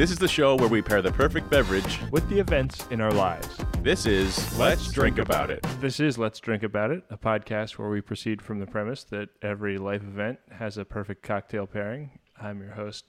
This 0.00 0.10
is 0.10 0.16
the 0.16 0.28
show 0.28 0.56
where 0.56 0.66
we 0.66 0.80
pair 0.80 1.02
the 1.02 1.12
perfect 1.12 1.50
beverage. 1.50 2.00
with 2.10 2.26
the 2.30 2.38
events 2.38 2.86
in 2.90 3.02
our 3.02 3.12
lives. 3.12 3.62
This 3.82 4.06
is 4.06 4.58
Let's 4.58 4.90
Drink 4.90 5.18
About 5.18 5.50
It. 5.50 5.62
This 5.78 6.00
is 6.00 6.16
Let's 6.16 6.40
Drink 6.40 6.62
About 6.62 6.90
It, 6.90 7.04
a 7.10 7.18
podcast 7.18 7.72
where 7.72 7.90
we 7.90 8.00
proceed 8.00 8.40
from 8.40 8.60
the 8.60 8.66
premise 8.66 9.04
that 9.04 9.28
every 9.42 9.76
life 9.76 10.00
event 10.00 10.38
has 10.52 10.78
a 10.78 10.86
perfect 10.86 11.22
cocktail 11.22 11.66
pairing. 11.66 12.18
I'm 12.40 12.62
your 12.62 12.70
host, 12.70 13.04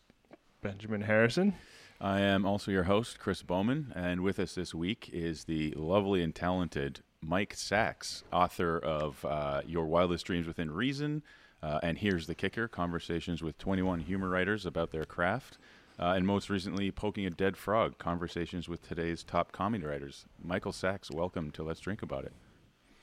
Benjamin 0.62 1.04
Harrison. 1.04 1.54
I 2.02 2.20
am 2.20 2.46
also 2.46 2.71
your 2.71 2.84
host, 2.84 3.20
Chris 3.20 3.42
Bowman, 3.42 3.94
and 3.96 4.20
with 4.20 4.38
us 4.38 4.55
this 4.55 4.76
week 4.76 5.10
is 5.14 5.46
the 5.46 5.73
lovely 5.78 6.21
and 6.21 6.36
talented 6.36 7.00
Mike 7.21 7.54
Sacks, 7.54 8.26
author 8.34 8.78
of 8.78 9.23
uh, 9.23 9.62
Your 9.66 9.86
Wildest 9.86 10.26
Dreams 10.26 10.46
Within 10.46 10.70
Reason, 10.70 11.23
uh, 11.64 11.80
and 11.82 12.00
Here's 12.00 12.28
the 12.28 12.36
Kicker 12.36 12.68
Conversations 12.68 13.42
with 13.42 13.57
21 13.57 14.01
Humor 14.01 14.28
Writers 14.28 14.65
About 14.65 14.92
Their 14.92 15.05
Craft, 15.05 15.57
uh, 16.01 16.14
and 16.14 16.25
most 16.25 16.50
recently, 16.50 16.89
Poking 16.91 17.25
a 17.25 17.29
Dead 17.29 17.55
Frog 17.55 17.97
Conversations 18.00 18.68
with 18.68 18.82
Today's 18.87 19.23
Top 19.23 19.51
Comedy 19.51 19.86
Writers. 19.86 20.25
Michael 20.43 20.71
Sacks, 20.71 21.11
welcome 21.11 21.51
to 21.51 21.64
Let's 21.64 21.79
Drink 21.79 22.01
About 22.01 22.25
It. 22.25 22.33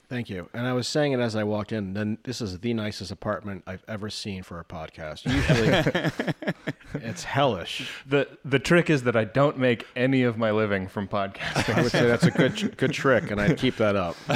Thank 0.09 0.31
you. 0.31 0.49
And 0.55 0.67
I 0.67 0.73
was 0.73 0.89
saying 0.89 1.13
it 1.13 1.21
as 1.21 1.37
I 1.37 1.45
walked 1.45 1.71
in. 1.71 1.93
Then 1.93 2.17
this 2.25 2.41
is 2.41 2.59
the 2.61 2.73
nicest 2.73 3.11
apartment 3.11 3.63
I've 3.67 3.85
ever 3.87 4.09
seen 4.09 4.43
for 4.43 4.59
a 4.59 4.65
podcast. 4.65 5.27
Usually, 5.31 7.05
it's 7.07 7.25
hellish. 7.25 7.91
The 8.07 8.27
the 8.43 8.59
trick 8.59 8.89
is 8.89 9.03
that 9.03 9.17
I 9.17 9.25
don't 9.25 9.59
make 9.59 9.87
any 9.95 10.23
of 10.23 10.39
my 10.39 10.51
living 10.51 10.89
from 10.89 11.09
podcasting. 11.09 11.75
I 11.77 11.83
would 11.83 11.93
say 11.93 12.07
that's 12.07 12.25
a 12.25 12.31
good 12.31 12.77
good 12.79 12.95
trick, 12.95 13.31
and 13.31 13.39
I'd 13.39 13.59
keep 13.59 13.77
that 13.77 13.97
up. 13.97 14.17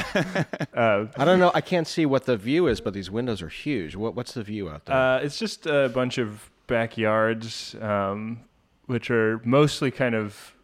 Uh, 0.74 1.06
I 1.18 1.26
don't 1.26 1.38
know. 1.38 1.50
I 1.54 1.60
can't 1.60 1.86
see 1.86 2.06
what 2.06 2.24
the 2.24 2.36
view 2.36 2.66
is, 2.66 2.80
but 2.80 2.94
these 2.94 3.10
windows 3.10 3.42
are 3.42 3.48
huge. 3.48 3.94
What, 3.94 4.14
what's 4.14 4.32
the 4.32 4.42
view 4.42 4.70
out 4.70 4.86
there? 4.86 4.96
Uh, 4.96 5.18
it's 5.18 5.38
just 5.38 5.66
a 5.66 5.90
bunch 5.90 6.16
of 6.16 6.50
backyards, 6.66 7.76
um, 7.80 8.40
which 8.92 9.10
are 9.10 9.40
mostly 9.44 9.90
kind 9.90 10.14
of, 10.14 10.54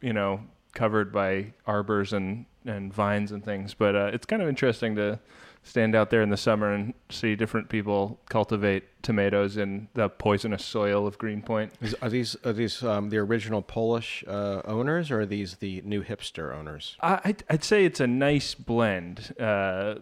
you 0.00 0.12
know, 0.12 0.40
covered 0.72 1.12
by 1.12 1.52
arbors 1.66 2.12
and, 2.12 2.46
and 2.64 2.92
vines 2.92 3.30
and 3.30 3.44
things. 3.44 3.74
But 3.74 3.94
uh, 3.94 4.10
it's 4.12 4.26
kind 4.26 4.40
of 4.40 4.48
interesting 4.48 4.96
to 4.96 5.20
stand 5.62 5.94
out 5.94 6.10
there 6.10 6.22
in 6.22 6.30
the 6.30 6.36
summer 6.36 6.72
and 6.72 6.94
see 7.10 7.36
different 7.36 7.68
people 7.68 8.18
cultivate 8.28 8.84
tomatoes 9.02 9.56
in 9.56 9.88
the 9.94 10.08
poisonous 10.08 10.64
soil 10.64 11.06
of 11.06 11.18
Greenpoint. 11.18 11.72
Is, 11.80 11.94
are 12.00 12.08
these 12.08 12.36
are 12.44 12.52
these 12.52 12.82
um, 12.82 13.10
the 13.10 13.18
original 13.18 13.62
Polish 13.62 14.24
uh, 14.26 14.62
owners, 14.64 15.10
or 15.10 15.20
are 15.20 15.26
these 15.26 15.56
the 15.56 15.82
new 15.84 16.02
hipster 16.02 16.54
owners? 16.54 16.96
I, 17.00 17.20
I'd, 17.24 17.44
I'd 17.50 17.64
say 17.64 17.84
it's 17.84 18.00
a 18.00 18.06
nice 18.06 18.54
blend, 18.54 19.34
uh, 19.38 19.96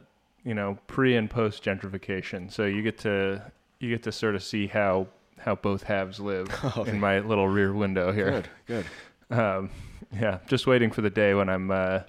you 0.44 0.54
know, 0.54 0.78
pre 0.86 1.16
and 1.16 1.28
post 1.28 1.64
gentrification. 1.64 2.50
So 2.52 2.64
you 2.64 2.82
get 2.82 2.98
to 2.98 3.42
you 3.80 3.90
get 3.90 4.04
to 4.04 4.12
sort 4.12 4.34
of 4.36 4.42
see 4.42 4.68
how 4.68 5.08
how 5.42 5.54
both 5.54 5.82
halves 5.82 6.20
live 6.20 6.48
in 6.86 7.00
my 7.00 7.18
little 7.20 7.48
rear 7.48 7.72
window 7.72 8.12
here. 8.12 8.42
Good, 8.66 8.86
good. 9.30 9.38
Um, 9.38 9.70
yeah, 10.12 10.38
just 10.46 10.66
waiting 10.66 10.90
for 10.90 11.00
the 11.00 11.10
day 11.10 11.34
when 11.34 11.48
I'm 11.48 11.70
uh, 11.70 12.00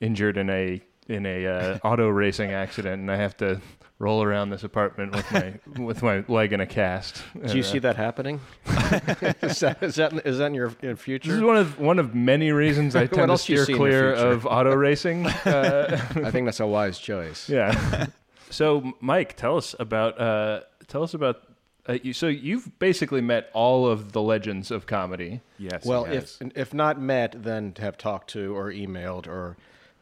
injured 0.00 0.36
in 0.36 0.50
a 0.50 0.80
in 1.08 1.26
a 1.26 1.46
uh, 1.46 1.78
auto 1.84 2.08
racing 2.08 2.52
accident 2.52 3.00
and 3.00 3.10
I 3.10 3.16
have 3.16 3.36
to 3.38 3.60
roll 3.98 4.22
around 4.22 4.50
this 4.50 4.64
apartment 4.64 5.14
with 5.14 5.32
my 5.32 5.54
with 5.82 6.02
my 6.02 6.24
leg 6.28 6.52
in 6.52 6.60
a 6.60 6.66
cast. 6.66 7.22
Do 7.46 7.56
you 7.56 7.62
see 7.62 7.78
that 7.78 7.96
happening? 7.96 8.40
is, 8.66 9.60
that, 9.60 9.78
is 9.80 9.94
that 9.94 10.26
is 10.26 10.38
that 10.38 10.46
in 10.46 10.54
your, 10.54 10.74
in 10.82 10.96
This 10.96 11.26
is 11.26 11.40
one 11.40 11.56
of 11.56 11.78
one 11.78 11.98
of 11.98 12.14
many 12.14 12.50
reasons 12.50 12.96
I 12.96 13.06
tend 13.06 13.30
to 13.30 13.38
steer 13.38 13.64
see 13.64 13.72
in 13.72 13.78
the 13.78 13.84
clear 13.84 14.12
of 14.12 14.46
auto 14.46 14.74
racing. 14.74 15.26
Uh, 15.26 16.00
I 16.16 16.30
think 16.30 16.46
that's 16.46 16.60
a 16.60 16.66
wise 16.66 16.98
choice. 16.98 17.48
yeah. 17.48 18.06
so, 18.50 18.92
Mike, 19.00 19.36
tell 19.36 19.56
us 19.56 19.74
about 19.78 20.20
uh, 20.20 20.60
tell 20.88 21.02
us 21.02 21.14
about. 21.14 21.42
Uh, 21.88 21.98
you, 22.02 22.12
so 22.12 22.28
you've 22.28 22.78
basically 22.78 23.20
met 23.20 23.50
all 23.52 23.86
of 23.86 24.12
the 24.12 24.22
legends 24.22 24.70
of 24.70 24.86
comedy. 24.86 25.40
Yes. 25.58 25.84
Well, 25.84 26.04
if 26.04 26.38
if 26.54 26.72
not 26.72 27.00
met, 27.00 27.42
then 27.42 27.74
have 27.78 27.98
talked 27.98 28.30
to 28.30 28.56
or 28.56 28.70
emailed 28.70 29.26
or 29.26 29.56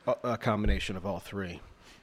a, 0.06 0.32
a 0.32 0.36
combination 0.36 0.96
of 0.96 1.06
all 1.06 1.20
three. 1.20 1.60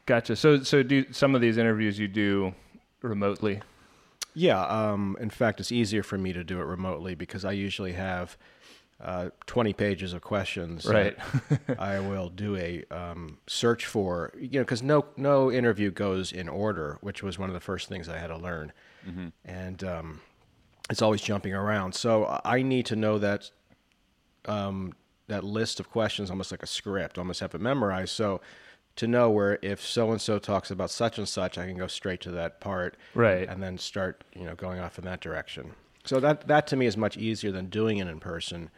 Gotcha. 0.08 0.36
So, 0.36 0.64
so 0.64 0.84
do 0.84 1.06
some 1.12 1.36
of 1.36 1.42
these 1.42 1.58
interviews 1.58 2.00
you 2.00 2.08
do 2.08 2.56
remotely? 3.02 3.62
Yeah. 4.34 4.62
Um, 4.62 5.18
in 5.20 5.30
fact, 5.30 5.60
it's 5.60 5.72
easier 5.72 6.02
for 6.02 6.18
me 6.18 6.32
to 6.34 6.44
do 6.44 6.60
it 6.60 6.64
remotely 6.64 7.14
because 7.14 7.44
I 7.44 7.52
usually 7.52 7.92
have 7.94 8.38
uh, 9.04 9.30
20 9.48 9.74
pages 9.74 10.14
of 10.14 10.22
questions. 10.22 10.86
that 10.86 10.94
Right. 10.94 11.80
I 11.80 12.00
will 12.00 12.30
do 12.30 12.56
a 12.56 12.86
um, 12.90 13.38
search 13.48 13.86
for, 13.86 14.34
you 14.40 14.60
know, 14.60 14.62
because 14.62 14.82
no 14.82 15.06
no 15.18 15.52
interview 15.52 15.92
goes 15.92 16.32
in 16.32 16.48
order, 16.48 16.98
which 17.02 17.22
was 17.22 17.38
one 17.38 17.50
of 17.50 17.54
the 17.54 17.60
first 17.60 17.90
things 17.90 18.08
I 18.08 18.18
had 18.18 18.28
to 18.28 18.38
learn, 18.38 18.72
and 19.46 19.84
um, 19.84 20.22
it's 20.90 21.02
always 21.02 21.22
jumping 21.22 21.54
around. 21.54 21.94
So 21.96 22.40
I 22.46 22.62
need 22.62 22.86
to 22.88 22.96
know 22.96 23.18
that 23.20 23.50
um, 24.46 24.94
that 25.28 25.44
list 25.44 25.80
of 25.80 25.90
questions 25.90 26.30
almost 26.30 26.52
like 26.52 26.64
a 26.64 26.68
script, 26.68 27.18
almost 27.18 27.40
have 27.42 27.54
it 27.56 27.62
memorized. 27.62 28.14
So 28.14 28.42
to 28.96 29.08
know 29.08 29.30
where 29.30 29.60
if 29.62 29.82
so 29.86 30.12
and 30.12 30.20
so 30.22 30.40
talks 30.40 30.72
about 30.72 30.90
such 30.90 31.18
and 31.18 31.28
such, 31.28 31.58
I 31.58 31.68
can 31.68 31.78
go 31.78 31.88
straight 31.88 32.22
to 32.22 32.32
that 32.32 32.60
part, 32.60 32.98
Right. 33.14 33.48
and 33.48 33.62
then 33.62 33.78
start 33.78 34.24
you 34.34 34.46
know 34.46 34.56
going 34.56 34.80
off 34.80 34.98
in 34.98 35.06
that 35.06 35.22
direction. 35.22 35.72
So 36.06 36.20
that 36.22 36.48
that 36.48 36.68
to 36.68 36.76
me 36.76 36.86
is 36.86 36.96
much 36.98 37.18
easier 37.18 37.52
than 37.52 37.68
doing 37.68 37.98
it 37.98 38.08
in 38.08 38.20
person, 38.20 38.70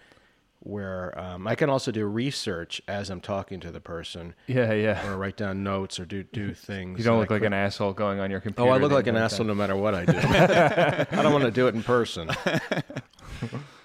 where 0.62 1.18
um, 1.20 1.48
I 1.48 1.56
can 1.56 1.70
also 1.70 1.92
do 1.92 2.06
research 2.06 2.82
as 2.88 3.10
I'm 3.10 3.22
talking 3.22 3.60
to 3.62 3.72
the 3.72 3.80
person, 3.80 4.36
Yeah, 4.48 4.74
yeah. 4.74 5.08
or 5.08 5.18
write 5.18 5.38
down 5.38 5.64
notes 5.64 6.00
or 6.00 6.06
do 6.06 6.24
do 6.24 6.54
things. 6.54 7.00
You 7.00 7.06
don't 7.06 7.20
look 7.20 7.30
like 7.32 7.44
an 7.44 7.54
asshole 7.54 7.94
going 7.94 8.20
on 8.20 8.30
your 8.30 8.42
computer. 8.42 8.70
Oh, 8.70 8.74
I 8.74 8.78
look 8.78 8.92
like 8.92 9.08
an 9.08 9.16
asshole 9.16 9.40
time. 9.40 9.48
no 9.48 9.56
matter 9.56 9.76
what 9.78 9.96
I 9.96 10.06
do. 10.06 10.18
I 11.18 11.22
don't 11.24 11.32
want 11.32 11.46
to 11.46 11.52
do 11.52 11.68
it 11.68 11.76
in 11.76 11.84
person. 11.84 12.30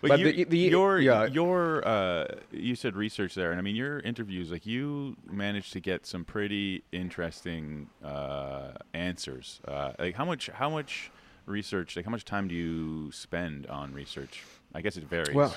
But, 0.00 0.08
But 0.10 0.18
you, 0.18 0.32
the- 0.32 0.44
the- 0.44 0.58
your 0.58 0.98
yeah. 1.00 1.24
your 1.26 1.86
uh, 1.86 2.26
you 2.50 2.74
said 2.74 2.94
research 2.94 3.34
there, 3.34 3.52
and 3.52 3.58
I 3.58 3.62
mean 3.62 3.76
your 3.76 4.00
interviews. 4.00 4.50
Like 4.50 4.66
you 4.66 5.16
managed 5.30 5.72
to 5.74 5.80
get 5.80 6.04
some 6.06 6.24
pretty 6.26 6.82
interesting 6.92 7.88
uh, 8.04 8.72
answers. 8.92 9.60
Uh, 9.66 9.92
like 9.98 10.14
how 10.14 10.26
much 10.26 10.48
how 10.52 10.68
much 10.68 11.10
research? 11.46 11.96
Like 11.96 12.04
how 12.04 12.10
much 12.10 12.24
time 12.26 12.48
do 12.48 12.54
you 12.54 13.12
spend 13.12 13.66
on 13.68 13.94
research? 13.94 14.42
I 14.74 14.82
guess 14.82 14.96
it 14.98 15.04
varies. 15.04 15.34
Well, 15.34 15.54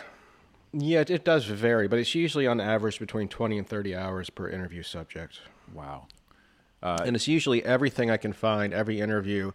yeah, 0.73 1.01
it, 1.01 1.09
it 1.09 1.25
does 1.25 1.45
vary, 1.45 1.87
but 1.87 1.99
it's 1.99 2.13
usually 2.15 2.47
on 2.47 2.59
average 2.59 2.99
between 2.99 3.27
20 3.27 3.57
and 3.57 3.67
30 3.67 3.95
hours 3.95 4.29
per 4.29 4.49
interview 4.49 4.83
subject. 4.83 5.39
wow. 5.73 6.97
and 7.03 7.15
it's 7.15 7.27
usually 7.27 7.63
everything 7.65 8.11
I 8.11 8.17
can 8.17 8.33
find, 8.33 8.73
every 8.73 8.99
interview. 8.99 9.51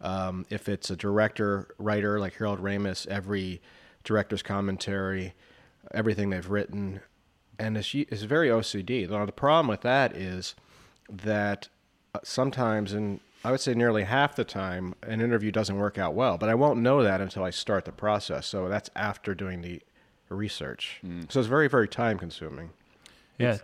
Um, 0.00 0.46
if 0.50 0.68
it's 0.68 0.90
a 0.90 0.96
director, 0.96 1.74
writer 1.78 2.20
like 2.20 2.34
Harold 2.36 2.60
Ramis, 2.60 3.06
every 3.08 3.60
director's 4.04 4.42
commentary, 4.42 5.34
everything 5.92 6.30
they've 6.30 6.48
written, 6.48 7.00
and 7.58 7.76
it's 7.76 7.94
it's 7.94 8.22
very 8.22 8.48
OCD. 8.48 9.08
Now 9.08 9.26
the 9.26 9.32
problem 9.32 9.66
with 9.66 9.80
that 9.82 10.16
is 10.16 10.54
that 11.10 11.68
uh, 12.14 12.20
sometimes, 12.22 12.92
and 12.92 13.20
I 13.44 13.50
would 13.50 13.60
say 13.60 13.74
nearly 13.74 14.04
half 14.04 14.36
the 14.36 14.44
time, 14.44 14.94
an 15.02 15.20
interview 15.20 15.50
doesn't 15.50 15.76
work 15.76 15.98
out 15.98 16.14
well. 16.14 16.38
But 16.38 16.48
I 16.48 16.54
won't 16.54 16.80
know 16.80 17.02
that 17.02 17.20
until 17.20 17.42
I 17.42 17.50
start 17.50 17.84
the 17.84 17.92
process. 17.92 18.46
So 18.46 18.68
that's 18.68 18.90
after 18.94 19.34
doing 19.34 19.62
the 19.62 19.82
research. 20.28 21.00
So 21.28 21.40
it's 21.40 21.48
very 21.48 21.68
very 21.68 21.88
time 21.88 22.18
consuming. 22.18 22.70
Yeah. 23.38 23.58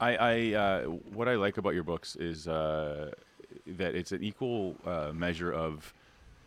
I, 0.00 0.16
I 0.16 0.54
uh, 0.54 0.82
what 0.84 1.28
I 1.28 1.34
like 1.34 1.58
about 1.58 1.74
your 1.74 1.84
books 1.84 2.16
is 2.16 2.48
uh, 2.48 3.12
that 3.66 3.94
it's 3.94 4.12
an 4.12 4.22
equal 4.22 4.76
uh, 4.86 5.12
measure 5.12 5.52
of 5.52 5.92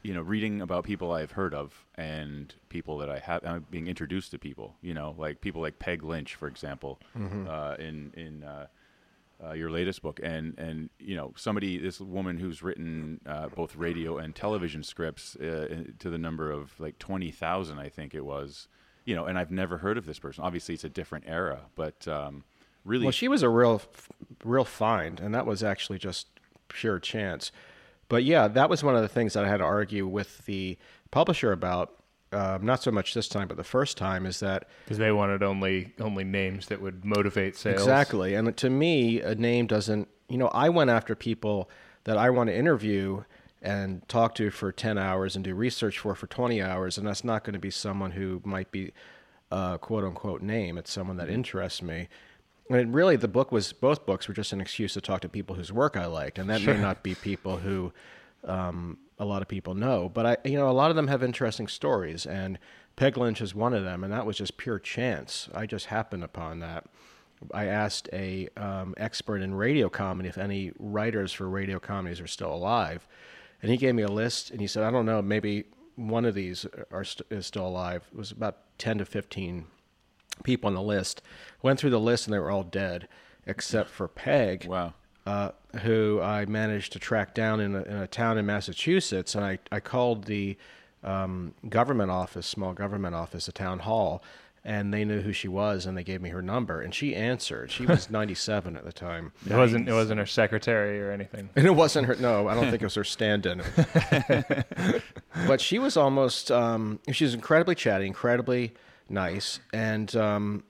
you 0.01 0.13
know 0.13 0.21
reading 0.21 0.61
about 0.61 0.83
people 0.83 1.11
I've 1.11 1.31
heard 1.31 1.53
of 1.53 1.85
and 1.95 2.53
people 2.69 2.97
that 2.97 3.09
I 3.09 3.19
have 3.19 3.45
I'm 3.45 3.65
being 3.69 3.87
introduced 3.87 4.31
to 4.31 4.39
people. 4.39 4.75
You 4.81 4.93
know, 4.93 5.15
like 5.17 5.39
people 5.39 5.61
like 5.61 5.79
Peg 5.79 6.03
Lynch, 6.03 6.35
for 6.35 6.47
example, 6.47 6.99
uh, 7.15 7.75
in 7.79 8.11
in. 8.15 8.43
Uh, 8.43 8.67
uh, 9.43 9.51
your 9.51 9.69
latest 9.69 10.01
book, 10.01 10.21
and 10.23 10.57
and 10.57 10.89
you 10.99 11.15
know 11.17 11.33
somebody, 11.35 11.77
this 11.77 11.99
woman 11.99 12.37
who's 12.37 12.63
written 12.63 13.19
uh, 13.25 13.49
both 13.49 13.75
radio 13.75 14.17
and 14.17 14.35
television 14.35 14.83
scripts 14.83 15.35
uh, 15.35 15.83
to 15.99 16.09
the 16.09 16.17
number 16.17 16.49
of 16.49 16.79
like 16.79 16.97
twenty 16.97 17.29
thousand, 17.31 17.77
I 17.79 17.89
think 17.89 18.13
it 18.13 18.23
was. 18.23 18.67
You 19.05 19.15
know, 19.15 19.25
and 19.25 19.37
I've 19.37 19.51
never 19.51 19.77
heard 19.77 19.97
of 19.97 20.05
this 20.05 20.19
person. 20.19 20.43
Obviously, 20.43 20.75
it's 20.75 20.83
a 20.83 20.89
different 20.89 21.25
era, 21.27 21.61
but 21.75 22.07
um, 22.07 22.43
really, 22.85 23.03
Well, 23.05 23.11
she 23.11 23.27
was 23.27 23.43
a 23.43 23.49
real, 23.49 23.81
real 24.43 24.63
find, 24.65 25.19
and 25.19 25.33
that 25.35 25.45
was 25.45 25.63
actually 25.63 25.99
just 25.99 26.27
pure 26.69 26.99
chance. 26.99 27.51
But 28.09 28.23
yeah, 28.23 28.47
that 28.47 28.69
was 28.69 28.83
one 28.83 28.95
of 28.95 29.01
the 29.01 29.07
things 29.07 29.33
that 29.33 29.43
I 29.43 29.47
had 29.49 29.57
to 29.57 29.63
argue 29.63 30.07
with 30.07 30.45
the 30.45 30.77
publisher 31.11 31.51
about. 31.51 31.95
Um, 32.31 32.65
not 32.65 32.81
so 32.81 32.89
much 32.89 33.13
this 33.13 33.27
time, 33.27 33.47
but 33.47 33.57
the 33.57 33.63
first 33.63 33.95
time 33.95 34.25
is 34.25 34.39
that 34.39 34.67
Because 34.85 34.97
they 34.97 35.11
wanted 35.11 35.43
only 35.43 35.93
only 35.99 36.23
names 36.23 36.65
that 36.69 36.81
would 36.81 37.05
motivate 37.05 37.55
sales. 37.55 37.81
exactly, 37.81 38.33
and 38.33 38.57
to 38.57 38.69
me, 38.71 39.21
a 39.21 39.35
name 39.35 39.67
doesn't. 39.67 40.07
You 40.29 40.39
know, 40.39 40.47
I 40.47 40.69
went 40.69 40.89
after 40.89 41.13
people 41.13 41.69
that 42.05 42.17
I 42.17 42.31
want 42.31 42.47
to 42.49 42.55
interview 42.55 43.23
and 43.63 44.07
talk 44.07 44.35
to 44.35 44.51
for 44.51 44.71
ten 44.71 44.97
hours 44.97 45.35
and 45.35 45.43
do 45.43 45.55
research 45.55 45.97
for 45.99 46.13
for 46.13 46.27
twenty 46.27 46.61
hours, 46.61 46.97
and 46.97 47.07
that's 47.07 47.23
not 47.23 47.43
going 47.43 47.53
to 47.53 47.59
be 47.59 47.71
someone 47.71 48.11
who 48.11 48.41
might 48.43 48.71
be 48.71 48.91
a 49.51 49.79
quote 49.81 50.03
unquote 50.03 50.41
name. 50.41 50.77
It's 50.77 50.91
someone 50.91 51.17
that 51.17 51.29
interests 51.29 51.81
me. 51.81 52.09
And 52.69 52.93
really, 52.93 53.15
the 53.15 53.27
book 53.27 53.51
was 53.51 53.73
both 53.73 54.05
books 54.05 54.27
were 54.27 54.33
just 54.33 54.53
an 54.53 54.61
excuse 54.61 54.93
to 54.93 55.01
talk 55.01 55.21
to 55.21 55.29
people 55.29 55.55
whose 55.55 55.71
work 55.71 55.97
I 55.97 56.05
liked, 56.05 56.37
and 56.37 56.49
that 56.49 56.61
may 56.61 56.77
not 56.77 57.03
be 57.03 57.15
people 57.15 57.57
who 57.57 57.93
um, 58.45 58.97
a 59.19 59.25
lot 59.25 59.41
of 59.41 59.47
people 59.47 59.73
know. 59.75 60.09
But 60.09 60.25
I, 60.25 60.37
you 60.43 60.57
know, 60.57 60.69
a 60.69 60.71
lot 60.71 60.89
of 60.89 60.95
them 60.95 61.07
have 61.07 61.23
interesting 61.23 61.67
stories, 61.67 62.25
and 62.25 62.59
Peg 62.95 63.17
Lynch 63.17 63.41
is 63.41 63.55
one 63.55 63.73
of 63.73 63.83
them, 63.83 64.03
and 64.03 64.13
that 64.13 64.25
was 64.25 64.37
just 64.37 64.57
pure 64.57 64.79
chance. 64.79 65.49
I 65.53 65.65
just 65.65 65.87
happened 65.87 66.23
upon 66.23 66.59
that. 66.59 66.85
I 67.53 67.65
asked 67.65 68.07
a 68.13 68.47
um, 68.55 68.93
expert 68.97 69.41
in 69.41 69.53
radio 69.53 69.89
comedy 69.89 70.29
if 70.29 70.37
any 70.37 70.71
writers 70.79 71.33
for 71.33 71.49
radio 71.49 71.79
comedies 71.79 72.21
are 72.21 72.27
still 72.27 72.53
alive, 72.53 73.07
and 73.63 73.71
he 73.71 73.77
gave 73.77 73.95
me 73.95 74.03
a 74.03 74.07
list, 74.11 74.51
and 74.51 74.61
he 74.61 74.67
said, 74.67 74.83
"I 74.83 74.91
don't 74.91 75.07
know, 75.07 75.23
maybe 75.23 75.63
one 75.95 76.25
of 76.25 76.35
these 76.35 76.67
are 76.91 77.03
st- 77.03 77.25
is 77.31 77.47
still 77.47 77.65
alive." 77.65 78.03
It 78.11 78.17
was 78.17 78.31
about 78.31 78.57
ten 78.77 78.99
to 78.99 79.05
fifteen 79.05 79.65
people 80.43 80.67
on 80.67 80.75
the 80.75 80.81
list. 80.81 81.21
Went 81.63 81.79
through 81.79 81.89
the 81.91 81.99
list, 81.99 82.27
and 82.27 82.33
they 82.33 82.39
were 82.39 82.51
all 82.51 82.63
dead, 82.63 83.07
except 83.47 83.89
for 83.89 84.07
Peg 84.07 84.65
Wow. 84.67 84.93
uh, 85.25 85.51
who 85.81 86.19
I 86.21 86.45
managed 86.45 86.93
to 86.93 86.99
track 86.99 87.33
down 87.33 87.59
in 87.59 87.75
a, 87.75 87.81
in 87.83 87.95
a 87.95 88.07
town 88.07 88.37
in 88.37 88.45
Massachusetts, 88.45 89.33
and 89.35 89.43
I, 89.45 89.59
I 89.71 89.79
called 89.79 90.25
the 90.25 90.57
um, 91.03 91.53
government 91.69 92.11
office, 92.11 92.45
small 92.47 92.73
government 92.73 93.15
office, 93.15 93.47
a 93.47 93.51
town 93.51 93.79
hall, 93.79 94.23
and 94.65 94.93
they 94.93 95.03
knew 95.03 95.19
who 95.21 95.33
she 95.33 95.47
was, 95.49 95.85
and 95.85 95.97
they 95.97 96.03
gave 96.05 96.21
me 96.21 96.29
her 96.29 96.41
number, 96.41 96.79
and 96.81 96.93
she 96.95 97.13
answered. 97.15 97.69
She 97.69 97.85
was 97.85 98.09
97 98.09 98.77
at 98.77 98.85
the 98.85 98.93
time, 98.93 99.33
It 99.49 99.53
wasn't. 99.55 99.89
It 99.89 99.93
wasn't 99.93 100.19
her 100.19 100.25
secretary 100.25 101.01
or 101.01 101.11
anything. 101.11 101.49
and 101.55 101.65
it 101.65 101.75
wasn't 101.75 102.07
her. 102.07 102.15
No, 102.15 102.47
I 102.47 102.53
don't 102.55 102.69
think 102.69 102.81
it 102.81 102.85
was 102.85 102.95
her 102.95 103.03
stand-in. 103.03 103.61
but 105.47 105.59
she 105.61 105.79
was 105.79 105.97
almost. 105.97 106.51
Um, 106.51 106.99
she 107.11 107.23
was 107.25 107.33
incredibly 107.33 107.75
chatty, 107.75 108.05
incredibly 108.07 108.73
nice, 109.09 109.59
and 109.73 110.15
um, 110.15 110.63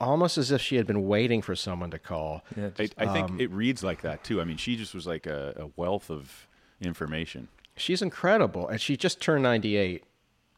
almost 0.00 0.38
as 0.38 0.50
if 0.50 0.60
she 0.60 0.76
had 0.76 0.86
been 0.86 1.06
waiting 1.06 1.42
for 1.42 1.54
someone 1.54 1.90
to 1.90 1.98
call. 1.98 2.42
Yeah, 2.56 2.70
I, 2.78 2.88
I 2.98 3.06
think 3.12 3.30
Um, 3.30 3.40
it 3.40 3.50
reads 3.50 3.82
like 3.84 4.02
that 4.02 4.24
too. 4.24 4.40
I 4.40 4.44
mean, 4.44 4.56
she 4.56 4.76
just 4.76 4.94
was 4.94 5.06
like 5.06 5.26
a, 5.26 5.54
a 5.56 5.66
wealth 5.76 6.10
of 6.10 6.46
information. 6.80 7.48
she's 7.76 8.02
incredible, 8.02 8.66
and 8.68 8.80
she 8.80 8.96
just 8.96 9.20
turned 9.20 9.42
98 9.44 10.04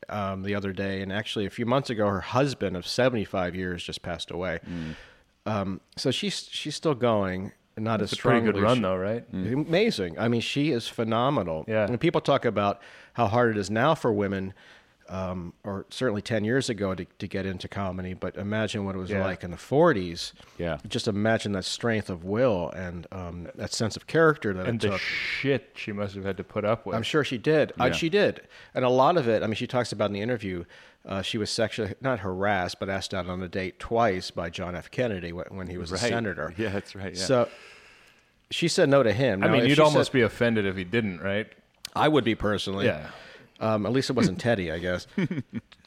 um, 0.09 0.43
the 0.43 0.55
other 0.55 0.73
day. 0.73 1.03
And 1.03 1.13
actually, 1.13 1.47
a 1.47 1.51
few 1.51 1.67
months 1.67 1.91
ago, 1.91 2.07
her 2.09 2.21
husband 2.21 2.77
of 2.77 2.87
75 2.87 3.55
years 3.55 3.83
just 3.85 4.03
passed 4.03 4.31
away. 4.31 4.61
Um, 5.47 5.81
so 5.97 6.11
she's 6.11 6.49
she's 6.51 6.75
still 6.75 6.95
going, 6.95 7.53
not 7.77 8.03
it's 8.03 8.13
as 8.13 8.19
a 8.19 8.23
pretty 8.23 8.41
good 8.41 8.61
run 8.61 8.77
She- 8.79 8.83
though, 8.83 8.97
right? 8.97 9.25
Amazing. 9.33 10.19
I 10.19 10.29
mean, 10.29 10.41
she 10.41 10.71
is 10.73 10.89
phenomenal. 10.89 11.65
Yeah. 11.67 11.87
And 11.87 11.99
people 12.01 12.21
talk 12.21 12.45
about 12.45 12.81
how 13.15 13.27
hard 13.29 13.57
it 13.57 13.59
is 13.61 13.71
now 13.71 13.95
for 13.95 14.13
women, 14.13 14.53
um, 15.09 15.53
or 15.65 15.87
certainly 15.91 16.21
10 16.23 16.45
years 16.45 16.69
ago, 16.69 16.95
to, 16.95 17.05
to 17.05 17.27
get 17.27 17.47
into 17.47 17.67
comedy. 17.69 18.15
But 18.15 18.37
imagine 18.37 18.85
what 18.85 18.95
it 18.95 18.99
was 18.99 19.11
Yeah. 19.11 19.25
like 19.25 19.43
in 19.43 19.51
the 19.51 19.57
40s. 19.57 20.33
Yeah. 20.59 20.79
Just 20.89 21.09
imagine 21.09 21.53
that 21.53 21.65
strength 21.65 22.11
of 22.11 22.25
will 22.25 22.71
and 22.71 23.07
um, 23.13 23.49
that 23.55 23.73
sense 23.73 23.97
of 23.97 24.07
character 24.07 24.53
that 24.55 24.67
And 24.67 24.81
the 24.81 24.91
took. 24.91 25.01
shit 25.01 25.71
she 25.75 25.93
must 25.93 26.15
have 26.15 26.25
had 26.25 26.37
to 26.37 26.45
put 26.45 26.65
up 26.65 26.85
with. 26.87 26.95
I'm 26.97 27.03
sure 27.03 27.25
she 27.25 27.39
did. 27.39 27.73
Uh, 27.81 27.87
Yeah. 27.87 27.93
she 27.93 28.09
did. 28.09 28.43
And 28.75 28.85
a 28.85 28.89
lot 28.91 29.17
of 29.17 29.29
it, 29.29 29.43
I 29.43 29.47
mean, 29.47 29.55
she 29.55 29.67
talks 29.67 29.93
about 29.93 30.07
in 30.07 30.13
the 30.13 30.21
interview, 30.21 30.65
uh, 31.07 31.23
she 31.23 31.39
was 31.39 31.49
sexually, 31.51 31.95
not 32.01 32.19
harassed, 32.21 32.79
but 32.81 32.91
asked 32.91 33.15
out 33.15 33.29
on 33.29 33.43
a 33.43 33.49
date 33.49 33.79
twice 33.79 34.31
by 34.31 34.51
John 34.51 34.75
F. 34.77 34.91
Kennedy 34.91 35.33
when, 35.33 35.47
when 35.51 35.67
he 35.69 35.79
was 35.79 35.91
a 35.93 35.97
senator. 35.99 36.53
Yeah, 36.59 36.69
that's 36.71 36.95
right. 36.95 37.15
Yeah. 37.17 37.25
So 37.25 37.49
she 38.51 38.69
said 38.69 38.89
no 38.89 39.03
to 39.03 39.13
him. 39.13 39.43
I 39.43 39.47
Now, 39.47 39.53
mean, 39.55 39.67
you'd 39.67 39.79
almost 39.81 40.09
said- 40.09 40.19
be 40.19 40.23
offended 40.23 40.67
if 40.67 40.77
he 40.77 40.85
didn't, 40.85 41.21
right? 41.21 41.47
I 41.97 42.09
would 42.09 42.25
be 42.25 42.35
personally. 42.35 42.87
Yeah. 42.87 43.07
Um, 43.61 43.87
at 43.87 43.93
least 43.93 44.09
it 44.11 44.15
wasn't 44.15 44.39
Teddy, 44.41 44.71
I 44.71 44.79
guess. 44.79 45.07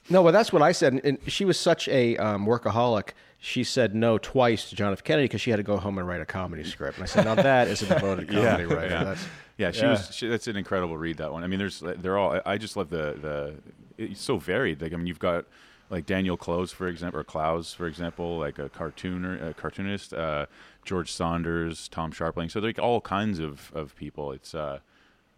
no, 0.09 0.23
but 0.23 0.31
that's 0.31 0.51
what 0.51 0.61
I 0.61 0.71
said. 0.71 0.99
And, 1.03 1.17
she 1.27 1.45
was 1.45 1.57
such 1.59 1.87
a 1.87 2.17
um, 2.17 2.45
workaholic. 2.45 3.09
She 3.39 3.63
said 3.63 3.95
no 3.95 4.17
twice 4.17 4.69
to 4.69 4.75
John 4.75 4.91
F. 4.91 5.03
Kennedy 5.03 5.25
because 5.25 5.41
she 5.41 5.49
had 5.51 5.57
to 5.57 5.63
go 5.63 5.77
home 5.77 5.97
and 5.97 6.07
write 6.07 6.21
a 6.21 6.25
comedy 6.25 6.63
script. 6.63 6.97
And 6.97 7.03
I 7.03 7.07
said, 7.07 7.25
now 7.25 7.35
that 7.35 7.67
is 7.67 7.81
a 7.81 7.87
devoted 7.87 8.29
comedy 8.31 8.65
writer. 8.65 8.89
Yeah. 8.89 9.03
That's, 9.03 9.25
Yeah, 9.57 9.71
she 9.71 9.81
Yeah. 9.81 9.89
was. 9.91 10.13
She, 10.15 10.27
that's 10.27 10.47
an 10.47 10.57
incredible 10.57 10.97
read. 10.97 11.17
That 11.17 11.31
one. 11.31 11.43
I 11.43 11.47
mean, 11.47 11.59
there's. 11.59 11.79
They're 11.79 12.17
all. 12.17 12.33
I- 12.33 12.41
I 12.53 12.57
just 12.57 12.75
love 12.77 12.89
the 12.89 13.17
the. 13.21 13.53
It's 13.97 14.21
so 14.21 14.37
varied. 14.37 14.81
Like 14.81 14.93
I 14.93 14.97
mean, 14.97 15.07
you've 15.07 15.19
got 15.19 15.45
like 15.89 16.05
Daniel 16.05 16.37
Clowes, 16.37 16.71
for 16.71 16.87
example, 16.87 17.19
or 17.19 17.23
Klaus, 17.23 17.73
for 17.73 17.87
example, 17.87 18.37
like 18.37 18.59
a 18.59 18.69
cartooner, 18.69 19.49
a 19.49 19.53
cartoonist, 19.53 20.13
uh, 20.13 20.45
George 20.85 21.11
Saunders, 21.11 21.87
Tom 21.89 22.11
Scharpling. 22.11 22.49
So 22.51 22.59
they're 22.59 22.69
like 22.69 22.79
all 22.79 23.01
kinds 23.01 23.39
of 23.39 23.71
of 23.73 23.95
people. 23.95 24.31
It's. 24.33 24.53
uh 24.53 24.79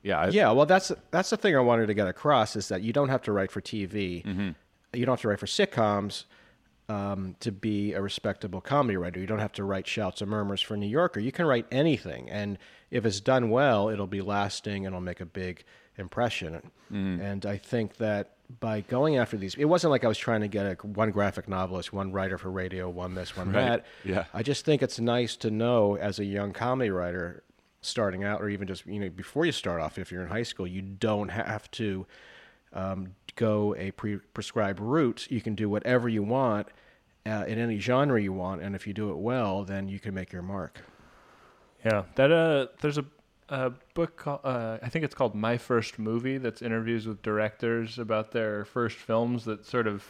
yeah, 0.03 0.19
I, 0.19 0.27
yeah, 0.29 0.51
well, 0.51 0.65
that's 0.65 0.91
that's 1.11 1.29
the 1.29 1.37
thing 1.37 1.55
I 1.55 1.59
wanted 1.61 1.87
to 1.87 1.93
get 1.93 2.07
across 2.07 2.55
is 2.55 2.67
that 2.67 2.81
you 2.81 2.93
don't 2.93 3.09
have 3.09 3.21
to 3.23 3.31
write 3.31 3.51
for 3.51 3.61
TV. 3.61 4.23
Mm-hmm. 4.23 4.49
You 4.93 5.05
don't 5.05 5.13
have 5.13 5.21
to 5.21 5.29
write 5.29 5.39
for 5.39 5.47
sitcoms 5.47 6.25
um, 6.89 7.35
to 7.39 7.51
be 7.51 7.93
a 7.93 8.01
respectable 8.01 8.61
comedy 8.61 8.97
writer. 8.97 9.19
You 9.19 9.25
don't 9.25 9.39
have 9.39 9.53
to 9.53 9.63
write 9.63 9.87
shouts 9.87 10.21
and 10.21 10.29
murmurs 10.29 10.61
for 10.61 10.77
New 10.77 10.87
Yorker. 10.87 11.19
You 11.19 11.31
can 11.31 11.45
write 11.45 11.65
anything, 11.71 12.29
and 12.29 12.57
if 12.91 13.05
it's 13.05 13.21
done 13.21 13.49
well, 13.49 13.89
it'll 13.89 14.05
be 14.05 14.21
lasting 14.21 14.85
and 14.85 14.93
it'll 14.93 15.01
make 15.01 15.21
a 15.21 15.25
big 15.25 15.63
impression. 15.97 16.71
Mm-hmm. 16.91 17.21
And 17.21 17.45
I 17.45 17.57
think 17.57 17.97
that 17.97 18.31
by 18.59 18.81
going 18.81 19.17
after 19.17 19.37
these, 19.37 19.55
it 19.55 19.65
wasn't 19.65 19.91
like 19.91 20.03
I 20.03 20.07
was 20.07 20.17
trying 20.17 20.41
to 20.41 20.47
get 20.47 20.65
a, 20.65 20.73
one 20.85 21.11
graphic 21.11 21.47
novelist, 21.47 21.93
one 21.93 22.11
writer 22.11 22.37
for 22.37 22.51
radio, 22.51 22.89
one 22.89 23.15
this, 23.15 23.35
one 23.35 23.51
Right. 23.51 23.65
that. 23.65 23.85
Yeah. 24.03 24.25
I 24.33 24.43
just 24.43 24.65
think 24.65 24.81
it's 24.83 24.99
nice 24.99 25.35
to 25.37 25.49
know 25.49 25.95
as 25.95 26.19
a 26.19 26.25
young 26.25 26.51
comedy 26.53 26.89
writer 26.89 27.43
starting 27.85 28.23
out, 28.23 28.41
or 28.41 28.49
even 28.49 28.67
just 28.67 28.85
you 28.85 28.99
know 28.99 29.09
before 29.09 29.45
you 29.45 29.51
start 29.51 29.81
off, 29.81 29.97
if 29.97 30.11
you're 30.11 30.23
in 30.23 30.29
high 30.29 30.43
school, 30.43 30.67
you 30.67 30.81
don't 30.81 31.29
have 31.29 31.69
to 31.71 32.05
um, 32.73 33.15
go 33.35 33.75
a 33.77 33.91
pre- 33.91 34.17
prescribed 34.33 34.79
route. 34.79 35.27
You 35.29 35.41
can 35.41 35.55
do 35.55 35.69
whatever 35.69 36.09
you 36.09 36.23
want 36.23 36.67
uh, 37.25 37.45
in 37.47 37.57
any 37.59 37.79
genre 37.79 38.21
you 38.21 38.33
want, 38.33 38.61
and 38.61 38.75
if 38.75 38.87
you 38.87 38.93
do 38.93 39.11
it 39.11 39.17
well, 39.17 39.63
then 39.63 39.87
you 39.87 39.99
can 39.99 40.13
make 40.13 40.31
your 40.31 40.41
mark. 40.41 40.81
Yeah, 41.85 42.03
that 42.15 42.31
uh, 42.31 42.67
there's 42.81 42.97
a, 42.97 43.05
a 43.49 43.71
book 43.93 44.15
called 44.15 44.41
uh, 44.43 44.77
I 44.81 44.89
think 44.89 45.05
it's 45.05 45.15
called 45.15 45.35
My 45.35 45.57
First 45.57 45.99
Movie. 45.99 46.37
That's 46.37 46.61
interviews 46.61 47.07
with 47.07 47.21
directors 47.21 47.99
about 47.99 48.31
their 48.31 48.65
first 48.65 48.97
films. 48.97 49.45
That 49.45 49.65
sort 49.65 49.87
of 49.87 50.03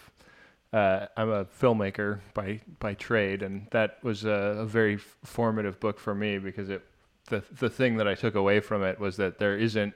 uh, 0.71 1.07
I'm 1.15 1.29
a 1.29 1.45
filmmaker 1.45 2.19
by 2.33 2.61
by 2.79 2.95
trade, 2.95 3.43
and 3.43 3.67
that 3.71 4.03
was 4.03 4.25
a, 4.25 4.57
a 4.59 4.65
very 4.65 4.97
formative 4.97 5.79
book 5.79 5.99
for 5.99 6.15
me 6.15 6.39
because 6.39 6.69
it 6.69 6.83
the 7.27 7.43
the 7.59 7.69
thing 7.69 7.97
that 7.97 8.07
I 8.07 8.15
took 8.15 8.35
away 8.35 8.59
from 8.59 8.83
it 8.83 8.99
was 8.99 9.17
that 9.17 9.39
there 9.39 9.57
isn't. 9.57 9.93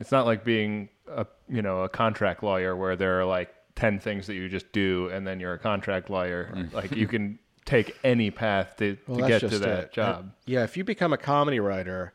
It's 0.00 0.10
not 0.12 0.26
like 0.26 0.44
being 0.44 0.88
a 1.08 1.26
you 1.48 1.62
know 1.62 1.82
a 1.82 1.88
contract 1.88 2.42
lawyer 2.42 2.76
where 2.76 2.96
there 2.96 3.20
are 3.20 3.24
like 3.24 3.54
ten 3.76 3.98
things 3.98 4.26
that 4.26 4.34
you 4.34 4.48
just 4.48 4.70
do 4.72 5.08
and 5.12 5.26
then 5.26 5.40
you're 5.40 5.54
a 5.54 5.58
contract 5.58 6.10
lawyer. 6.10 6.52
Mm. 6.54 6.72
like 6.72 6.92
you 6.96 7.06
can 7.06 7.38
take 7.64 7.96
any 8.04 8.30
path 8.30 8.76
to, 8.78 8.96
Well, 9.06 9.20
to 9.20 9.26
get 9.26 9.40
to 9.40 9.58
that 9.60 9.84
it. 9.84 9.92
job. 9.92 10.32
Yeah, 10.44 10.64
if 10.64 10.76
you 10.76 10.84
become 10.84 11.12
a 11.12 11.16
comedy 11.16 11.60
writer, 11.60 12.12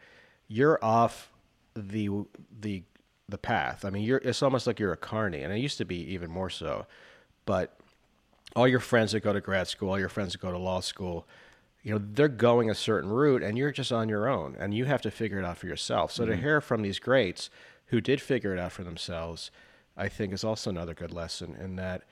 you're 0.48 0.84
off 0.84 1.32
the 1.74 2.10
the 2.60 2.84
the 3.28 3.38
path. 3.38 3.86
I 3.86 3.90
mean, 3.90 4.04
you're 4.04 4.18
it's 4.20 4.44
almost 4.44 4.68
like 4.68 4.80
you're 4.80 4.94
a 4.94 4.98
carny, 4.98 5.42
and 5.42 5.54
it 5.54 5.60
used 5.60 5.78
to 5.80 5.86
be 5.86 5.98
even 6.14 6.30
more 6.30 6.50
so. 6.50 6.86
But 7.46 7.80
all 8.56 8.68
your 8.68 8.80
friends 8.80 9.12
that 9.14 9.22
go 9.22 9.34
to 9.34 9.42
grad 9.42 9.68
school, 9.68 9.90
all 9.90 10.00
your 10.00 10.10
friends 10.10 10.34
that 10.34 10.42
go 10.42 10.52
to 10.52 10.58
law 10.58 10.82
school, 10.82 11.28
you 11.84 11.94
know, 11.94 12.02
they're 12.14 12.28
going 12.28 12.70
a 12.70 12.76
certain 12.76 13.10
route, 13.10 13.42
and 13.44 13.58
you're 13.58 13.72
just 13.72 13.92
on 13.92 14.10
your 14.10 14.28
own, 14.28 14.56
and 14.60 14.74
you 14.74 14.86
have 14.86 15.02
to 15.04 15.12
figure 15.12 15.40
it 15.40 15.46
out 15.46 15.58
for 15.58 15.68
yourself. 15.68 16.12
So 16.12 16.26
to 16.26 16.36
hear 16.36 16.60
from 16.62 16.82
these 16.82 17.00
greats 17.00 17.50
who 17.88 18.02
did 18.02 18.22
figure 18.22 18.54
it 18.54 18.60
out 18.60 18.72
for 18.74 18.84
themselves, 18.84 19.50
I 19.98 20.10
think 20.10 20.34
is 20.34 20.44
also 20.44 20.70
another 20.70 20.94
good 20.94 21.12
lesson 21.14 21.56
in 21.60 21.76
that. 21.78 22.04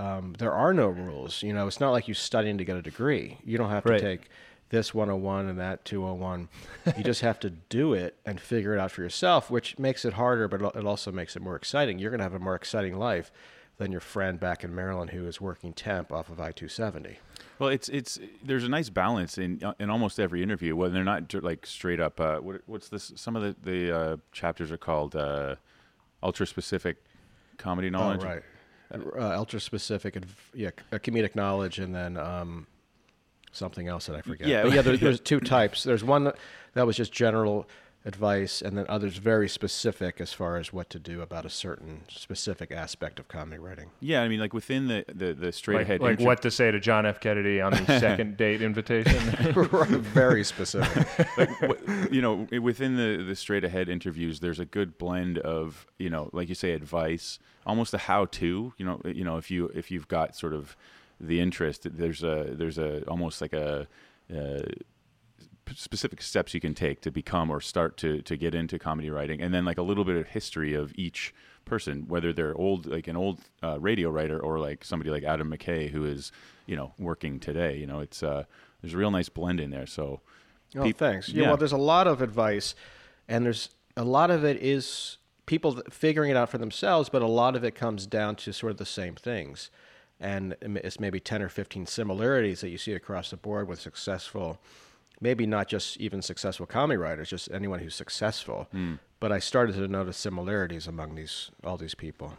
Um, 0.00 0.34
there 0.38 0.52
are 0.52 0.74
no 0.74 0.88
rules. 0.88 1.42
You 1.42 1.52
know, 1.52 1.66
it's 1.68 1.78
not 1.78 1.92
like 1.92 2.08
you're 2.08 2.14
studying 2.16 2.58
to 2.58 2.64
get 2.64 2.76
a 2.76 2.82
degree. 2.82 3.38
You 3.44 3.56
don't 3.58 3.70
have 3.70 3.84
to 3.84 3.90
Right. 3.92 4.00
take 4.00 4.28
this 4.70 4.92
101 4.92 5.46
and 5.48 5.58
that 5.60 5.84
201. 5.84 6.48
you 6.96 7.04
just 7.04 7.20
have 7.20 7.38
to 7.40 7.50
do 7.50 7.92
it 7.94 8.16
and 8.26 8.40
figure 8.40 8.74
it 8.74 8.80
out 8.80 8.90
for 8.90 9.02
yourself, 9.02 9.50
which 9.50 9.78
makes 9.78 10.04
it 10.04 10.14
harder, 10.14 10.48
but 10.48 10.60
it 10.74 10.84
also 10.84 11.12
makes 11.12 11.36
it 11.36 11.42
more 11.42 11.54
exciting. 11.54 12.00
You're 12.00 12.10
going 12.10 12.18
to 12.18 12.24
have 12.24 12.34
a 12.34 12.40
more 12.40 12.56
exciting 12.56 12.98
life 12.98 13.30
than 13.76 13.90
your 13.90 14.00
friend 14.00 14.38
back 14.38 14.62
in 14.64 14.74
Maryland 14.74 15.10
who 15.10 15.26
is 15.26 15.40
working 15.40 15.72
temp 15.72 16.12
off 16.12 16.28
of 16.28 16.40
I-270. 16.40 17.16
Well, 17.58 17.70
it's 17.70 17.88
it's 17.88 18.18
there's 18.42 18.64
a 18.64 18.68
nice 18.68 18.88
balance 18.90 19.38
in 19.38 19.60
in 19.78 19.90
almost 19.90 20.18
every 20.18 20.42
interview. 20.42 20.74
When 20.74 20.92
they're 20.92 21.04
not 21.04 21.32
like 21.42 21.66
straight 21.66 22.00
up. 22.00 22.20
Uh, 22.20 22.38
what, 22.38 22.62
what's 22.66 22.88
this? 22.88 23.12
Some 23.14 23.36
of 23.36 23.42
the 23.42 23.56
the 23.62 23.96
uh, 23.96 24.16
chapters 24.32 24.72
are 24.72 24.76
called 24.76 25.14
uh, 25.14 25.54
ultra 26.22 26.46
specific 26.46 26.96
comedy 27.56 27.90
knowledge. 27.90 28.22
Oh, 28.24 28.26
right. 28.26 28.42
Uh, 28.92 29.36
ultra 29.36 29.60
specific 29.60 30.16
yeah, 30.52 30.70
a 30.90 30.98
comedic 30.98 31.34
knowledge, 31.36 31.78
and 31.78 31.94
then 31.94 32.16
um, 32.16 32.66
something 33.52 33.86
else 33.88 34.06
that 34.06 34.16
I 34.16 34.22
forget. 34.22 34.48
Yeah. 34.48 34.64
But 34.64 34.72
yeah. 34.74 34.82
There, 34.82 34.96
there's 34.96 35.20
two 35.20 35.40
types. 35.40 35.84
There's 35.84 36.04
one 36.04 36.32
that 36.74 36.86
was 36.86 36.96
just 36.96 37.12
general 37.12 37.68
advice, 38.06 38.60
and 38.60 38.76
then 38.76 38.84
others 38.88 39.16
very 39.16 39.48
specific 39.48 40.20
as 40.20 40.32
far 40.32 40.58
as 40.58 40.72
what 40.72 40.90
to 40.90 40.98
do 40.98 41.22
about 41.22 41.46
a 41.46 41.50
certain 41.50 42.02
specific 42.08 42.70
aspect 42.70 43.18
of 43.18 43.28
comedy 43.28 43.58
writing. 43.58 43.90
Yeah, 44.00 44.22
I 44.22 44.28
mean, 44.28 44.40
like 44.40 44.52
within 44.52 44.88
the 44.88 45.04
the, 45.12 45.32
the 45.32 45.52
straight 45.52 45.76
like, 45.76 45.82
ahead. 45.84 46.00
like 46.00 46.10
inter- 46.12 46.24
what 46.24 46.42
to 46.42 46.50
say 46.50 46.70
to 46.70 46.78
John 46.78 47.06
F. 47.06 47.18
Kennedy 47.20 47.60
on 47.60 47.72
the 47.72 47.84
second 48.00 48.36
date 48.36 48.60
invitation. 48.60 49.18
very 50.02 50.44
specific. 50.44 51.08
what- 51.62 52.12
you 52.12 52.20
know, 52.20 52.46
within 52.60 52.96
the 52.96 53.24
the 53.24 53.34
straight 53.34 53.64
ahead 53.64 53.88
interviews, 53.88 54.40
there's 54.40 54.60
a 54.60 54.66
good 54.66 54.98
blend 54.98 55.38
of 55.38 55.86
you 55.98 56.10
know, 56.10 56.28
like 56.32 56.48
you 56.48 56.54
say, 56.54 56.72
advice, 56.72 57.38
almost 57.66 57.94
a 57.94 57.98
how 57.98 58.26
to. 58.26 58.74
You 58.76 58.84
know, 58.84 59.00
you 59.04 59.24
know, 59.24 59.38
if 59.38 59.50
you 59.50 59.66
if 59.74 59.90
you've 59.90 60.08
got 60.08 60.36
sort 60.36 60.52
of 60.52 60.76
the 61.18 61.40
interest, 61.40 61.86
there's 61.90 62.22
a 62.22 62.48
there's 62.52 62.76
a 62.78 63.02
almost 63.08 63.40
like 63.40 63.54
a. 63.54 63.86
Uh, 64.34 64.62
p- 64.62 64.84
specific 65.74 66.20
steps 66.22 66.54
you 66.54 66.60
can 66.60 66.74
take 66.74 67.00
to 67.02 67.10
become 67.10 67.50
or 67.50 67.60
start 67.60 67.96
to 67.98 68.20
to 68.22 68.36
get 68.36 68.54
into 68.54 68.78
comedy 68.78 69.10
writing, 69.10 69.40
and 69.40 69.52
then 69.54 69.64
like 69.64 69.78
a 69.78 69.82
little 69.82 70.04
bit 70.04 70.16
of 70.16 70.28
history 70.28 70.74
of 70.74 70.92
each 70.96 71.34
person, 71.64 72.04
whether 72.08 72.32
they're 72.32 72.54
old 72.54 72.86
like 72.86 73.08
an 73.08 73.16
old 73.16 73.40
uh, 73.62 73.78
radio 73.80 74.10
writer 74.10 74.38
or 74.38 74.58
like 74.58 74.84
somebody 74.84 75.10
like 75.10 75.24
Adam 75.24 75.50
McKay 75.50 75.90
who 75.90 76.04
is 76.04 76.32
you 76.66 76.76
know 76.76 76.92
working 76.98 77.40
today. 77.40 77.76
You 77.76 77.86
know, 77.86 78.00
it's 78.00 78.22
uh, 78.22 78.44
there's 78.80 78.94
a 78.94 78.98
real 78.98 79.10
nice 79.10 79.28
blend 79.28 79.60
in 79.60 79.70
there. 79.70 79.86
So. 79.86 80.20
Oh, 80.76 80.82
peop- 80.82 80.98
thanks. 80.98 81.28
Yeah, 81.28 81.42
yeah. 81.42 81.48
well, 81.48 81.56
there's 81.56 81.72
a 81.72 81.76
lot 81.76 82.08
of 82.08 82.20
advice, 82.20 82.74
and 83.28 83.44
there's 83.44 83.70
a 83.96 84.04
lot 84.04 84.30
of 84.30 84.44
it 84.44 84.56
is 84.60 85.18
people 85.46 85.80
figuring 85.90 86.30
it 86.30 86.36
out 86.36 86.48
for 86.48 86.58
themselves, 86.58 87.08
but 87.08 87.22
a 87.22 87.26
lot 87.26 87.54
of 87.54 87.64
it 87.64 87.74
comes 87.74 88.06
down 88.06 88.36
to 88.36 88.52
sort 88.52 88.72
of 88.72 88.78
the 88.78 88.86
same 88.86 89.14
things, 89.14 89.70
and 90.18 90.56
it's 90.62 90.98
maybe 90.98 91.20
ten 91.20 91.42
or 91.42 91.48
fifteen 91.48 91.86
similarities 91.86 92.60
that 92.60 92.70
you 92.70 92.78
see 92.78 92.92
across 92.92 93.30
the 93.30 93.36
board 93.36 93.68
with 93.68 93.80
successful, 93.80 94.58
maybe 95.20 95.46
not 95.46 95.68
just 95.68 95.96
even 95.98 96.22
successful 96.22 96.66
comedy 96.66 96.96
writers, 96.96 97.28
just 97.30 97.50
anyone 97.52 97.80
who's 97.80 97.94
successful. 97.94 98.68
But 99.20 99.32
I 99.32 99.38
started 99.38 99.74
to 99.76 99.88
notice 99.88 100.16
similarities 100.16 100.86
among 100.86 101.14
these 101.14 101.50
all 101.64 101.76
these 101.76 101.94
people. 101.94 102.34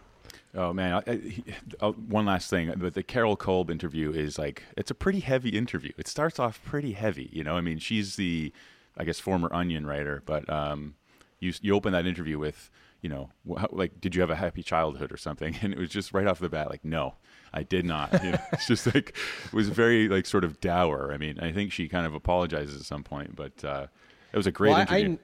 Oh 0.53 0.71
man! 0.71 0.93
I, 0.93 1.11
I, 1.11 1.15
he- 1.17 1.43
uh, 1.81 1.91
one 1.91 2.25
last 2.25 2.49
thing, 2.49 2.73
but 2.77 2.93
the 2.93 3.03
Carol 3.03 3.35
Kolb 3.35 3.69
interview 3.69 4.11
is 4.11 4.37
like 4.37 4.63
it's 4.77 4.91
a 4.91 4.95
pretty 4.95 5.19
heavy 5.19 5.49
interview. 5.49 5.91
It 5.97 6.07
starts 6.07 6.39
off 6.39 6.63
pretty 6.63 6.93
heavy, 6.93 7.29
you 7.33 7.43
know. 7.43 7.55
I 7.57 7.61
mean, 7.61 7.77
she's 7.79 8.15
the, 8.15 8.53
I 8.97 9.03
guess, 9.03 9.19
former 9.19 9.53
Onion 9.53 9.85
writer, 9.85 10.21
but 10.25 10.49
um, 10.49 10.95
you 11.39 11.53
you 11.61 11.73
open 11.75 11.91
that 11.93 12.05
interview 12.05 12.37
with, 12.39 12.69
you 13.05 13.09
know, 13.09 13.29
how, 13.55 13.69
like, 13.71 14.01
did 14.01 14.15
you 14.15 14.21
have 14.21 14.31
a 14.31 14.35
happy 14.35 14.63
childhood 14.63 15.11
or 15.11 15.17
something? 15.17 15.55
And 15.61 15.71
it 15.71 15.77
was 15.77 15.89
just 15.89 16.11
right 16.11 16.25
off 16.25 16.39
the 16.39 16.49
bat, 16.49 16.71
like, 16.71 16.83
no, 16.83 17.13
I 17.53 17.61
did 17.61 17.85
not. 17.85 18.11
You 18.23 18.31
know, 18.31 18.39
it's 18.51 18.65
just 18.65 18.87
like 18.87 19.15
it 19.45 19.53
was 19.53 19.69
very 19.69 20.09
like 20.09 20.25
sort 20.25 20.43
of 20.43 20.59
dour. 20.59 21.11
I 21.13 21.17
mean, 21.19 21.39
I 21.39 21.51
think 21.51 21.71
she 21.71 21.87
kind 21.87 22.07
of 22.07 22.15
apologizes 22.15 22.75
at 22.75 22.81
some 22.87 23.03
point, 23.03 23.35
but 23.35 23.63
uh, 23.63 23.85
it 24.33 24.37
was 24.37 24.47
a 24.47 24.51
great 24.51 24.71
Well, 24.71 24.81
interview. 24.81 25.17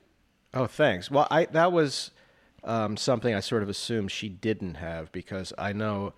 I, 0.54 0.60
oh, 0.60 0.68
thanks. 0.68 1.10
Well, 1.10 1.28
I 1.32 1.46
that 1.46 1.72
was 1.72 2.12
um, 2.64 2.98
something 2.98 3.34
I 3.34 3.40
sort 3.40 3.64
of 3.64 3.70
assumed 3.70 4.12
she 4.12 4.30
didn't 4.30 4.76
have 4.76 5.12
because 5.12 5.52
I 5.58 5.74
know 5.74 6.14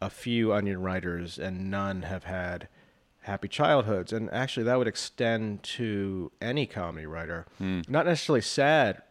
a 0.00 0.10
few 0.10 0.52
Onion 0.52 0.80
writers 0.80 1.40
and 1.40 1.72
none 1.72 2.02
have 2.02 2.22
had 2.22 2.68
happy 3.22 3.48
childhoods, 3.48 4.12
and 4.12 4.30
actually 4.30 4.62
that 4.62 4.78
would 4.78 4.86
extend 4.86 5.64
to 5.64 6.30
any 6.40 6.66
comedy 6.66 7.06
writer. 7.06 7.46
Hmm. 7.58 7.80
Not 7.88 8.06
necessarily 8.06 8.42
sad 8.42 9.02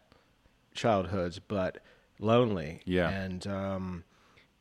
childhoods, 0.73 1.39
but 1.39 1.79
lonely. 2.19 2.81
Yeah. 2.85 3.09
and 3.09 3.45
um, 3.47 4.03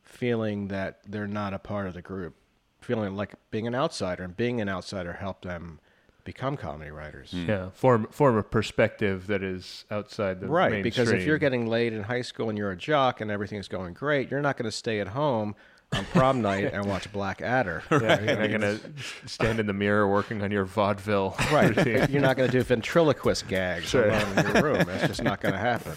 feeling 0.01 0.67
that 0.67 0.99
they're 1.07 1.27
not 1.27 1.53
a 1.53 1.59
part 1.59 1.87
of 1.87 1.93
the 1.93 2.01
group, 2.01 2.35
feeling 2.81 3.15
like 3.15 3.33
being 3.51 3.67
an 3.67 3.75
outsider, 3.75 4.23
and 4.23 4.35
being 4.35 4.61
an 4.61 4.69
outsider 4.69 5.13
helped 5.13 5.43
them 5.43 5.79
become 6.23 6.55
comedy 6.55 6.91
writers. 6.91 7.31
Hmm. 7.31 7.49
Yeah, 7.49 7.69
form 7.71 8.07
form 8.11 8.37
a 8.37 8.43
perspective 8.43 9.27
that 9.27 9.43
is 9.43 9.85
outside 9.91 10.39
the 10.39 10.47
Right, 10.47 10.83
because 10.83 11.11
if 11.11 11.25
you're 11.25 11.37
getting 11.37 11.67
laid 11.67 11.93
in 11.93 12.03
high 12.03 12.21
school 12.21 12.49
and 12.49 12.57
you're 12.57 12.71
a 12.71 12.77
jock 12.77 13.21
and 13.21 13.29
everything's 13.29 13.67
going 13.67 13.93
great, 13.93 14.31
you're 14.31 14.41
not 14.41 14.57
going 14.57 14.69
to 14.69 14.71
stay 14.71 14.99
at 14.99 15.09
home 15.09 15.55
on 15.93 16.05
prom 16.05 16.41
night 16.41 16.73
and 16.73 16.85
watch 16.85 17.11
Black 17.13 17.41
Adder. 17.41 17.83
yeah, 17.91 18.19
you're 18.21 18.37
not 18.39 18.51
gonna 18.51 18.79
stand 19.25 19.59
in 19.59 19.65
the 19.67 19.73
mirror 19.73 20.07
working 20.07 20.41
on 20.41 20.51
your 20.51 20.65
vaudeville 20.65 21.35
Right. 21.51 21.75
routine. 21.75 22.07
You're 22.09 22.21
not 22.21 22.37
going 22.37 22.49
to 22.49 22.57
do 22.57 22.63
ventriloquist 22.63 23.47
gags 23.47 23.89
Sure. 23.89 24.07
alone 24.09 24.39
in 24.39 24.53
your 24.53 24.63
room. 24.63 24.83
That's 24.85 25.07
just 25.07 25.23
not 25.23 25.41
going 25.41 25.53
to 25.53 25.59
happen. 25.59 25.93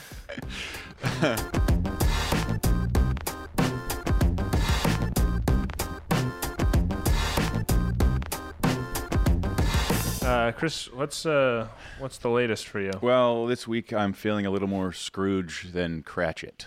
Uh, 10.23 10.51
Chris, 10.51 10.93
what's 10.93 11.25
uh, 11.25 11.69
what's 12.01 12.19
the 12.19 12.29
latest 12.29 12.67
for 12.67 12.81
you? 12.81 12.91
Well, 13.01 13.47
this 13.47 13.69
week 13.69 13.93
I'm 13.93 14.13
feeling 14.13 14.45
a 14.45 14.51
little 14.51 14.67
more 14.67 14.93
Scrooge 14.93 15.69
than 15.73 16.03
Cratchit. 16.03 16.67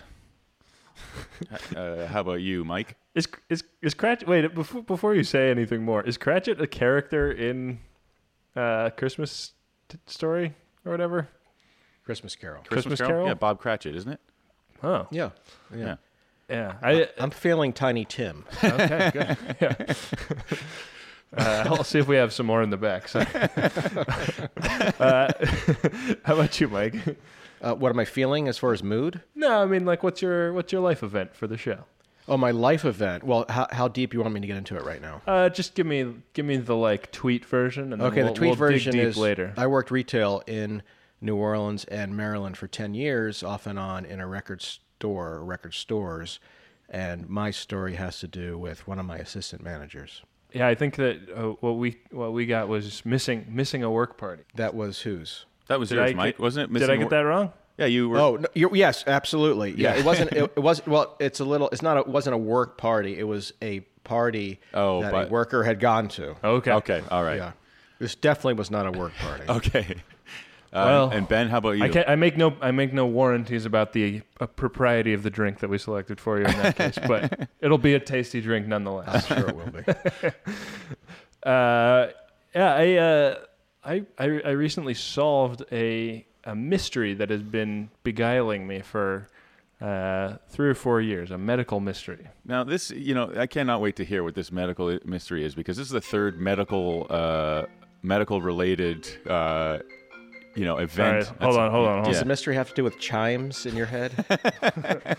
uh, 1.76 2.06
how 2.06 2.20
about 2.20 2.40
you, 2.40 2.64
Mike? 2.64 2.96
Is 3.14 3.26
is 3.48 3.64
is 3.82 3.94
Cratchit? 3.94 4.28
Wait, 4.28 4.54
before 4.54 4.82
before 4.82 5.14
you 5.14 5.24
say 5.24 5.50
anything 5.50 5.82
more, 5.84 6.02
is 6.02 6.16
Cratchit 6.16 6.60
a 6.60 6.66
character 6.66 7.30
in 7.30 7.80
uh, 8.54 8.90
Christmas 8.90 9.52
t- 9.88 9.98
Story 10.06 10.54
or 10.84 10.92
whatever? 10.92 11.28
Christmas 12.04 12.34
Carol. 12.34 12.62
Christmas 12.68 13.00
Carol? 13.00 13.26
Yeah, 13.26 13.34
Bob 13.34 13.60
Cratchit, 13.60 13.94
isn't 13.94 14.12
it? 14.12 14.20
Oh, 14.82 15.06
Yeah. 15.10 15.30
Yeah. 15.74 15.78
Yeah. 15.78 15.96
yeah. 16.48 16.74
I 16.82 17.08
I'm 17.18 17.30
feeling 17.30 17.72
Tiny 17.72 18.04
Tim. 18.04 18.44
okay, 18.62 19.10
good. 19.12 19.36
Yeah. 19.60 19.94
Uh, 21.36 21.62
I'll 21.66 21.84
see 21.84 22.00
if 22.00 22.08
we 22.08 22.16
have 22.16 22.32
some 22.32 22.46
more 22.46 22.60
in 22.60 22.70
the 22.70 22.76
back. 22.76 23.06
So. 23.06 23.20
uh, 24.98 25.30
how 26.24 26.34
about 26.34 26.60
you, 26.60 26.66
Mike? 26.66 26.94
Uh, 27.60 27.74
what 27.74 27.90
am 27.90 27.98
I 27.98 28.04
feeling 28.04 28.48
as 28.48 28.58
far 28.58 28.72
as 28.72 28.82
mood? 28.82 29.22
No, 29.34 29.62
I 29.62 29.66
mean, 29.66 29.84
like, 29.84 30.02
what's 30.02 30.22
your 30.22 30.52
what's 30.52 30.72
your 30.72 30.80
life 30.80 31.02
event 31.02 31.34
for 31.34 31.46
the 31.46 31.58
show? 31.58 31.84
Oh, 32.28 32.36
my 32.36 32.52
life 32.52 32.84
event. 32.84 33.24
Well, 33.24 33.44
how, 33.48 33.66
how 33.72 33.88
deep 33.88 34.14
you 34.14 34.20
want 34.20 34.32
me 34.32 34.40
to 34.40 34.46
get 34.46 34.56
into 34.56 34.76
it 34.76 34.84
right 34.84 35.02
now? 35.02 35.20
Uh, 35.26 35.48
just 35.48 35.74
give 35.74 35.86
me 35.86 36.14
give 36.32 36.46
me 36.46 36.56
the 36.56 36.76
like 36.76 37.10
tweet 37.10 37.44
version, 37.44 37.92
and 37.92 38.00
Okay, 38.00 38.22
we'll, 38.22 38.32
the 38.32 38.38
tweet 38.38 38.48
we'll 38.50 38.56
version 38.56 38.96
is 38.96 39.16
later. 39.16 39.52
I 39.56 39.66
worked 39.66 39.90
retail 39.90 40.42
in 40.46 40.82
New 41.20 41.36
Orleans 41.36 41.84
and 41.86 42.16
Maryland 42.16 42.56
for 42.56 42.66
10 42.66 42.94
years, 42.94 43.42
off 43.42 43.66
and 43.66 43.78
on 43.78 44.04
in 44.04 44.20
a 44.20 44.26
record 44.26 44.62
store, 44.62 45.44
record 45.44 45.74
stores. 45.74 46.40
And 46.88 47.28
my 47.28 47.50
story 47.50 47.94
has 47.94 48.18
to 48.20 48.28
do 48.28 48.58
with 48.58 48.86
one 48.86 48.98
of 48.98 49.06
my 49.06 49.18
assistant 49.18 49.62
managers. 49.62 50.22
Yeah, 50.52 50.66
I 50.66 50.74
think 50.74 50.96
that 50.96 51.20
uh, 51.30 51.42
what 51.60 51.72
we 51.72 51.98
what 52.10 52.32
we 52.32 52.46
got 52.46 52.68
was 52.68 53.04
missing 53.04 53.46
missing 53.48 53.84
a 53.84 53.90
work 53.90 54.18
party. 54.18 54.42
That 54.54 54.74
was 54.74 55.02
whose? 55.02 55.46
That 55.70 55.78
was 55.78 55.88
Did 55.88 55.94
yours, 55.98 56.10
I 56.10 56.14
Mike, 56.14 56.34
get- 56.36 56.42
wasn't 56.42 56.70
it? 56.76 56.78
Did 56.80 56.90
I 56.90 56.96
get 56.96 57.10
that 57.10 57.20
wrong? 57.20 57.52
Yeah, 57.78 57.86
you 57.86 58.08
were. 58.08 58.18
Oh, 58.18 58.36
no, 58.36 58.48
you're, 58.54 58.74
yes, 58.74 59.04
absolutely. 59.06 59.70
Yeah, 59.76 59.94
it 59.94 60.04
wasn't. 60.04 60.32
It, 60.32 60.52
it 60.56 60.58
was 60.62 60.84
well. 60.84 61.16
It's 61.20 61.38
a 61.38 61.44
little. 61.44 61.68
It's 61.70 61.80
not. 61.80 61.96
A, 61.96 62.00
it 62.00 62.08
wasn't 62.08 62.34
a 62.34 62.38
work 62.38 62.76
party. 62.76 63.16
It 63.16 63.22
was 63.22 63.52
a 63.62 63.80
party 64.02 64.58
Oh, 64.74 65.00
that 65.02 65.12
but- 65.12 65.28
a 65.28 65.30
worker 65.30 65.62
had 65.62 65.78
gone 65.78 66.08
to. 66.08 66.34
Okay. 66.42 66.72
Okay, 66.72 67.02
all 67.08 67.22
right. 67.22 67.36
Yeah, 67.36 67.52
this 68.00 68.16
definitely 68.16 68.54
was 68.54 68.68
not 68.70 68.86
a 68.86 68.90
work 68.98 69.12
party. 69.14 69.44
Okay. 69.48 69.94
Uh, 70.72 70.84
Well, 70.86 71.10
and 71.10 71.26
Ben, 71.28 71.48
how 71.48 71.58
about 71.58 71.78
you? 71.78 71.84
I 71.84 71.88
can't. 71.88 72.08
I 72.08 72.16
make 72.16 72.36
no. 72.36 72.54
I 72.60 72.72
make 72.72 72.92
no 72.92 73.06
warranties 73.06 73.64
about 73.64 73.92
the 73.92 74.22
uh, 74.40 74.46
propriety 74.46 75.12
of 75.14 75.22
the 75.22 75.30
drink 75.30 75.60
that 75.60 75.68
we 75.70 75.78
selected 75.78 76.20
for 76.20 76.38
you 76.40 76.46
in 76.46 76.56
that 76.58 76.76
case, 76.76 76.98
but 77.06 77.48
it'll 77.60 77.78
be 77.78 77.94
a 77.94 78.00
tasty 78.00 78.40
drink 78.40 78.66
nonetheless. 78.66 79.26
sure 79.28 79.48
it 79.50 79.54
will 79.56 79.70
be. 79.70 79.82
Uh, 81.42 82.08
yeah, 82.54 82.74
I, 82.74 82.94
uh, 82.96 83.34
I, 83.90 84.02
I, 84.18 84.24
I 84.44 84.50
recently 84.50 84.94
solved 84.94 85.64
a 85.72 86.24
a 86.44 86.54
mystery 86.54 87.12
that 87.14 87.28
has 87.30 87.42
been 87.42 87.90
beguiling 88.02 88.66
me 88.66 88.80
for 88.80 89.26
uh, 89.80 90.36
three 90.48 90.68
or 90.70 90.74
four 90.74 91.00
years. 91.00 91.30
A 91.30 91.36
medical 91.38 91.80
mystery. 91.80 92.26
Now, 92.46 92.64
this, 92.64 92.90
you 92.90 93.14
know, 93.14 93.32
I 93.36 93.46
cannot 93.46 93.80
wait 93.82 93.96
to 93.96 94.04
hear 94.04 94.22
what 94.24 94.34
this 94.34 94.50
medical 94.52 94.98
mystery 95.04 95.44
is 95.44 95.54
because 95.54 95.76
this 95.76 95.86
is 95.86 95.92
the 95.92 96.00
third 96.00 96.40
medical, 96.40 97.06
uh, 97.10 97.64
medical 98.02 98.40
related, 98.40 99.06
uh, 99.28 99.78
you 100.54 100.64
know, 100.64 100.78
event. 100.78 101.26
right, 101.28 101.42
hold 101.42 101.56
on, 101.58 101.70
hold 101.70 101.88
on, 101.88 101.94
hold 101.96 102.04
Does 102.06 102.16
Yeah. 102.16 102.20
the 102.22 102.28
mystery 102.28 102.54
have 102.54 102.68
to 102.70 102.74
do 102.74 102.84
with 102.84 102.98
chimes 102.98 103.66
in 103.66 103.76
your 103.76 103.86
head? 103.86 104.12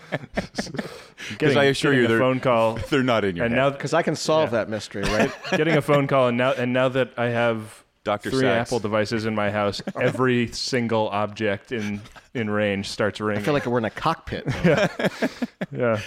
Because 1.30 1.56
I 1.56 1.64
assure 1.64 1.92
you 1.94 2.04
a 2.06 2.08
they're- 2.08 2.18
phone 2.18 2.40
call, 2.40 2.74
They're 2.90 3.02
not 3.02 3.24
in 3.24 3.36
your 3.36 3.44
and 3.46 3.54
head. 3.54 3.60
now 3.60 3.70
Because 3.70 3.94
I 3.94 4.02
can 4.02 4.16
solve 4.16 4.50
that 4.50 4.68
mystery, 4.68 5.02
right? 5.04 5.30
getting 5.52 5.76
a 5.76 5.82
phone 5.82 6.06
call, 6.08 6.28
and 6.28 6.36
now 6.36 6.52
and 6.52 6.72
now 6.72 6.88
that 6.88 7.12
I 7.16 7.26
have 7.28 7.81
Dr. 8.04 8.30
three 8.30 8.40
Sacks. 8.40 8.68
Apple 8.68 8.80
devices 8.80 9.26
in 9.26 9.34
my 9.34 9.50
house, 9.50 9.80
every 10.00 10.48
single 10.48 11.08
object 11.08 11.72
in 11.72 12.00
in 12.34 12.50
range 12.50 12.88
starts 12.88 13.20
ringing. 13.20 13.42
I 13.42 13.44
feel 13.44 13.54
like 13.54 13.66
we're 13.66 13.78
in 13.78 13.84
a 13.84 13.90
cockpit. 13.90 14.44
yeah. 15.72 16.00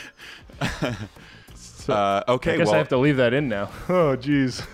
Uh, 1.88 2.24
okay, 2.28 2.56
I 2.56 2.58
guess 2.58 2.66
well, 2.66 2.74
I 2.74 2.78
have 2.80 2.90
to 2.90 2.98
leave 2.98 3.18
that 3.18 3.32
in 3.36 3.48
now. 3.48 3.70
Oh, 3.88 4.18
jeez. 4.18 4.66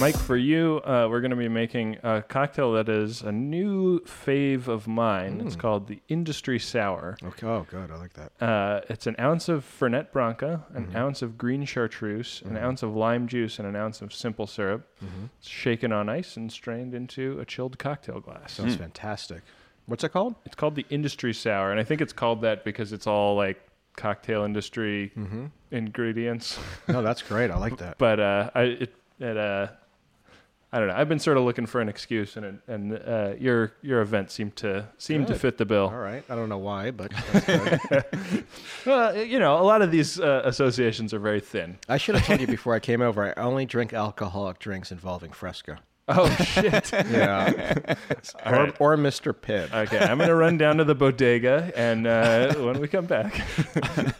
Mike, 0.00 0.16
for 0.16 0.36
you, 0.36 0.80
uh, 0.84 1.08
we're 1.10 1.20
going 1.20 1.32
to 1.32 1.36
be 1.36 1.48
making 1.48 1.96
a 2.04 2.22
cocktail 2.22 2.72
that 2.74 2.88
is 2.88 3.22
a 3.22 3.32
new 3.32 3.98
fave 4.00 4.68
of 4.68 4.86
mine. 4.86 5.42
It's 5.44 5.56
called 5.56 5.88
the 5.88 6.00
Industry 6.08 6.60
Sour. 6.60 7.16
Okay. 7.24 7.44
Oh, 7.44 7.66
good. 7.68 7.90
I 7.90 7.96
like 7.96 8.12
that. 8.12 8.30
Uh, 8.40 8.80
it's 8.88 9.08
an 9.08 9.16
ounce 9.18 9.48
of 9.48 9.64
Fernet 9.64 10.12
Branca, 10.12 10.64
an 10.74 10.94
ounce 10.94 11.20
of 11.20 11.36
green 11.36 11.64
chartreuse, 11.64 12.42
an 12.44 12.56
ounce 12.56 12.84
of 12.84 12.94
lime 12.94 13.26
juice, 13.26 13.58
and 13.58 13.66
an 13.66 13.74
ounce 13.74 14.00
of 14.00 14.12
simple 14.14 14.46
syrup. 14.46 14.86
It's 15.40 15.48
shaken 15.48 15.90
on 15.92 16.08
ice 16.08 16.36
and 16.36 16.50
strained 16.52 16.94
into 16.94 17.40
a 17.40 17.44
chilled 17.44 17.76
cocktail 17.80 18.20
glass. 18.20 18.52
Sounds 18.52 18.76
fantastic. 18.76 19.42
What's 19.86 20.04
it 20.04 20.10
called? 20.10 20.36
It's 20.44 20.54
called 20.54 20.76
the 20.76 20.86
Industry 20.90 21.34
Sour, 21.34 21.72
and 21.72 21.80
I 21.80 21.84
think 21.84 22.00
it's 22.00 22.12
called 22.12 22.42
that 22.42 22.62
because 22.64 22.92
it's 22.92 23.08
all 23.08 23.34
like 23.34 23.60
cocktail 23.96 24.44
industry 24.44 25.10
ingredients. 25.72 26.56
No, 26.86 27.02
that's 27.02 27.22
great. 27.22 27.50
I 27.50 27.56
like 27.58 27.76
that. 27.78 27.98
but 27.98 28.20
uh, 28.20 28.50
I 28.54 28.62
it, 28.62 28.94
it 29.18 29.36
uh, 29.36 29.68
I 30.70 30.78
don't 30.78 30.88
know. 30.88 30.94
I've 30.94 31.08
been 31.08 31.18
sort 31.18 31.38
of 31.38 31.44
looking 31.44 31.64
for 31.64 31.80
an 31.80 31.88
excuse, 31.88 32.36
and 32.36 32.60
and 32.68 32.92
uh, 32.92 33.32
your 33.38 33.72
your 33.80 34.02
event 34.02 34.30
seemed 34.30 34.54
to 34.56 34.86
seemed 34.98 35.26
to 35.28 35.34
fit 35.34 35.56
the 35.56 35.64
bill. 35.64 35.84
All 35.86 35.96
right. 35.96 36.22
I 36.28 36.34
don't 36.34 36.50
know 36.50 36.58
why, 36.58 36.90
but 36.90 37.10
that's 37.32 37.46
good. 37.88 38.44
Well, 38.84 39.16
you 39.16 39.38
know, 39.38 39.58
a 39.58 39.64
lot 39.64 39.80
of 39.80 39.90
these 39.90 40.20
uh, 40.20 40.42
associations 40.44 41.14
are 41.14 41.18
very 41.18 41.40
thin. 41.40 41.78
I 41.88 41.96
should 41.96 42.16
have 42.16 42.26
told 42.26 42.40
you 42.40 42.46
before 42.46 42.74
I 42.74 42.80
came 42.80 43.00
over. 43.00 43.34
I 43.38 43.42
only 43.42 43.64
drink 43.64 43.94
alcoholic 43.94 44.58
drinks 44.58 44.92
involving 44.92 45.32
Fresca. 45.32 45.78
Oh 46.08 46.28
shit! 46.36 46.90
Yeah. 47.10 47.94
Or, 48.46 48.52
right. 48.52 48.76
or 48.80 48.96
Mr. 48.96 49.32
Pibb. 49.34 49.72
Okay, 49.72 49.98
I'm 49.98 50.18
gonna 50.18 50.34
run 50.34 50.56
down 50.56 50.78
to 50.78 50.84
the 50.84 50.94
bodega, 50.94 51.70
and 51.76 52.06
uh, 52.06 52.54
when 52.54 52.80
we 52.80 52.88
come 52.88 53.04
back, 53.06 53.34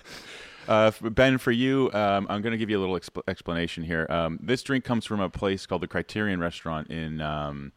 Uh, 0.69 0.93
ben, 1.01 1.39
for 1.39 1.51
you, 1.51 1.91
um, 1.95 2.27
I'm 2.29 2.43
going 2.43 2.53
to 2.53 2.59
give 2.59 2.69
you 2.69 2.79
a 2.79 2.83
little 2.83 2.99
expl- 2.99 3.23
explanation 3.27 3.85
here. 3.85 4.07
Um, 4.11 4.39
this 4.43 4.63
drink 4.63 4.85
comes 4.85 5.07
from 5.07 5.19
a 5.19 5.31
place 5.31 5.65
called 5.65 5.81
the 5.81 5.89
Criterion 5.89 6.41
Restaurant 6.41 6.91
in 6.91 7.23
um, 7.23 7.73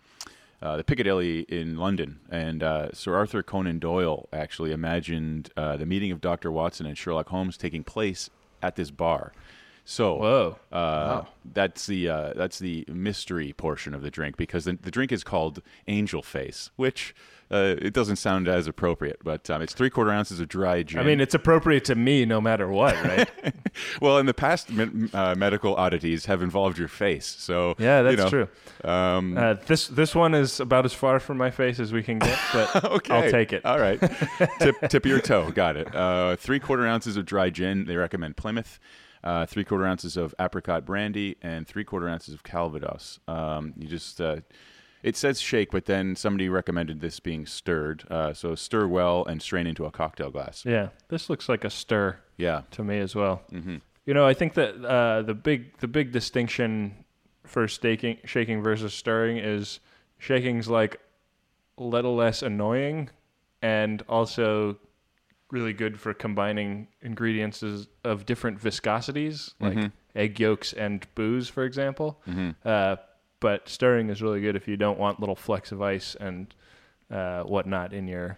uh, 0.61 0.75
the 0.75 0.83
Piccadilly 0.83 1.39
in 1.41 1.77
London. 1.77 2.19
And 2.29 2.61
uh, 2.61 2.91
Sir 2.91 3.15
Arthur 3.15 3.43
Conan 3.43 3.79
Doyle 3.79 4.27
actually 4.33 4.73
imagined 4.73 5.51
uh, 5.55 5.77
the 5.77 5.85
meeting 5.85 6.11
of 6.11 6.19
Dr. 6.19 6.51
Watson 6.51 6.85
and 6.85 6.97
Sherlock 6.97 7.29
Holmes 7.29 7.55
taking 7.55 7.85
place 7.85 8.29
at 8.61 8.75
this 8.75 8.91
bar. 8.91 9.31
So 9.85 10.15
whoa, 10.15 10.59
uh, 10.71 11.23
that's 11.43 11.87
the 11.87 12.07
uh, 12.07 12.33
that's 12.35 12.59
the 12.59 12.85
mystery 12.87 13.51
portion 13.51 13.95
of 13.95 14.03
the 14.03 14.11
drink 14.11 14.37
because 14.37 14.65
the, 14.65 14.77
the 14.79 14.91
drink 14.91 15.11
is 15.11 15.23
called 15.23 15.63
Angel 15.87 16.21
Face, 16.21 16.69
which 16.75 17.15
uh, 17.51 17.75
it 17.81 17.93
doesn't 17.93 18.15
sound 18.15 18.47
as 18.47 18.65
appropriate, 18.67 19.17
but 19.23 19.49
um, 19.49 19.61
it's 19.61 19.73
three 19.73 19.89
quarter 19.89 20.09
ounces 20.11 20.39
of 20.39 20.47
dry 20.47 20.83
gin. 20.83 20.99
I 20.99 21.03
mean, 21.03 21.19
it's 21.19 21.33
appropriate 21.33 21.83
to 21.85 21.95
me 21.95 22.25
no 22.25 22.39
matter 22.39 22.67
what, 22.69 22.95
right? 23.03 23.29
well, 24.01 24.17
in 24.19 24.25
the 24.25 24.33
past, 24.33 24.69
uh, 25.13 25.35
medical 25.35 25.75
oddities 25.75 26.25
have 26.27 26.41
involved 26.41 26.77
your 26.77 26.87
face, 26.87 27.25
so 27.25 27.75
Yeah, 27.77 27.99
you 27.99 28.15
that's 28.15 28.31
know, 28.31 28.45
true. 28.45 28.89
Um, 28.89 29.37
Uh, 29.37 29.55
this 29.65 29.87
this 29.87 30.15
one 30.15 30.33
is 30.33 30.59
about 30.59 30.85
as 30.85 30.93
far 30.93 31.19
from 31.19 31.37
my 31.37 31.51
face 31.51 31.79
as 31.79 31.91
we 31.91 32.03
can 32.03 32.19
get, 32.19 32.39
but 32.53 32.83
okay, 32.85 33.13
I'll 33.13 33.29
take 33.31 33.51
it. 33.51 33.65
All 33.65 33.79
right, 33.79 33.99
tip 34.59 34.79
tip 34.89 35.05
of 35.05 35.11
your 35.11 35.19
toe, 35.19 35.51
got 35.51 35.75
it. 35.75 35.93
Uh, 35.93 36.37
three 36.37 36.59
quarter 36.59 36.87
ounces 36.87 37.17
of 37.17 37.25
dry 37.25 37.49
gin. 37.49 37.85
They 37.85 37.97
recommend 37.97 38.37
Plymouth. 38.37 38.79
Uh, 39.23 39.45
three 39.45 39.63
quarter 39.63 39.85
ounces 39.85 40.17
of 40.17 40.33
apricot 40.39 40.83
brandy 40.83 41.35
and 41.43 41.67
three 41.67 41.83
quarter 41.83 42.09
ounces 42.09 42.33
of 42.33 42.41
Calvados. 42.41 43.19
Um, 43.27 43.73
you 43.77 43.87
just 43.87 44.19
uh, 44.19 44.37
it 45.03 45.15
says 45.15 45.39
shake, 45.41 45.71
but 45.71 45.85
then 45.85 46.15
somebody 46.15 46.49
recommended 46.49 46.99
this 47.01 47.19
being 47.19 47.45
stirred. 47.45 48.03
Uh, 48.09 48.33
so 48.33 48.55
stir 48.55 48.87
well 48.87 49.25
and 49.25 49.41
strain 49.41 49.67
into 49.67 49.85
a 49.85 49.91
cocktail 49.91 50.29
glass. 50.31 50.63
Yeah, 50.65 50.89
this 51.09 51.29
looks 51.29 51.47
like 51.49 51.63
a 51.63 51.69
stir 51.69 52.17
Yeah. 52.37 52.61
to 52.71 52.83
me 52.83 52.99
as 52.99 53.15
well. 53.15 53.43
hmm 53.49 53.77
You 54.05 54.13
know, 54.13 54.25
I 54.25 54.33
think 54.33 54.53
that 54.55 54.83
uh, 54.83 55.21
the 55.21 55.33
big 55.35 55.77
the 55.79 55.87
big 55.87 56.11
distinction 56.11 57.05
for 57.45 57.67
staking, 57.67 58.17
shaking 58.25 58.61
versus 58.63 58.93
stirring 58.93 59.37
is 59.37 59.79
shaking's 60.17 60.67
like 60.67 60.99
a 61.77 61.83
little 61.83 62.15
less 62.15 62.41
annoying 62.43 63.09
and 63.61 64.03
also 64.09 64.77
really 65.51 65.73
good 65.73 65.99
for 65.99 66.13
combining 66.13 66.87
ingredients 67.01 67.63
of 68.03 68.25
different 68.25 68.59
viscosities, 68.59 69.53
like 69.59 69.77
Mhm. 69.77 69.91
egg 70.15 70.39
yolks 70.39 70.71
and 70.73 71.05
booze, 71.15 71.49
for 71.49 71.63
example. 71.63 72.21
hmm 72.25 72.51
Uh, 72.63 72.95
but 73.41 73.67
stirring 73.67 74.09
is 74.09 74.21
really 74.21 74.39
good 74.39 74.55
if 74.55 74.67
you 74.69 74.77
don't 74.77 74.97
want 74.97 75.19
little 75.19 75.35
flecks 75.35 75.73
of 75.73 75.81
ice 75.81 76.15
and 76.19 76.53
uh, 77.11 77.43
whatnot 77.43 77.91
in 77.91 78.07
your 78.07 78.37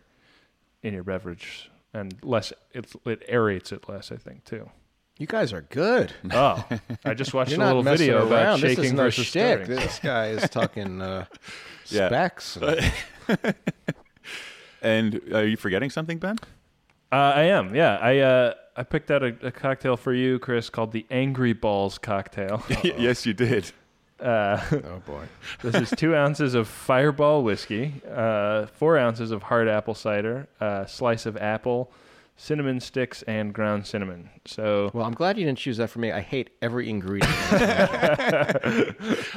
in 0.82 0.94
your 0.96 1.04
beverage, 1.04 1.70
and 1.94 2.16
less 2.24 2.52
it 2.72 2.92
it 3.06 3.30
aerates 3.30 3.72
it 3.72 3.88
less, 3.88 4.12
I 4.12 4.16
think, 4.18 4.44
too. 4.46 4.70
You 5.20 5.28
guys 5.28 5.54
are 5.54 5.62
good. 5.62 6.12
Oh, 6.32 6.66
I 7.06 7.14
just 7.14 7.34
watched 7.36 7.54
a 7.54 7.58
little 7.58 7.84
messing 7.84 8.08
video 8.08 8.26
about 8.26 8.42
around. 8.44 8.62
This 8.62 8.72
shaking 8.72 8.86
is 8.86 8.94
no 8.94 9.04
versus 9.04 9.26
shtick. 9.28 9.64
stirring. 9.66 9.80
This 9.80 10.00
guy 10.00 10.28
is 10.30 10.50
talking 10.50 11.02
uh, 11.04 11.26
Yeah. 11.90 12.08
specs. 12.08 12.58
And 14.82 15.22
are 15.34 15.46
you 15.48 15.56
forgetting 15.56 15.90
something, 15.90 16.18
Ben? 16.18 16.38
Uh, 17.12 17.16
I 17.16 17.44
am, 17.44 17.74
yeah. 17.74 17.98
I 18.02 18.18
uh, 18.20 18.54
I 18.76 18.84
picked 18.84 19.12
out 19.12 19.24
a, 19.24 19.34
a 19.42 19.52
cocktail 19.52 19.96
for 19.96 20.14
you, 20.14 20.40
Chris, 20.40 20.70
called 20.70 20.92
the 20.92 21.06
Angry 21.10 21.54
Balls 21.54 21.98
cocktail. 21.98 22.62
yes, 22.84 23.26
you 23.26 23.34
did. 23.34 23.72
Uh, 24.24 24.62
oh 24.72 25.02
boy. 25.06 25.26
this 25.62 25.76
is 25.76 25.90
two 25.98 26.16
ounces 26.16 26.54
of 26.56 26.68
Fireball 26.68 27.44
whiskey, 27.44 28.02
uh, 28.10 28.68
four 28.68 28.98
ounces 28.98 29.32
of 29.32 29.44
hard 29.44 29.68
apple 29.68 29.94
cider, 29.96 30.48
a 30.62 30.86
slice 30.88 31.26
of 31.26 31.36
apple, 31.38 31.92
cinnamon 32.38 32.80
sticks, 32.80 33.22
and 33.24 33.54
ground 33.54 33.86
cinnamon. 33.86 34.30
So 34.46 34.90
Well, 34.94 35.06
I'm 35.06 35.14
glad 35.14 35.38
you 35.38 35.46
didn't 35.46 35.60
choose 35.60 35.78
that 35.78 35.90
for 35.90 36.00
me. 36.00 36.12
I 36.12 36.22
hate 36.22 36.52
every 36.62 36.90
ingredient. 36.90 37.32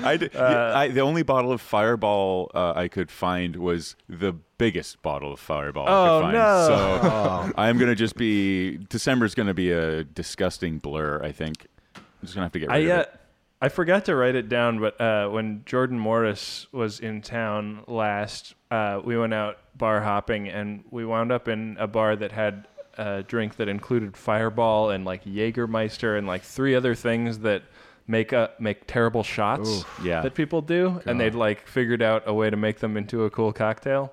I, 0.02 0.16
d- 0.18 0.30
Uh, 0.34 0.72
I- 0.74 0.88
the 0.88 1.00
only 1.00 1.22
bottle 1.22 1.52
of 1.52 1.60
Fireball 1.60 2.50
uh, 2.54 2.72
I 2.76 2.88
could 2.88 3.10
find 3.10 3.56
was 3.56 3.96
the 4.08 4.32
biggest 4.58 5.02
bottle 5.02 5.32
of 5.32 5.40
Fireball 5.40 5.86
I 5.86 5.90
Oh, 5.90 6.18
could 6.18 6.22
find. 6.22 6.32
no. 6.34 6.66
So 6.68 7.00
Oh. 7.08 7.52
I'm 7.56 7.78
gonna 7.78 7.94
just 7.94 8.16
be 8.16 8.78
December's 8.88 9.34
gonna 9.34 9.52
be 9.54 9.70
a 9.72 10.04
disgusting 10.04 10.78
blur. 10.78 11.20
I 11.22 11.32
think 11.32 11.66
I'm 11.96 12.02
just 12.22 12.34
gonna 12.34 12.44
have 12.46 12.52
to 12.52 12.60
get 12.60 12.70
rid 12.70 12.74
I 12.74 12.78
of 12.78 12.98
uh, 12.98 13.00
it. 13.02 13.20
I 13.60 13.68
forgot 13.70 14.04
to 14.06 14.14
write 14.14 14.34
it 14.34 14.48
down, 14.48 14.80
but 14.80 15.00
uh, 15.00 15.28
when 15.28 15.62
Jordan 15.64 15.98
Morris 15.98 16.66
was 16.72 17.00
in 17.00 17.22
town 17.22 17.84
last, 17.86 18.54
uh, 18.70 19.00
we 19.02 19.16
went 19.16 19.32
out 19.32 19.58
bar 19.76 20.02
hopping, 20.02 20.48
and 20.48 20.84
we 20.90 21.06
wound 21.06 21.32
up 21.32 21.48
in 21.48 21.76
a 21.80 21.86
bar 21.86 22.16
that 22.16 22.32
had 22.32 22.68
a 22.98 23.22
drink 23.22 23.56
that 23.56 23.68
included 23.68 24.16
Fireball 24.16 24.90
and 24.90 25.04
like 25.04 25.24
Jägermeister 25.24 26.18
and 26.18 26.26
like 26.26 26.42
three 26.42 26.74
other 26.74 26.94
things 26.94 27.38
that 27.40 27.62
make 28.06 28.32
up 28.32 28.60
make 28.60 28.86
terrible 28.86 29.22
shots 29.22 29.84
Yeah. 30.02 30.20
that 30.20 30.34
people 30.34 30.60
do, 30.62 31.00
and 31.06 31.18
they'd 31.18 31.34
like 31.34 31.66
figured 31.66 32.02
out 32.02 32.24
a 32.26 32.34
way 32.34 32.50
to 32.50 32.56
make 32.56 32.78
them 32.80 32.96
into 32.96 33.24
a 33.24 33.30
cool 33.30 33.52
cocktail. 33.52 34.12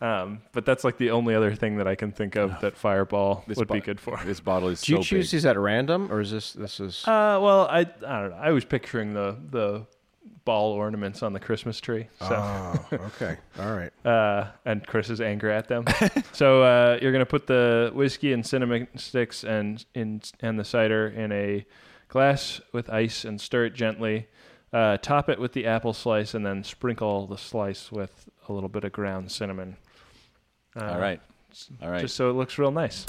Um, 0.00 0.42
but 0.52 0.66
that's 0.66 0.84
like 0.84 0.98
the 0.98 1.10
only 1.12 1.34
other 1.34 1.54
thing 1.54 1.76
that 1.78 1.86
I 1.88 1.94
can 1.94 2.12
think 2.12 2.36
of 2.36 2.60
that 2.60 2.76
Fireball 2.76 3.44
This 3.46 3.56
would 3.58 3.68
be 3.68 3.80
good 3.80 4.00
for. 4.00 4.20
This 4.24 4.40
bottle 4.40 4.68
is 4.68 4.82
Do 4.82 4.92
you 4.94 5.02
choose 5.02 5.26
big. 5.28 5.32
these 5.32 5.46
at 5.46 5.58
random, 5.58 6.12
or 6.12 6.20
is 6.20 6.30
this 6.30 6.52
this 6.52 6.80
is? 6.80 7.06
Uh, 7.06 7.38
well, 7.40 7.62
I 7.70 7.80
I 7.80 7.82
don't 8.20 8.30
know. 8.30 8.38
I 8.40 8.50
was 8.50 8.64
picturing 8.64 9.14
the 9.14 9.36
the 9.50 9.86
ball 10.44 10.72
ornaments 10.72 11.22
on 11.22 11.32
the 11.32 11.40
Christmas 11.40 11.80
tree. 11.80 12.06
So, 12.20 12.28
Oh, 12.30 12.86
okay. 12.92 13.38
All 13.58 13.74
right. 13.74 13.90
uh, 14.06 14.50
and 14.66 14.86
Chris 14.86 15.08
is 15.08 15.20
angry 15.20 15.52
at 15.54 15.68
them. 15.68 15.84
so 16.32 16.62
uh, 16.62 16.98
you're 17.00 17.12
gonna 17.12 17.24
put 17.24 17.46
the 17.46 17.90
whiskey 17.94 18.32
and 18.32 18.44
cinnamon 18.44 18.88
sticks 18.96 19.42
and 19.44 19.84
in 19.94 20.20
and 20.40 20.58
the 20.58 20.64
cider 20.64 21.08
in 21.08 21.32
a 21.32 21.64
glass 22.08 22.60
with 22.72 22.90
ice 22.90 23.24
and 23.24 23.40
stir 23.40 23.66
it 23.66 23.74
gently. 23.74 24.26
Uh, 24.74 24.96
top 24.96 25.28
it 25.28 25.38
with 25.38 25.52
the 25.52 25.66
apple 25.66 25.92
slice 25.92 26.34
and 26.34 26.44
then 26.44 26.64
sprinkle 26.64 27.28
the 27.28 27.38
slice 27.38 27.92
with 27.92 28.28
a 28.48 28.52
little 28.52 28.68
bit 28.68 28.82
of 28.82 28.90
ground 28.90 29.30
cinnamon. 29.30 29.76
Uh, 30.74 30.86
All 30.86 30.98
right. 30.98 31.20
All 31.80 31.90
right. 31.90 32.00
Just 32.00 32.16
so 32.16 32.28
it 32.28 32.32
looks 32.32 32.58
real 32.58 32.72
nice. 32.72 33.06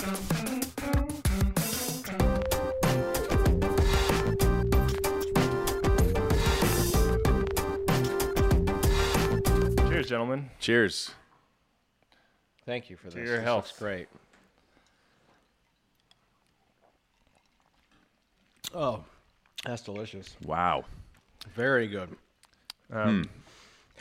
Cheers, 9.87 10.09
gentlemen. 10.09 10.49
Cheers. 10.59 11.11
Thank 12.65 12.89
you 12.89 12.97
for 12.97 13.05
this. 13.07 13.15
your 13.15 13.37
This 13.37 13.43
health. 13.45 13.65
looks 13.67 13.79
great. 13.79 14.07
Oh, 18.73 19.03
that's 19.63 19.81
delicious. 19.83 20.35
Wow. 20.43 20.83
Very 21.53 21.87
good. 21.87 22.09
Um, 22.91 23.29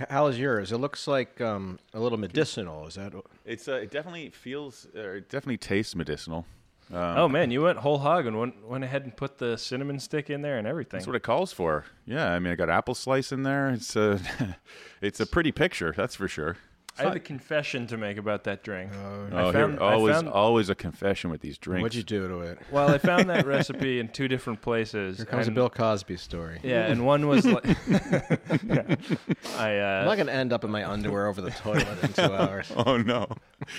H- 0.01 0.07
How 0.11 0.27
is 0.27 0.39
yours? 0.39 0.73
It 0.73 0.79
looks 0.79 1.07
like 1.07 1.41
um, 1.41 1.79
a 1.93 2.01
little 2.01 2.19
medicinal. 2.19 2.87
Is 2.87 2.95
that? 2.95 3.13
It's 3.45 3.69
uh, 3.69 3.75
it 3.75 3.91
definitely 3.91 4.31
feels 4.31 4.87
or 4.95 5.17
it 5.17 5.29
definitely 5.29 5.59
tastes 5.59 5.95
medicinal. 5.95 6.47
Um, 6.93 6.99
Oh 7.17 7.29
man, 7.29 7.51
you 7.51 7.63
went 7.63 7.79
whole 7.79 7.99
hog 7.99 8.27
and 8.27 8.39
went 8.39 8.67
went 8.67 8.85
ahead 8.85 9.05
and 9.05 9.17
put 9.17 9.39
the 9.39 9.57
cinnamon 9.57 9.99
stick 10.01 10.29
in 10.31 10.43
there 10.43 10.59
and 10.59 10.67
everything. 10.67 10.99
That's 10.99 11.07
what 11.07 11.17
it 11.17 11.23
calls 11.23 11.53
for. 11.53 11.85
Yeah, 12.07 12.31
I 12.33 12.39
mean, 12.39 12.53
I 12.53 12.57
got 12.57 12.69
apple 12.69 12.95
slice 12.95 13.33
in 13.33 13.43
there. 13.43 13.71
It's 13.71 13.97
a, 13.97 14.21
it's 15.01 15.21
a 15.21 15.27
pretty 15.27 15.51
picture, 15.53 15.95
that's 15.97 16.15
for 16.17 16.29
sure. 16.29 16.57
I 16.99 17.03
have 17.03 17.17
a 17.17 17.21
confession 17.21 17.87
to 17.89 17.97
make 17.97 18.19
about 18.19 18.45
that 18.45 18.63
drink. 18.63 18.93
Uh, 18.93 19.37
I 19.37 19.43
oh, 19.43 19.53
found- 19.53 19.73
here, 19.75 19.83
I 19.83 19.95
always, 19.95 20.15
found- 20.15 20.29
always 20.29 20.71
a 20.71 20.75
confession 20.75 21.31
with 21.31 21.41
these 21.41 21.59
drinks. 21.59 21.83
what'd 21.83 21.97
you 21.97 22.05
do 22.05 22.29
to 22.29 22.41
it? 22.41 22.59
well, 22.71 22.89
I 22.89 22.99
found 22.99 23.29
that 23.31 23.47
recipe 23.47 23.99
in 23.99 24.09
two 24.09 24.29
different 24.29 24.63
places. 24.63 25.17
Here 25.17 25.27
comes 25.27 25.49
and, 25.49 25.57
a 25.57 25.61
Bill 25.61 25.71
Cosby 25.71 26.17
story. 26.17 26.61
Yeah, 26.63 26.87
and 26.87 27.05
one 27.05 27.27
was 27.27 27.45
like, 27.47 27.65
Yeah. 27.65 28.97
I 29.59 29.71
I'm 29.71 30.03
uh, 30.03 30.05
not 30.05 30.15
going 30.17 30.27
to 30.29 30.33
end 30.33 30.53
up 30.53 30.63
in 30.65 30.71
my 30.71 30.89
underwear 30.89 31.27
over 31.27 31.41
the 31.41 31.51
toilet 31.51 32.03
in 32.03 32.13
two 32.13 32.23
hours. 32.23 32.71
Oh 32.77 32.97
no! 32.97 33.29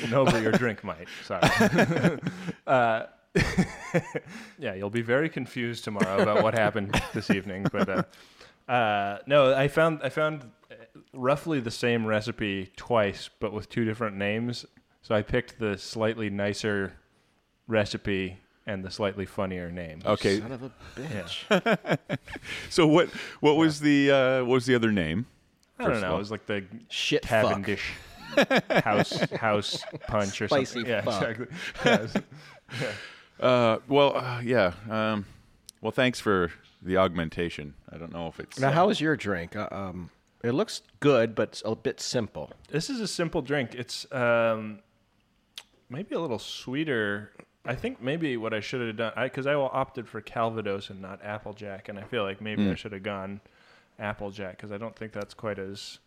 no, 0.10 0.26
but 0.26 0.42
your 0.42 0.52
drink 0.52 0.84
might. 0.84 1.08
Sorry. 1.24 1.42
uh, 2.68 3.04
yeah, 4.60 4.74
you'll 4.74 4.90
be 4.90 5.02
very 5.02 5.30
confused 5.30 5.84
tomorrow 5.84 6.22
about 6.22 6.44
what 6.44 6.54
happened 6.54 7.00
this 7.14 7.30
evening. 7.30 7.66
But 7.72 7.90
uh, 7.90 8.72
uh, 8.72 9.20
no, 9.28 9.54
I 9.54 9.68
found 9.68 10.02
I 10.04 10.10
found 10.10 10.50
roughly 11.16 11.60
the 11.60 11.72
same 11.72 12.06
recipe 12.06 12.72
twice, 12.76 13.30
but 13.40 13.54
with 13.54 13.70
two 13.70 13.86
different 13.86 14.16
names. 14.18 14.66
So 15.02 15.16
I 15.16 15.22
picked 15.22 15.60
the 15.60 15.78
slightly 15.78 16.30
nicer 16.30 16.94
recipe 17.68 18.40
and 18.68 18.84
the 18.84 18.90
slightly 18.92 19.26
funnier 19.26 19.72
name. 19.72 20.02
Okay. 20.06 20.40
Son 20.40 20.52
of 20.52 20.64
a 20.64 20.72
bitch. 20.96 21.98
So 22.70 22.88
what 22.88 23.10
what 23.40 23.56
was 23.58 23.80
the 23.80 24.12
uh, 24.12 24.40
what 24.40 24.56
was 24.56 24.66
the 24.66 24.76
other 24.76 24.92
name? 24.92 25.28
I 25.80 25.88
don't 25.88 26.02
know. 26.02 26.16
It 26.16 26.20
was 26.20 26.32
like 26.32 26.46
the 26.46 26.64
Shit 26.90 27.26
fuck. 27.26 27.42
Cavendish 27.50 27.92
house 28.84 29.20
house 29.40 29.84
punch 30.08 30.42
or 30.42 30.48
Spicy 30.48 30.66
something. 30.66 30.92
Yeah, 30.92 31.02
fuck. 31.02 31.30
exactly. 31.30 31.48
Yes. 31.86 32.94
Uh, 33.40 33.78
well, 33.88 34.18
uh, 34.18 34.42
yeah. 34.42 34.74
Um, 34.90 35.26
well, 35.82 35.92
thanks 35.92 36.20
for 36.20 36.52
the 36.82 36.98
augmentation. 36.98 37.76
I 37.92 37.98
don't 37.98 38.12
know 38.12 38.28
if 38.28 38.40
it's 38.40 38.60
Now, 38.60 38.72
how 38.72 38.90
is 38.90 39.00
your 39.00 39.16
drink? 39.16 39.56
Uh, 39.56 39.68
um, 39.72 40.10
it 40.46 40.54
looks 40.54 40.82
good, 41.00 41.34
but 41.34 41.50
it's 41.50 41.64
a 41.66 41.76
bit 41.76 42.00
simple. 42.00 42.52
This 42.70 42.90
is 42.90 43.00
a 43.02 43.08
simple 43.08 43.42
drink. 43.42 43.74
It's 43.74 44.10
um, 44.12 44.80
maybe 45.90 46.14
a 46.16 46.20
little 46.20 46.40
sweeter. 46.40 47.32
I 47.66 47.74
think 47.74 48.02
maybe 48.02 48.38
what 48.38 48.54
I 48.54 48.60
should 48.60 48.86
have 48.86 48.98
done, 48.98 49.14
because 49.24 49.48
I, 49.48 49.56
opted 49.56 50.08
for 50.08 50.22
Calvados 50.22 50.92
and 50.92 51.02
not 51.02 51.24
Applejack, 51.24 51.90
and 51.90 51.98
I 51.98 52.04
feel 52.04 52.24
like 52.24 52.42
maybe 52.42 52.70
I 52.70 52.76
should 52.76 52.92
have 52.92 53.02
gone 53.02 53.42
Applejack 53.98 54.58
because 54.58 54.72
I 54.72 54.78
don't 54.78 54.96
think 54.96 55.14
that's 55.14 55.34
quite 55.34 55.58
as 55.58 56.00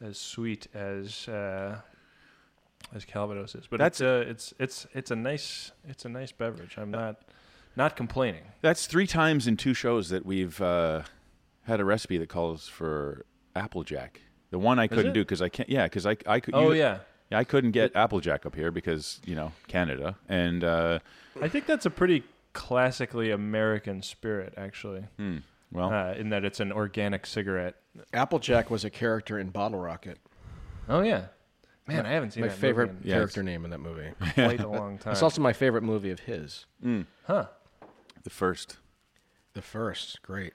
as 0.00 0.18
sweet 0.18 0.66
as 0.74 1.28
uh, 1.28 1.80
as 2.94 3.04
Calvados 3.04 3.54
is. 3.54 3.66
But 3.68 3.78
That's- 3.78 4.00
it's 4.00 4.02
uh, 4.02 4.30
it's 4.30 4.54
it's 4.58 4.86
it's 4.92 5.10
a 5.12 5.16
nice 5.16 5.70
it's 5.86 6.04
a 6.04 6.08
nice 6.08 6.32
beverage. 6.32 6.76
I'm 6.78 6.90
not 6.90 7.20
not 7.76 7.96
complaining. 7.96 8.42
That's 8.60 8.86
three 8.86 9.06
times 9.06 9.46
in 9.46 9.56
two 9.56 9.74
shows 9.74 10.08
that 10.08 10.26
we've 10.26 10.60
uh, 10.60 11.02
had 11.64 11.78
a 11.78 11.84
recipe 11.84 12.18
that 12.18 12.28
calls 12.28 12.66
for 12.66 13.24
Applejack. 13.58 14.20
The 14.50 14.58
one 14.58 14.78
I 14.78 14.86
couldn't 14.86 15.08
it? 15.10 15.14
do 15.14 15.20
because 15.22 15.42
I 15.42 15.48
can't. 15.50 15.68
Yeah, 15.68 15.84
because 15.84 16.06
I 16.06 16.16
I 16.26 16.40
could. 16.40 16.54
Oh 16.54 16.70
you- 16.72 16.78
yeah, 16.78 16.98
I 17.30 17.44
couldn't 17.44 17.72
get 17.72 17.94
Applejack 17.94 18.46
up 18.46 18.54
here 18.54 18.70
because 18.70 19.20
you 19.26 19.34
know 19.34 19.52
Canada 19.66 20.16
and 20.28 20.64
uh, 20.64 20.98
I 21.42 21.48
think 21.48 21.66
that's 21.66 21.84
a 21.86 21.90
pretty 21.90 22.22
classically 22.54 23.30
American 23.30 24.02
spirit, 24.02 24.54
actually. 24.56 25.02
hmm, 25.18 25.38
well 25.70 25.92
uh, 25.92 26.14
in 26.14 26.30
that 26.30 26.44
it's 26.44 26.60
an 26.60 26.72
organic 26.72 27.26
cigarette. 27.26 27.74
Applejack 28.14 28.70
was 28.70 28.84
a 28.84 28.90
character 28.90 29.38
in 29.38 29.50
Bottle 29.50 29.80
Rocket. 29.80 30.18
Oh 30.88 31.02
yeah, 31.02 31.26
man, 31.86 32.06
I 32.06 32.12
haven't 32.12 32.30
seen 32.32 32.42
My 32.42 32.48
that 32.48 32.56
favorite 32.56 32.94
movie 32.94 33.08
Yeah, 33.10 33.16
character 33.16 33.42
name 33.42 33.64
in 33.66 33.70
that 33.72 33.80
movie. 33.80 34.06
in 34.20 34.32
quite 34.34 34.60
a 34.60 34.68
long 34.68 34.96
time. 34.98 35.12
It's 35.12 35.22
also 35.22 35.42
my 35.42 35.52
favorite 35.52 35.82
movie 35.82 36.10
of 36.10 36.20
his. 36.20 36.64
huh? 37.26 37.46
the 38.24 38.30
first. 38.30 38.78
The 39.54 39.62
first, 39.62 40.22
great. 40.22 40.52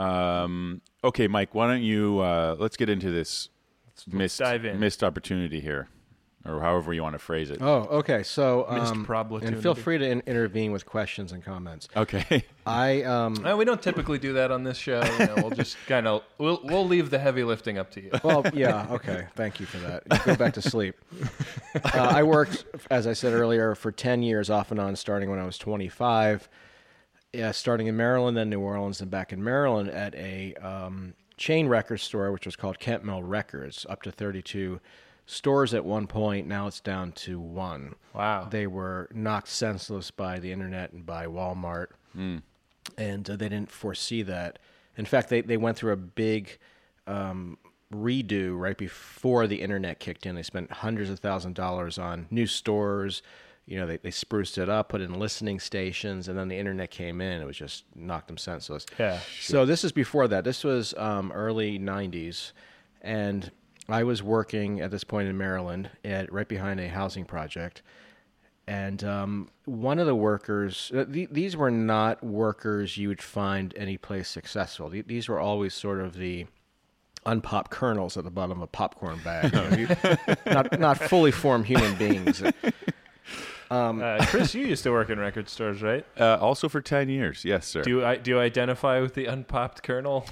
Um, 0.00 0.80
okay, 1.04 1.28
Mike, 1.28 1.54
why 1.54 1.66
don't 1.68 1.82
you 1.82 2.20
uh, 2.20 2.56
let's 2.58 2.76
get 2.76 2.88
into 2.88 3.10
this 3.10 3.48
missed 4.10 4.38
dive 4.38 4.64
in. 4.64 4.80
missed 4.80 5.04
opportunity 5.04 5.60
here, 5.60 5.88
or 6.46 6.60
however 6.60 6.94
you 6.94 7.02
want 7.02 7.12
to 7.14 7.18
phrase 7.18 7.50
it. 7.50 7.58
Oh, 7.60 7.86
okay. 7.90 8.22
So, 8.22 8.66
Missed 8.72 8.92
um, 8.92 9.04
probability. 9.04 9.46
and 9.48 9.62
feel 9.62 9.74
free 9.74 9.98
to 9.98 10.08
in- 10.08 10.22
intervene 10.26 10.72
with 10.72 10.86
questions 10.86 11.32
and 11.32 11.44
comments. 11.44 11.86
Okay. 11.94 12.44
I 12.66 13.02
um, 13.02 13.44
Uh, 13.44 13.56
we 13.56 13.64
don't 13.66 13.82
typically 13.82 14.18
do 14.18 14.32
that 14.34 14.50
on 14.50 14.64
this 14.64 14.78
show. 14.78 15.02
You 15.18 15.26
know, 15.26 15.34
we'll 15.36 15.50
just 15.50 15.76
kind 15.86 16.06
of 16.06 16.22
we'll 16.38 16.60
we'll 16.64 16.86
leave 16.86 17.10
the 17.10 17.18
heavy 17.18 17.44
lifting 17.44 17.76
up 17.76 17.90
to 17.92 18.00
you. 18.02 18.10
well, 18.24 18.42
yeah, 18.54 18.86
okay. 18.90 19.26
Thank 19.36 19.60
you 19.60 19.66
for 19.66 19.78
that. 19.78 20.02
You 20.10 20.18
Go 20.24 20.36
back 20.36 20.54
to 20.54 20.62
sleep. 20.62 20.94
Uh, 21.74 21.90
I 21.94 22.22
worked, 22.22 22.64
as 22.90 23.06
I 23.06 23.12
said 23.12 23.32
earlier, 23.34 23.74
for 23.74 23.92
10 23.92 24.22
years 24.22 24.48
off 24.50 24.70
and 24.70 24.80
on, 24.80 24.96
starting 24.96 25.28
when 25.30 25.38
I 25.38 25.44
was 25.44 25.58
25. 25.58 26.48
Yeah, 27.32 27.52
starting 27.52 27.86
in 27.86 27.96
Maryland, 27.96 28.36
then 28.36 28.50
New 28.50 28.60
Orleans, 28.60 29.00
and 29.00 29.10
back 29.10 29.32
in 29.32 29.42
Maryland 29.42 29.88
at 29.88 30.14
a 30.16 30.54
um, 30.54 31.14
chain 31.36 31.68
record 31.68 31.98
store, 31.98 32.32
which 32.32 32.44
was 32.44 32.56
called 32.56 32.80
Kemp 32.80 33.04
Mill 33.04 33.22
Records, 33.22 33.86
up 33.88 34.02
to 34.02 34.10
32 34.10 34.80
stores 35.26 35.72
at 35.72 35.84
one 35.84 36.08
point. 36.08 36.48
Now 36.48 36.66
it's 36.66 36.80
down 36.80 37.12
to 37.12 37.38
one. 37.38 37.94
Wow. 38.14 38.48
They 38.50 38.66
were 38.66 39.08
knocked 39.14 39.48
senseless 39.48 40.10
by 40.10 40.40
the 40.40 40.50
internet 40.50 40.92
and 40.92 41.06
by 41.06 41.26
Walmart, 41.26 41.88
and 42.98 43.30
uh, 43.30 43.36
they 43.36 43.48
didn't 43.48 43.70
foresee 43.70 44.22
that. 44.22 44.58
In 44.96 45.04
fact, 45.04 45.28
they, 45.28 45.40
they 45.40 45.56
went 45.56 45.76
through 45.76 45.92
a 45.92 45.96
big 45.96 46.58
um, 47.06 47.58
redo 47.94 48.58
right 48.58 48.76
before 48.76 49.46
the 49.46 49.60
internet 49.62 50.00
kicked 50.00 50.26
in. 50.26 50.34
They 50.34 50.42
spent 50.42 50.72
hundreds 50.72 51.10
of 51.10 51.20
thousands 51.20 51.52
of 51.52 51.54
dollars 51.54 51.96
on 51.96 52.26
new 52.30 52.46
stores. 52.46 53.22
You 53.70 53.78
know, 53.78 53.86
they, 53.86 53.98
they 53.98 54.10
spruced 54.10 54.58
it 54.58 54.68
up, 54.68 54.88
put 54.88 55.00
in 55.00 55.18
listening 55.18 55.60
stations, 55.60 56.28
and 56.28 56.36
then 56.36 56.48
the 56.48 56.56
internet 56.58 56.90
came 56.90 57.20
in. 57.20 57.40
It 57.40 57.44
was 57.46 57.56
just 57.56 57.84
knocked 57.94 58.26
them 58.26 58.36
senseless. 58.36 58.84
Yeah. 58.98 59.20
So 59.40 59.64
this 59.64 59.84
is 59.84 59.92
before 59.92 60.26
that. 60.28 60.42
This 60.44 60.64
was 60.64 60.92
um, 60.98 61.30
early 61.32 61.78
'90s, 61.78 62.50
and 63.00 63.50
I 63.88 64.02
was 64.02 64.22
working 64.24 64.80
at 64.80 64.90
this 64.90 65.04
point 65.04 65.28
in 65.28 65.38
Maryland, 65.38 65.88
at 66.04 66.32
right 66.32 66.48
behind 66.48 66.80
a 66.80 66.88
housing 66.88 67.24
project. 67.24 67.82
And 68.66 69.02
um, 69.04 69.48
one 69.64 69.98
of 69.98 70.06
the 70.06 70.14
workers, 70.14 70.92
uh, 70.94 71.04
th- 71.04 71.28
these 71.32 71.56
were 71.56 71.70
not 71.70 72.22
workers 72.24 72.96
you 72.96 73.08
would 73.08 73.22
find 73.22 73.72
any 73.76 73.96
place 73.96 74.28
successful. 74.28 74.90
Th- 74.90 75.06
these 75.06 75.28
were 75.28 75.40
always 75.40 75.74
sort 75.74 76.00
of 76.00 76.14
the 76.16 76.46
unpopped 77.26 77.70
kernels 77.70 78.16
at 78.16 78.24
the 78.24 78.30
bottom 78.30 78.58
of 78.58 78.62
a 78.62 78.66
popcorn 78.66 79.20
bag, 79.24 79.52
you 79.52 79.60
know, 79.60 79.76
you- 79.76 80.34
not 80.52 80.78
not 80.80 80.98
fully 80.98 81.30
formed 81.32 81.66
human 81.66 81.96
beings. 81.96 82.42
Uh, 83.70 84.24
Chris, 84.26 84.54
you 84.54 84.66
used 84.66 84.82
to 84.82 84.90
work 84.90 85.10
in 85.10 85.18
record 85.20 85.48
stores, 85.48 85.80
right? 85.82 86.04
Uh, 86.18 86.36
also 86.40 86.68
for 86.68 86.80
ten 86.80 87.08
years, 87.08 87.44
yes, 87.44 87.66
sir. 87.66 87.82
Do 87.82 87.90
you 87.90 88.04
I, 88.04 88.16
do 88.16 88.32
you 88.32 88.38
identify 88.40 89.00
with 89.00 89.14
the 89.14 89.26
unpopped 89.26 89.82
kernel? 89.82 90.26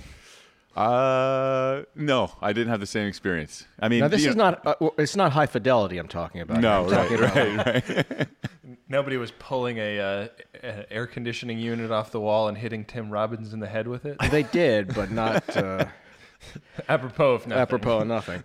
uh, 0.76 1.82
no, 1.94 2.32
I 2.40 2.52
didn't 2.52 2.68
have 2.68 2.80
the 2.80 2.86
same 2.86 3.08
experience. 3.08 3.66
I 3.80 3.88
mean, 3.88 4.00
Now 4.00 4.08
this 4.08 4.22
you 4.22 4.30
is 4.30 4.36
know- 4.36 4.50
not 4.50 4.66
uh, 4.66 4.74
well, 4.80 4.94
it's 4.98 5.16
not 5.16 5.32
high 5.32 5.46
fidelity 5.46 5.98
I'm 5.98 6.08
talking 6.08 6.40
about. 6.40 6.60
No, 6.60 6.84
I'm 6.84 6.90
right, 6.90 7.08
talking 7.08 7.18
about 7.18 7.66
right, 7.66 8.10
right. 8.18 8.28
Nobody 8.88 9.16
was 9.18 9.30
pulling 9.38 9.78
a, 9.78 9.98
uh, 10.00 10.28
an 10.62 10.84
air 10.90 11.06
conditioning 11.06 11.58
unit 11.58 11.90
off 11.90 12.10
the 12.10 12.20
wall 12.20 12.48
and 12.48 12.56
hitting 12.56 12.84
Tim 12.84 13.10
Robbins 13.10 13.52
in 13.52 13.60
the 13.60 13.66
head 13.66 13.86
with 13.86 14.06
it. 14.06 14.16
They 14.30 14.44
did, 14.44 14.94
but 14.94 15.10
not 15.10 15.56
uh, 15.56 15.84
Apropos 16.88 17.34
of 17.34 17.46
nothing. 17.46 17.62
apropos 17.62 17.98
of 18.00 18.06
nothing. 18.06 18.42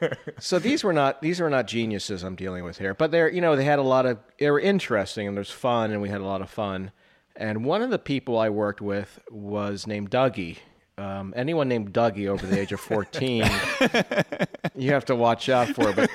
so 0.38 0.58
these 0.58 0.84
were 0.84 0.92
not 0.92 1.22
these 1.22 1.40
were 1.40 1.50
not 1.50 1.66
geniuses 1.66 2.22
I'm 2.22 2.36
dealing 2.36 2.64
with 2.64 2.78
here, 2.78 2.94
but 2.94 3.10
they're 3.10 3.30
you 3.30 3.40
know 3.40 3.56
they 3.56 3.64
had 3.64 3.78
a 3.78 3.82
lot 3.82 4.06
of 4.06 4.18
they 4.38 4.50
were 4.50 4.60
interesting 4.60 5.26
and 5.26 5.36
there's 5.36 5.50
fun 5.50 5.90
and 5.90 6.00
we 6.02 6.08
had 6.08 6.20
a 6.20 6.24
lot 6.26 6.42
of 6.42 6.50
fun. 6.50 6.92
And 7.34 7.64
one 7.64 7.82
of 7.82 7.90
the 7.90 7.98
people 7.98 8.38
I 8.38 8.48
worked 8.48 8.80
with 8.80 9.20
was 9.30 9.86
named 9.86 10.10
Dougie. 10.10 10.58
Um, 10.98 11.34
anyone 11.36 11.68
named 11.68 11.92
Dougie 11.92 12.26
over 12.26 12.46
the 12.46 12.58
age 12.58 12.72
of 12.72 12.80
14, 12.80 13.44
you 14.74 14.92
have 14.92 15.04
to 15.06 15.14
watch 15.14 15.50
out 15.50 15.68
for. 15.68 15.92
But 15.92 16.08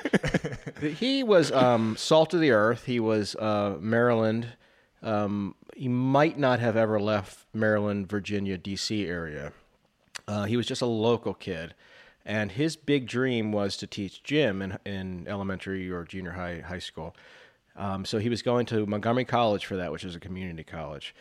he 0.82 1.22
was 1.22 1.52
um, 1.52 1.96
salt 1.96 2.34
of 2.34 2.40
the 2.40 2.50
earth. 2.50 2.84
He 2.86 2.98
was 2.98 3.36
uh, 3.36 3.76
Maryland. 3.78 4.48
Um, 5.00 5.54
he 5.76 5.86
might 5.86 6.36
not 6.36 6.58
have 6.58 6.76
ever 6.76 7.00
left 7.00 7.46
Maryland, 7.54 8.08
Virginia, 8.08 8.58
D.C. 8.58 9.06
area. 9.06 9.52
Uh, 10.28 10.44
he 10.44 10.56
was 10.56 10.66
just 10.66 10.82
a 10.82 10.86
local 10.86 11.34
kid, 11.34 11.74
and 12.24 12.52
his 12.52 12.76
big 12.76 13.06
dream 13.06 13.52
was 13.52 13.76
to 13.78 13.86
teach 13.86 14.22
gym 14.22 14.62
in, 14.62 14.78
in 14.84 15.26
elementary 15.28 15.90
or 15.90 16.04
junior 16.04 16.32
high 16.32 16.60
high 16.60 16.78
school. 16.78 17.14
Um, 17.76 18.04
so 18.04 18.18
he 18.18 18.28
was 18.28 18.42
going 18.42 18.66
to 18.66 18.86
Montgomery 18.86 19.24
College 19.24 19.64
for 19.64 19.76
that, 19.76 19.92
which 19.92 20.04
is 20.04 20.14
a 20.14 20.20
community 20.20 20.62
college. 20.62 21.14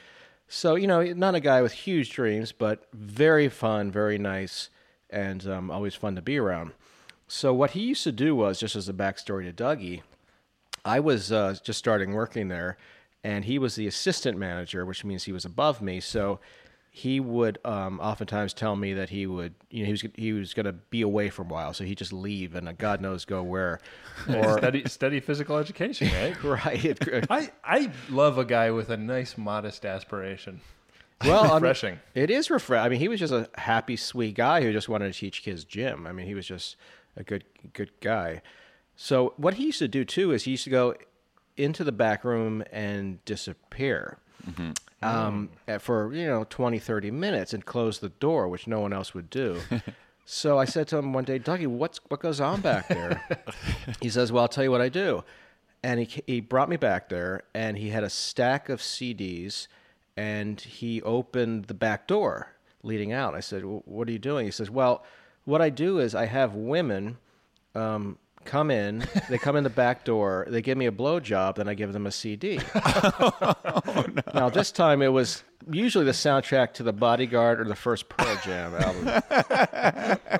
So 0.47 0.75
you 0.75 0.87
know, 0.87 1.01
not 1.13 1.35
a 1.35 1.39
guy 1.39 1.61
with 1.61 1.71
huge 1.71 2.11
dreams, 2.11 2.51
but 2.51 2.87
very 2.93 3.47
fun, 3.49 3.91
very 3.91 4.17
nice, 4.17 4.69
and 5.09 5.47
um, 5.47 5.71
always 5.71 5.95
fun 5.95 6.15
to 6.15 6.21
be 6.21 6.37
around. 6.37 6.71
So 7.27 7.53
what 7.53 7.71
he 7.71 7.79
used 7.79 8.03
to 8.03 8.11
do 8.11 8.35
was, 8.35 8.59
just 8.59 8.75
as 8.75 8.89
a 8.89 8.93
backstory 8.93 9.45
to 9.45 9.63
Dougie, 9.63 10.01
I 10.83 10.99
was 10.99 11.31
uh, 11.31 11.55
just 11.63 11.79
starting 11.79 12.13
working 12.13 12.49
there, 12.49 12.77
and 13.23 13.45
he 13.45 13.57
was 13.57 13.75
the 13.75 13.87
assistant 13.87 14.37
manager, 14.37 14.85
which 14.85 15.05
means 15.05 15.23
he 15.23 15.31
was 15.31 15.45
above 15.45 15.81
me. 15.81 16.01
So 16.01 16.39
he 16.93 17.21
would 17.21 17.57
um, 17.63 18.01
oftentimes 18.01 18.53
tell 18.53 18.75
me 18.75 18.93
that 18.95 19.09
he 19.09 19.25
would, 19.25 19.53
you 19.69 19.79
know, 19.79 19.85
he 19.85 19.91
was 19.93 20.03
he 20.15 20.33
was 20.33 20.53
going 20.53 20.65
to 20.65 20.73
be 20.73 21.01
away 21.01 21.29
for 21.29 21.43
a 21.43 21.45
while, 21.45 21.73
so 21.73 21.85
he'd 21.85 21.97
just 21.97 22.11
leave, 22.11 22.53
and 22.53 22.67
uh, 22.67 22.73
God 22.73 22.99
knows 23.01 23.25
go 23.25 23.41
where. 23.43 23.79
Or 24.29 24.57
Study, 24.59 24.83
study 24.87 25.19
physical 25.21 25.57
education, 25.57 26.09
right? 26.43 26.43
right, 26.43 27.25
I, 27.31 27.49
I 27.63 27.91
love 28.09 28.37
a 28.37 28.45
guy 28.45 28.69
with 28.71 28.89
a 28.89 28.97
nice, 28.97 29.35
modest 29.37 29.83
aspiration. 29.85 30.61
well, 31.23 31.45
I 31.45 31.47
mean, 31.53 31.53
Refreshing. 31.63 31.99
it 32.13 32.29
is 32.29 32.49
refreshing. 32.51 32.85
I 32.85 32.89
mean, 32.89 32.99
he 32.99 33.07
was 33.07 33.19
just 33.19 33.33
a 33.33 33.49
happy, 33.55 33.95
sweet 33.95 34.35
guy 34.35 34.61
who 34.61 34.71
just 34.73 34.89
wanted 34.89 35.11
to 35.13 35.17
teach 35.19 35.41
kids 35.43 35.63
gym. 35.63 36.05
I 36.05 36.11
mean, 36.11 36.27
he 36.27 36.35
was 36.35 36.45
just 36.45 36.75
a 37.15 37.23
good, 37.23 37.45
good 37.73 37.91
guy. 38.01 38.41
So 38.95 39.33
what 39.37 39.53
he 39.55 39.65
used 39.67 39.79
to 39.79 39.87
do 39.87 40.03
too 40.05 40.31
is 40.33 40.43
he 40.43 40.51
used 40.51 40.65
to 40.65 40.69
go 40.69 40.93
into 41.57 41.83
the 41.83 41.91
back 41.91 42.23
room 42.23 42.63
and 42.71 43.23
disappear 43.25 44.17
um, 45.01 45.49
at- 45.67 45.81
for 45.81 46.13
you 46.13 46.25
know 46.25 46.45
20, 46.49 46.79
30 46.79 47.11
minutes 47.11 47.53
and 47.53 47.65
close 47.65 47.99
the 47.99 48.09
door, 48.09 48.47
which 48.47 48.67
no 48.67 48.79
one 48.79 48.93
else 48.93 49.13
would 49.13 49.29
do. 49.29 49.59
so 50.25 50.57
I 50.57 50.65
said 50.65 50.87
to 50.89 50.97
him 50.97 51.13
one 51.13 51.23
day, 51.23 51.39
Dougie, 51.39 51.67
what's 51.67 51.99
what 52.09 52.19
goes 52.19 52.39
on 52.39 52.61
back 52.61 52.87
there? 52.87 53.21
he 54.01 54.09
says, 54.09 54.31
Well, 54.31 54.43
I'll 54.43 54.47
tell 54.47 54.63
you 54.63 54.71
what 54.71 54.81
I 54.81 54.89
do. 54.89 55.23
And 55.83 55.99
he 55.99 56.21
he 56.27 56.39
brought 56.41 56.69
me 56.69 56.77
back 56.77 57.09
there, 57.09 57.43
and 57.53 57.77
he 57.77 57.89
had 57.89 58.03
a 58.03 58.09
stack 58.09 58.69
of 58.69 58.79
CDs, 58.81 59.67
and 60.15 60.61
he 60.61 61.01
opened 61.01 61.65
the 61.65 61.73
back 61.73 62.05
door 62.07 62.49
leading 62.83 63.11
out. 63.11 63.33
I 63.33 63.39
said, 63.39 63.65
well, 63.65 63.81
"What 63.85 64.07
are 64.07 64.11
you 64.11 64.19
doing?" 64.19 64.45
He 64.45 64.51
says, 64.51 64.69
"Well, 64.69 65.03
what 65.45 65.59
I 65.61 65.69
do 65.69 65.97
is 65.97 66.13
I 66.13 66.25
have 66.25 66.53
women 66.53 67.17
um, 67.73 68.19
come 68.45 68.71
in, 68.71 69.05
they 69.29 69.37
come 69.37 69.55
in 69.55 69.63
the 69.63 69.69
back 69.69 70.03
door, 70.05 70.45
they 70.49 70.61
give 70.61 70.77
me 70.77 70.85
a 70.87 70.91
blowjob, 70.91 71.55
then 71.55 71.67
I 71.69 71.73
give 71.73 71.93
them 71.93 72.05
a 72.07 72.11
CD. 72.11 72.59
Now 74.33 74.49
this 74.49 74.71
time 74.71 75.01
it 75.01 75.09
was 75.09 75.43
usually 75.69 76.05
the 76.05 76.11
soundtrack 76.11 76.73
to 76.75 76.83
the 76.83 76.93
Bodyguard 76.93 77.59
or 77.59 77.65
the 77.65 77.75
first 77.75 78.09
Pearl 78.09 78.37
Jam 78.43 78.73
album. 78.75 80.39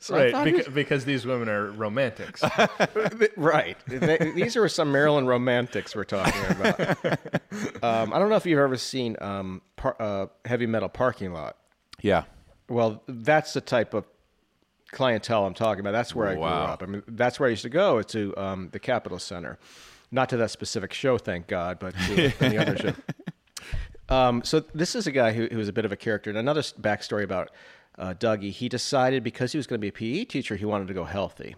So 0.00 0.14
right, 0.14 0.34
beca- 0.34 0.72
because 0.74 1.06
these 1.06 1.24
women 1.26 1.48
are 1.48 1.70
romantics. 1.70 2.42
right. 3.36 3.76
They- 3.86 4.32
these 4.34 4.54
are 4.56 4.68
some 4.68 4.92
Maryland 4.92 5.26
romantics 5.28 5.96
we're 5.96 6.04
talking 6.04 6.40
about. 6.50 7.18
Um, 7.82 8.12
I 8.12 8.18
don't 8.18 8.28
know 8.28 8.36
if 8.36 8.44
you've 8.44 8.58
ever 8.58 8.76
seen 8.76 9.16
um, 9.20 9.62
par- 9.76 9.96
uh, 9.98 10.26
heavy 10.44 10.66
metal 10.66 10.88
parking 10.90 11.32
lot. 11.32 11.56
Yeah. 12.02 12.24
Well, 12.68 13.02
that's 13.08 13.54
the 13.54 13.62
type 13.62 13.94
of 13.94 14.04
clientele 14.90 15.46
I'm 15.46 15.54
talking 15.54 15.80
about. 15.80 15.92
That's 15.92 16.14
where 16.14 16.28
I 16.28 16.34
Wow. 16.34 16.64
grew 16.64 16.72
up. 16.72 16.82
I 16.82 16.86
mean, 16.86 17.02
that's 17.08 17.38
where 17.38 17.46
I 17.46 17.50
used 17.50 17.62
to 17.62 17.68
go 17.68 18.02
to 18.02 18.36
um, 18.36 18.68
the 18.72 18.78
Capitol 18.78 19.18
Center, 19.18 19.58
not 20.10 20.28
to 20.30 20.36
that 20.38 20.50
specific 20.50 20.92
show, 20.92 21.18
thank 21.18 21.46
God, 21.46 21.78
but 21.78 21.94
to 22.06 22.32
any 22.40 22.58
other 22.58 22.76
show. 22.76 22.92
Um, 24.10 24.42
so 24.42 24.60
this 24.72 24.94
is 24.94 25.06
a 25.06 25.12
guy 25.12 25.32
who, 25.32 25.48
who 25.52 25.58
was 25.58 25.68
a 25.68 25.72
bit 25.72 25.84
of 25.84 25.92
a 25.92 25.96
character. 25.96 26.30
And 26.30 26.38
another 26.38 26.62
backstory 26.62 27.24
about 27.24 27.50
uh, 27.98 28.14
Dougie, 28.18 28.50
he 28.50 28.66
decided 28.68 29.22
because 29.22 29.52
he 29.52 29.58
was 29.58 29.66
going 29.66 29.78
to 29.78 29.82
be 29.82 29.88
a 29.88 29.92
PE 29.92 30.24
teacher, 30.24 30.56
he 30.56 30.64
wanted 30.64 30.88
to 30.88 30.94
go 30.94 31.04
healthy. 31.04 31.56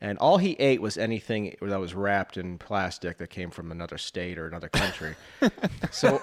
And 0.00 0.16
all 0.18 0.38
he 0.38 0.52
ate 0.60 0.80
was 0.80 0.96
anything 0.96 1.56
that 1.60 1.80
was 1.80 1.94
wrapped 1.94 2.36
in 2.36 2.56
plastic 2.56 3.18
that 3.18 3.30
came 3.30 3.50
from 3.50 3.72
another 3.72 3.98
state 3.98 4.38
or 4.38 4.46
another 4.46 4.68
country. 4.68 5.16
so 5.90 6.20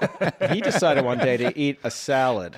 he 0.50 0.62
decided 0.62 1.04
one 1.04 1.18
day 1.18 1.36
to 1.36 1.60
eat 1.60 1.80
a 1.84 1.92
salad. 1.92 2.58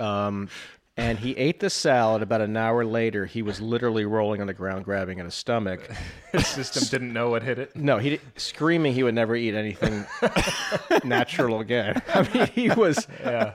Um, 0.00 0.48
and 0.96 1.18
he 1.18 1.36
ate 1.36 1.60
the 1.60 1.70
salad. 1.70 2.22
About 2.22 2.40
an 2.40 2.56
hour 2.56 2.84
later, 2.84 3.26
he 3.26 3.42
was 3.42 3.60
literally 3.60 4.04
rolling 4.04 4.40
on 4.40 4.46
the 4.46 4.54
ground, 4.54 4.84
grabbing 4.84 5.18
at 5.18 5.24
his 5.24 5.34
stomach. 5.34 5.88
His 6.32 6.46
system 6.46 6.84
didn't 6.90 7.12
know 7.12 7.30
what 7.30 7.42
hit 7.42 7.58
it. 7.58 7.76
No, 7.76 7.98
he 7.98 8.18
screaming 8.36 8.92
he 8.92 9.02
would 9.02 9.14
never 9.14 9.36
eat 9.36 9.54
anything 9.54 10.04
natural 11.04 11.60
again. 11.60 12.02
I 12.12 12.28
mean, 12.34 12.46
he 12.48 12.70
was. 12.70 13.06
Yeah. 13.20 13.52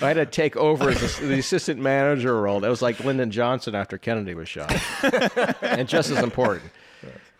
I 0.00 0.08
had 0.08 0.14
to 0.14 0.24
take 0.26 0.56
over 0.56 0.88
as 0.88 1.18
the, 1.18 1.26
the 1.26 1.38
assistant 1.38 1.78
manager 1.78 2.40
role. 2.40 2.60
That 2.60 2.70
was 2.70 2.80
like 2.80 3.00
Lyndon 3.00 3.30
Johnson 3.30 3.74
after 3.74 3.98
Kennedy 3.98 4.34
was 4.34 4.48
shot, 4.48 4.72
and 5.62 5.86
just 5.86 6.10
as 6.10 6.18
important. 6.22 6.72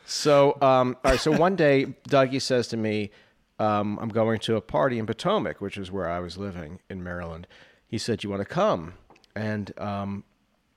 So, 0.05 0.59
um, 0.61 0.97
all 1.03 1.13
right. 1.13 1.21
So 1.21 1.33
one 1.33 1.57
day, 1.57 1.87
Dougie 2.09 2.43
says 2.43 2.69
to 2.69 2.77
me, 2.77 3.11
um, 3.59 3.99
"I'm 3.99 4.11
going 4.11 4.39
to 4.41 4.57
a 4.57 4.61
party 4.61 4.99
in 4.99 5.07
Potomac, 5.07 5.63
which 5.63 5.79
is 5.79 5.91
where 5.91 6.11
I 6.11 6.21
was 6.21 6.37
living 6.37 6.81
in 6.91 7.03
Maryland." 7.03 7.47
He 7.87 7.97
said, 7.97 8.23
"You 8.23 8.29
want 8.29 8.41
to 8.41 8.47
come?" 8.47 8.95
And 9.35 9.73
um, 9.79 10.25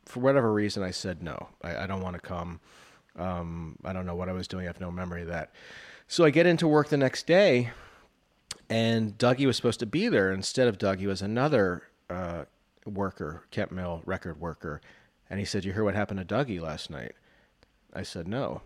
for 0.06 0.20
whatever 0.20 0.54
reason, 0.54 0.84
I 0.84 0.92
said 0.92 1.22
no. 1.22 1.50
I, 1.62 1.84
I 1.84 1.88
don't 1.88 2.02
want 2.02 2.16
to 2.16 2.22
come. 2.22 2.60
Um, 3.18 3.78
I 3.84 3.94
don't 3.94 4.06
know 4.06 4.16
what 4.16 4.30
I 4.30 4.34
was 4.34 4.48
doing. 4.48 4.66
I 4.66 4.68
have 4.68 4.80
no 4.80 4.92
memory 4.92 5.24
of 5.24 5.30
that. 5.30 5.52
So 6.08 6.24
I 6.24 6.30
get 6.30 6.46
into 6.46 6.68
work 6.68 6.90
the 6.90 6.98
next 6.98 7.26
day, 7.26 7.72
and 8.70 9.18
Dougie 9.18 9.46
was 9.46 9.56
supposed 9.56 9.80
to 9.80 9.86
be 9.86 10.08
there. 10.08 10.32
Instead 10.32 10.68
of 10.68 10.78
Dougie 10.78 11.08
was 11.08 11.22
another 11.22 11.84
uh, 12.10 12.44
worker, 12.86 13.46
Kemp 13.52 13.72
Mill 13.72 14.02
record 14.06 14.40
worker, 14.40 14.82
and 15.30 15.40
he 15.40 15.46
said, 15.46 15.66
"You 15.66 15.74
hear 15.74 15.84
what 15.84 15.96
happened 15.96 16.20
to 16.20 16.36
Dougie 16.36 16.62
last 16.62 16.90
night?" 16.90 17.14
I 17.94 18.04
said, 18.04 18.28
"No," 18.28 18.62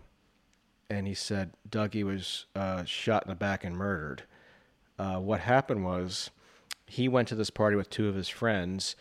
and 0.90 1.06
he 1.06 1.14
said, 1.14 1.52
"Dougie 1.68 2.04
was 2.04 2.46
uh, 2.54 2.84
shot 2.84 3.24
in 3.24 3.30
the 3.30 3.36
back 3.36 3.64
and 3.64 3.76
murdered." 3.76 4.24
Uh, 4.98 5.18
what 5.18 5.40
happened 5.40 5.82
was, 5.82 6.30
he 6.86 7.08
went 7.08 7.28
to 7.28 7.34
this 7.34 7.48
party 7.48 7.74
with 7.74 7.88
two 7.88 8.08
of 8.08 8.14
his 8.14 8.28
friends, 8.28 8.96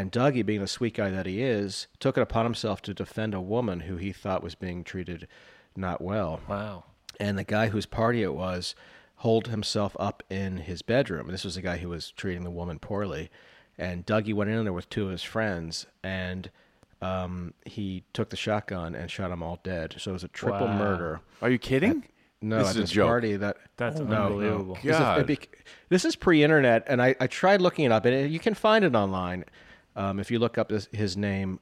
and 0.00 0.12
Dougie, 0.12 0.44
being 0.44 0.60
the 0.60 0.66
sweet 0.66 0.94
guy 0.94 1.10
that 1.10 1.26
he 1.26 1.42
is, 1.42 1.86
took 2.00 2.16
it 2.16 2.20
upon 2.22 2.44
himself 2.44 2.82
to 2.82 2.94
defend 2.94 3.34
a 3.34 3.40
woman 3.40 3.80
who 3.80 3.96
he 3.96 4.12
thought 4.12 4.42
was 4.42 4.54
being 4.54 4.84
treated 4.84 5.26
not 5.74 6.00
well 6.00 6.40
Wow. 6.48 6.84
and 7.20 7.38
the 7.38 7.44
guy 7.44 7.68
whose 7.68 7.86
party 7.86 8.22
it 8.22 8.34
was 8.34 8.74
holed 9.16 9.48
himself 9.48 9.96
up 9.98 10.22
in 10.30 10.58
his 10.58 10.82
bedroom. 10.82 11.28
This 11.28 11.44
was 11.44 11.54
the 11.54 11.62
guy 11.62 11.78
who 11.78 11.88
was 11.88 12.10
treating 12.10 12.44
the 12.44 12.50
woman 12.50 12.78
poorly, 12.78 13.30
and 13.78 14.04
Dougie 14.06 14.34
went 14.34 14.50
in 14.50 14.64
there 14.64 14.72
with 14.72 14.88
two 14.90 15.04
of 15.06 15.10
his 15.10 15.22
friends, 15.22 15.86
and 16.02 16.50
um, 17.02 17.52
he 17.64 18.04
took 18.12 18.30
the 18.30 18.36
shotgun 18.36 18.94
and 18.94 19.10
shot 19.10 19.28
them 19.30 19.42
all 19.42 19.58
dead. 19.62 19.96
So 19.98 20.10
it 20.10 20.14
was 20.14 20.24
a 20.24 20.28
triple 20.28 20.66
Wow. 20.66 20.78
murder. 20.78 21.20
Are 21.42 21.50
you 21.50 21.58
kidding? 21.58 22.04
No, 22.42 22.58
This 22.58 22.68
at 22.68 22.70
is 22.70 22.76
a 22.76 22.80
this 22.82 22.90
joke. 22.90 23.06
party 23.08 23.36
that 23.36 23.56
That's 23.76 23.98
no, 23.98 24.04
no. 24.04 24.26
unbelievable. 24.26 24.74
This 24.76 24.94
is- 24.94 24.98
God. 24.98 25.20
it 25.20 25.26
bec- 25.26 25.64
This 25.88 26.04
is 26.04 26.16
pre-internet, 26.16 26.84
and 26.86 27.00
I, 27.02 27.14
I 27.20 27.26
tried 27.26 27.60
looking 27.62 27.84
it 27.86 27.92
up, 27.92 28.04
and 28.04 28.30
you 28.30 28.38
can 28.38 28.54
find 28.54 28.84
it 28.84 28.94
online 28.94 29.44
um, 29.96 30.20
if 30.20 30.30
you 30.30 30.38
look 30.38 30.56
up 30.58 30.70
his, 30.70 30.88
his 30.92 31.16
name. 31.16 31.58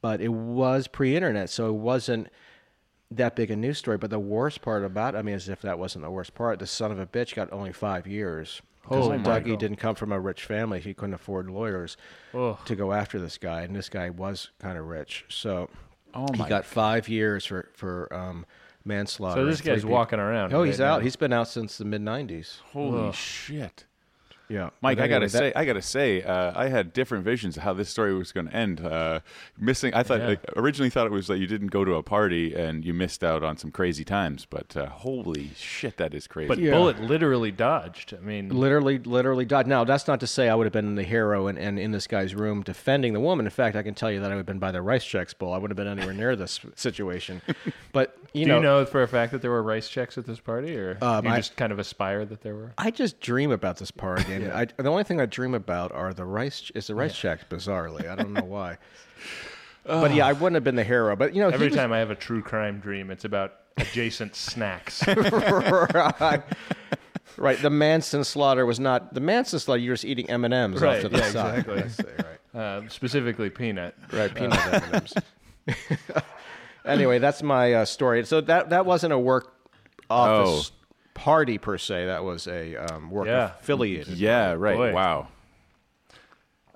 But 0.00 0.20
it 0.22 0.32
was 0.32 0.88
pre-internet, 0.88 1.50
so 1.50 1.68
it 1.68 1.74
wasn't 1.74 2.28
that 3.10 3.36
big 3.36 3.50
a 3.50 3.56
news 3.56 3.76
story. 3.78 3.98
But 3.98 4.08
the 4.10 4.18
worst 4.18 4.62
part 4.62 4.82
about, 4.82 5.14
I 5.14 5.20
mean, 5.22 5.34
as 5.34 5.48
if 5.48 5.60
that 5.60 5.78
wasn't 5.78 6.04
the 6.04 6.10
worst 6.10 6.34
part, 6.34 6.58
the 6.58 6.66
son 6.66 6.90
of 6.90 6.98
a 6.98 7.06
bitch 7.06 7.34
got 7.34 7.52
only 7.52 7.72
five 7.72 8.06
years. 8.06 8.62
Because 8.82 9.04
Holy 9.04 9.18
Dougie 9.18 9.24
Michael. 9.26 9.56
didn't 9.56 9.76
come 9.76 9.94
from 9.94 10.10
a 10.12 10.18
rich 10.20 10.44
family; 10.44 10.78
he 10.80 10.92
couldn't 10.94 11.14
afford 11.14 11.50
lawyers 11.50 11.96
Ugh. 12.34 12.58
to 12.66 12.74
go 12.76 12.92
after 12.92 13.18
this 13.18 13.38
guy, 13.38 13.62
and 13.62 13.74
this 13.76 13.88
guy 13.88 14.10
was 14.10 14.50
kind 14.58 14.76
of 14.78 14.86
rich, 14.86 15.24
so 15.28 15.70
Oh 16.14 16.26
he 16.32 16.38
my 16.38 16.48
got 16.48 16.64
five 16.66 17.08
years 17.08 17.46
for 17.46 17.70
for 17.74 18.12
um, 18.12 18.44
manslaughter. 18.84 19.40
So 19.40 19.46
this 19.46 19.60
guy's 19.62 19.78
people- 19.80 19.90
walking 19.90 20.18
around. 20.18 20.52
Oh, 20.52 20.60
right 20.60 20.66
he's 20.66 20.78
now. 20.80 20.96
out. 20.96 21.02
He's 21.02 21.16
been 21.16 21.32
out 21.32 21.48
since 21.48 21.78
the 21.78 21.84
mid 21.86 22.02
'90s. 22.02 22.60
Holy 22.72 23.08
Ugh. 23.08 23.14
shit. 23.14 23.86
Yeah, 24.48 24.70
Mike, 24.82 24.98
But 24.98 25.04
I 25.04 25.08
gotta 25.08 25.14
anyway, 25.24 25.28
say, 25.28 25.52
I 25.56 25.64
gotta 25.64 25.80
say, 25.82 26.22
uh, 26.22 26.52
I 26.54 26.68
had 26.68 26.92
different 26.92 27.24
visions 27.24 27.56
of 27.56 27.62
how 27.62 27.72
this 27.72 27.88
story 27.88 28.14
was 28.14 28.30
going 28.30 28.48
to 28.48 28.54
end. 28.54 28.80
Uh, 28.84 29.20
missing, 29.58 29.94
I 29.94 30.02
thought 30.02 30.20
Yeah. 30.20 30.26
like, 30.28 30.40
originally 30.56 30.90
thought 30.90 31.06
it 31.06 31.12
was 31.12 31.28
that 31.28 31.38
you 31.38 31.46
didn't 31.46 31.68
go 31.68 31.82
to 31.84 31.94
a 31.94 32.02
party 32.02 32.54
and 32.54 32.84
you 32.84 32.92
missed 32.92 33.24
out 33.24 33.42
on 33.42 33.56
some 33.56 33.70
crazy 33.70 34.04
times. 34.04 34.46
But 34.48 34.76
uh, 34.76 34.86
holy 34.86 35.50
shit, 35.56 35.96
that 35.96 36.12
is 36.14 36.26
crazy. 36.26 36.48
But 36.48 36.58
Yeah. 36.58 36.72
Bullet 36.72 37.00
literally 37.00 37.52
dodged. 37.52 38.12
I 38.12 38.18
mean, 38.20 38.50
literally, 38.50 38.98
literally 38.98 39.46
died. 39.46 39.66
Now, 39.66 39.84
that's 39.84 40.06
not 40.06 40.20
to 40.20 40.26
say 40.26 40.48
I 40.50 40.54
would 40.54 40.66
have 40.66 40.72
been 40.74 40.94
the 40.94 41.04
hero 41.04 41.46
and, 41.46 41.58
and 41.58 41.78
in 41.78 41.92
this 41.92 42.06
guy's 42.06 42.34
room 42.34 42.62
defending 42.62 43.14
the 43.14 43.20
woman. 43.20 43.46
In 43.46 43.50
fact, 43.50 43.76
I 43.76 43.82
can 43.82 43.94
tell 43.94 44.10
you 44.10 44.20
that 44.20 44.26
I 44.30 44.34
would 44.34 44.40
have 44.40 44.46
been 44.46 44.58
by 44.58 44.72
the 44.72 44.82
Rice 44.82 45.04
Chex 45.04 45.36
Bowl. 45.36 45.54
I 45.54 45.56
wouldn't 45.56 45.78
have 45.78 45.84
been 45.84 45.98
anywhere 45.98 46.14
near 46.14 46.36
this 46.36 46.60
situation. 46.76 47.40
But 47.92 48.16
you 48.34 48.44
do 48.44 48.50
know, 48.50 48.56
you 48.56 48.62
know 48.62 48.84
for 48.84 49.02
a 49.02 49.08
fact 49.08 49.32
that 49.32 49.40
there 49.42 49.50
were 49.50 49.62
rice 49.62 49.88
Chex 49.88 50.18
at 50.18 50.26
this 50.26 50.40
party, 50.40 50.76
or 50.76 50.98
Um, 51.00 51.24
you 51.24 51.30
I- 51.30 51.36
just 51.36 51.56
kind 51.56 51.72
of 51.72 51.78
aspire 51.78 52.24
that 52.26 52.42
there 52.42 52.54
were? 52.54 52.72
I 52.76 52.90
just 52.90 53.20
dream 53.20 53.50
about 53.50 53.78
this 53.78 53.90
party, 53.90 54.32
and 54.32 54.52
I, 54.52 54.66
the 54.76 54.88
only 54.90 55.04
thing 55.04 55.20
I 55.20 55.26
dream 55.26 55.54
about 55.54 55.92
are 55.92 56.12
the 56.12 56.24
rice. 56.26 56.70
Is 56.74 56.88
the 56.88 56.94
rice 56.94 57.14
Chex? 57.14 57.40
Bizarrely, 57.48 58.08
I 58.10 58.14
don't 58.16 58.32
know 58.32 58.44
why. 58.44 58.76
but 59.86 60.12
yeah, 60.14 60.26
I 60.26 60.32
wouldn't 60.32 60.54
have 60.54 60.64
been 60.64 60.76
the 60.76 60.84
hero. 60.84 61.16
But 61.16 61.34
you 61.34 61.40
know, 61.40 61.48
Every 61.48 61.68
was- 61.68 61.76
time 61.76 61.92
I 61.92 61.98
have 61.98 62.10
a 62.10 62.14
true 62.16 62.42
crime 62.42 62.80
dream, 62.80 63.10
it's 63.10 63.24
about 63.24 63.52
adjacent 63.76 64.34
snacks. 64.36 65.06
right. 65.06 66.42
Right. 67.36 67.60
The 67.60 67.70
Manson 67.70 68.22
slaughter 68.22 68.64
was 68.64 68.78
not 68.78 69.12
the 69.14 69.20
Manson 69.20 69.58
slaughter. 69.58 69.80
You're 69.80 69.94
just 69.94 70.04
eating 70.04 70.30
M 70.30 70.44
and 70.44 70.54
M's 70.54 70.80
off 70.82 71.00
to 71.00 71.08
the 71.08 71.18
yeah, 71.18 71.30
side. 71.30 71.66
exactly. 71.68 72.24
Right. 72.54 72.60
uh, 72.60 72.88
specifically 72.88 73.50
peanut. 73.50 73.96
Right. 74.12 74.32
Peanut 74.32 74.64
M 74.66 74.82
and 74.84 74.94
M's. 74.94 75.14
Anyway, 76.84 77.18
that's 77.18 77.42
my 77.42 77.72
uh, 77.72 77.84
story. 77.84 78.24
So 78.26 78.40
that 78.42 78.70
that 78.70 78.84
wasn't 78.86 79.12
a 79.12 79.18
work 79.18 79.54
office 80.10 80.72
party 81.14 81.58
per 81.58 81.78
se. 81.78 82.06
That 82.06 82.24
was 82.24 82.46
a 82.46 82.76
um, 82.76 83.10
work 83.10 83.26
Yeah. 83.26 83.52
affiliated. 83.60 84.18
yeah, 84.18 84.52
right. 84.52 84.76
Boy. 84.76 84.92
Wow. 84.92 85.28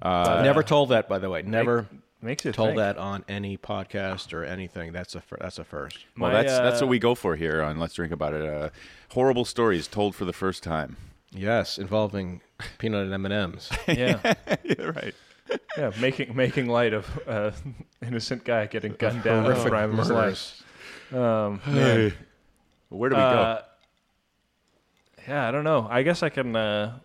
Never 0.02 0.62
told 0.62 0.90
that, 0.90 1.08
by 1.08 1.18
the 1.18 1.28
way. 1.28 1.42
Never 1.42 1.86
Makes 2.20 2.44
you 2.44 2.52
told 2.52 2.70
think. 2.70 2.78
that 2.78 2.98
on 2.98 3.24
any 3.28 3.56
podcast 3.56 4.32
or 4.32 4.42
anything. 4.44 4.92
That's 4.92 5.14
a 5.14 5.20
fir- 5.20 5.38
that's 5.40 5.58
a 5.60 5.64
first. 5.64 5.98
Well, 6.16 6.32
My, 6.32 6.42
that's 6.42 6.58
that's 6.58 6.82
uh, 6.82 6.86
what 6.86 6.90
we 6.90 6.98
go 6.98 7.14
for 7.14 7.36
here 7.36 7.62
on 7.62 7.78
Let's 7.78 7.94
Drink 7.94 8.12
About 8.12 8.34
It. 8.34 8.44
Uh, 8.48 8.70
horrible 9.10 9.44
stories 9.44 9.86
told 9.86 10.16
for 10.16 10.24
the 10.24 10.32
first 10.32 10.62
time. 10.64 10.96
Yes, 11.30 11.78
involving 11.78 12.40
peanut 12.78 13.04
and 13.04 13.14
M 13.14 13.24
and 13.26 13.34
M's. 13.34 13.70
Yeah, 13.86 14.18
yeah, 14.64 14.82
right. 14.82 15.14
Yeah, 15.76 15.90
making 16.00 16.34
making 16.36 16.68
light 16.68 16.92
of 16.92 17.06
uh, 17.26 17.50
innocent 18.02 18.44
guy 18.44 18.66
getting 18.66 18.92
gunned 18.92 19.22
down 19.22 19.46
in 19.46 19.58
the 19.58 19.68
prime 19.68 19.90
of 19.92 19.98
his 19.98 20.10
life. 20.10 20.64
murders. 21.12 21.60
Um, 21.66 21.74
man. 21.74 22.12
Where 22.90 23.10
do 23.10 23.16
we 23.16 23.20
go? 23.20 23.26
Uh, 23.26 23.62
yeah, 25.26 25.48
I 25.48 25.50
don't 25.50 25.64
know. 25.64 25.86
I 25.90 26.02
guess 26.02 26.22
I 26.22 26.30
can 26.30 26.56
uh, 26.56 26.98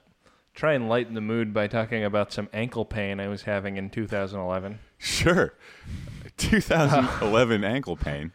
try 0.54 0.74
and 0.74 0.88
lighten 0.88 1.14
the 1.14 1.22
mood 1.22 1.54
by 1.54 1.68
talking 1.68 2.04
about 2.04 2.32
some 2.32 2.48
ankle 2.54 2.86
pain 2.86 3.20
I 3.20 3.28
was 3.28 3.44
having 3.44 3.76
in 3.78 3.90
2011. 3.90 4.80
Sure. 4.98 5.54
2011 6.38 7.64
ankle 7.66 7.98
pain. 7.98 8.32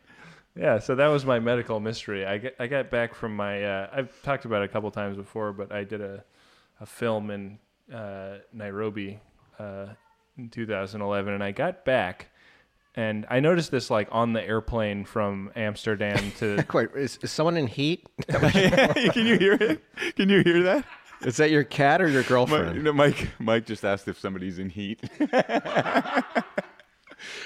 Yeah, 0.55 0.79
so 0.79 0.95
that 0.97 1.07
was 1.07 1.25
my 1.25 1.39
medical 1.39 1.81
mystery. 1.81 2.27
I 2.27 2.39
get, 2.39 2.57
I 2.59 2.67
got 2.67 2.91
back 2.91 3.15
from 3.15 3.35
my 3.35 3.65
uh, 3.65 3.91
I've 3.93 4.23
talked 4.23 4.45
about 4.45 4.63
it 4.63 4.67
a 4.67 4.69
couple 4.69 4.91
times 4.91 5.17
before, 5.17 5.53
but 5.53 5.73
I 5.73 5.85
did 5.85 6.01
a 6.01 6.25
a 6.81 6.87
film 6.87 7.31
in 7.31 7.59
uh, 7.93 8.39
Nairobi 8.53 9.21
uh, 9.59 9.87
in 10.37 10.49
2011, 10.51 11.33
and 11.35 11.43
I 11.43 11.53
got 11.53 11.85
back. 11.85 12.31
And 12.95 13.27
I 13.31 13.41
noticed 13.41 13.71
this 13.71 13.91
like 13.91 14.09
on 14.11 14.33
the 14.33 14.43
airplane 14.43 15.05
from 15.05 15.53
Amsterdam 15.55 16.33
to 16.39 16.65
Wait, 16.73 16.89
is, 16.97 17.19
is 17.23 17.31
someone 17.31 17.57
in 17.57 17.67
heat? 17.69 18.07
Can 18.29 19.27
you 19.27 19.39
hear 19.39 19.55
it? 19.55 19.85
Can 20.17 20.29
you 20.29 20.43
hear 20.43 20.63
that? 20.65 20.85
Is 21.23 21.37
that 21.37 21.51
your 21.51 21.65
cat 21.65 22.01
or 22.01 22.09
your 22.09 22.23
Mike, 22.23 22.29
girlfriend? 22.29 22.85
no, 22.85 22.93
Mike, 22.93 23.29
Mike 23.39 23.67
just 23.67 23.85
asked 23.85 24.09
if 24.09 24.19
somebody's 24.19 24.59
in 24.59 24.71
heat. 24.71 25.01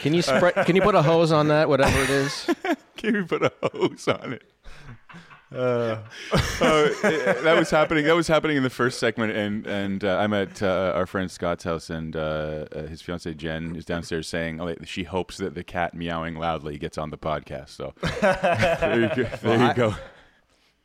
Can 0.01 0.14
you 0.14 0.22
spread? 0.22 0.55
can 0.66 0.77
you 0.77 0.83
put 0.83 0.94
a 0.94 1.03
hose 1.03 1.33
on 1.33 1.48
that? 1.48 1.68
Whatever 1.68 1.98
it 2.03 2.11
is. 2.11 2.46
Can't 2.96 3.16
even 3.16 3.29
put 3.29 3.42
a 3.42 3.53
hose 3.62 4.09
on 4.09 4.35
it. 4.35 4.52
Uh, 5.55 5.99
that 6.61 7.55
was 7.59 7.71
happening. 7.71 8.05
That 8.05 8.17
was 8.17 8.29
happening 8.29 8.57
in 8.57 8.62
the 8.62 8.71
first 8.71 8.99
segment, 8.99 9.33
and 9.33 9.67
and 9.67 10.05
uh, 10.05 10.19
I'm 10.19 10.33
at 10.33 10.62
uh, 10.62 10.93
our 10.95 11.07
friend 11.07 11.31
Scott's 11.31 11.65
house, 11.65 11.91
and 11.91 12.17
uh, 12.17 12.67
uh, 12.73 12.87
his 12.87 13.03
fiancee 13.03 13.35
Jen 13.35 13.77
is 13.77 13.85
downstairs 13.85 14.29
saying 14.29 14.61
oh, 14.61 14.75
she 14.85 15.05
hopes 15.05 15.37
that 15.38 15.55
the 15.55 15.65
cat 15.65 15.95
meowing 15.95 16.37
loudly 16.37 16.79
gets 16.79 16.99
on 16.99 17.11
the 17.11 17.19
podcast. 17.19 17.71
So 17.71 17.95
there 18.21 19.01
you 19.01 19.25
go. 19.25 19.37
There 19.43 19.69
you 19.69 19.75
go. 19.75 19.95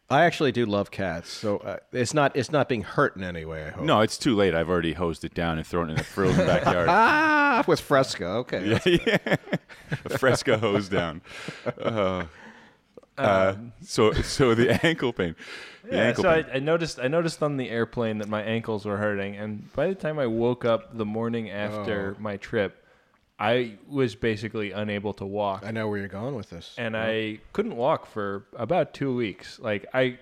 I 0.09 0.23
actually 0.23 0.53
do 0.53 0.65
love 0.65 0.89
cats, 0.89 1.29
so 1.29 1.57
uh, 1.57 1.77
it's 1.91 2.13
not 2.13 2.35
it's 2.35 2.51
not 2.51 2.69
being 2.69 2.83
hurt 2.83 3.17
in 3.17 3.23
any 3.23 3.43
way. 3.43 3.65
I 3.65 3.69
hope. 3.71 3.83
No, 3.83 3.99
it's 3.99 4.17
too 4.17 4.35
late. 4.35 4.55
I've 4.55 4.69
already 4.69 4.93
hosed 4.93 5.25
it 5.25 5.33
down 5.33 5.57
and 5.57 5.67
thrown 5.67 5.89
it 5.89 5.93
in 5.93 5.97
the 5.97 6.03
frozen 6.03 6.47
backyard. 6.47 6.87
Ah, 6.89 7.63
with 7.67 7.81
Fresca. 7.81 8.25
Okay. 8.25 8.79
yeah, 8.85 8.97
yeah. 9.05 9.35
A 10.05 10.17
Fresca 10.17 10.57
hose 10.57 10.87
down. 10.87 11.21
Uh, 13.17 13.21
uh, 13.21 13.55
so 13.81 14.11
so 14.13 14.53
the 14.55 14.79
ankle 14.85 15.11
pain. 15.13 15.35
The 15.83 15.95
Yeah, 15.95 16.03
ankle 16.03 16.23
so 16.23 16.29
I, 16.29 16.41
pain. 16.43 16.51
I 16.55 16.59
noticed 16.59 16.99
I 16.99 17.07
noticed 17.07 17.41
on 17.41 17.57
the 17.57 17.69
airplane 17.69 18.17
that 18.19 18.27
my 18.29 18.41
ankles 18.43 18.85
were 18.85 18.97
hurting, 18.97 19.35
and 19.37 19.71
by 19.73 19.87
the 19.87 19.95
time 19.95 20.19
I 20.19 20.27
woke 20.27 20.65
up 20.65 20.97
the 20.97 21.05
morning 21.05 21.49
after 21.49 22.15
Oh. 22.17 22.21
my 22.21 22.37
trip, 22.37 22.83
I 23.39 23.77
was 23.87 24.15
basically 24.15 24.71
unable 24.71 25.13
to 25.15 25.25
walk, 25.25 25.63
I 25.65 25.71
know 25.71 25.87
where 25.87 25.99
you're 25.99 26.07
going 26.07 26.35
with 26.35 26.49
this. 26.49 26.73
and 26.77 26.95
I 26.97 27.39
couldn't 27.53 27.75
walk 27.75 28.05
for 28.07 28.45
about 28.55 28.93
two 28.93 29.15
weeks. 29.15 29.59
Like 29.59 29.85
I 29.93 30.19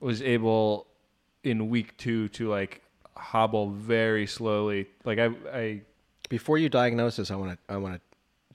was 0.00 0.20
able 0.22 0.86
in 1.44 1.68
week 1.70 1.96
two 1.96 2.28
to 2.30 2.48
like 2.48 2.82
hobble 3.16 3.70
very 3.70 4.26
slowly. 4.26 4.86
Like 5.04 5.18
I 5.18 5.30
I 5.52 5.80
Before 6.28 6.58
you 6.58 6.68
diagnose 6.68 7.16
this, 7.16 7.30
I 7.30 7.36
want 7.36 7.52
to 7.52 7.58
I 7.74 7.76
want 7.78 7.94
to 7.94 8.00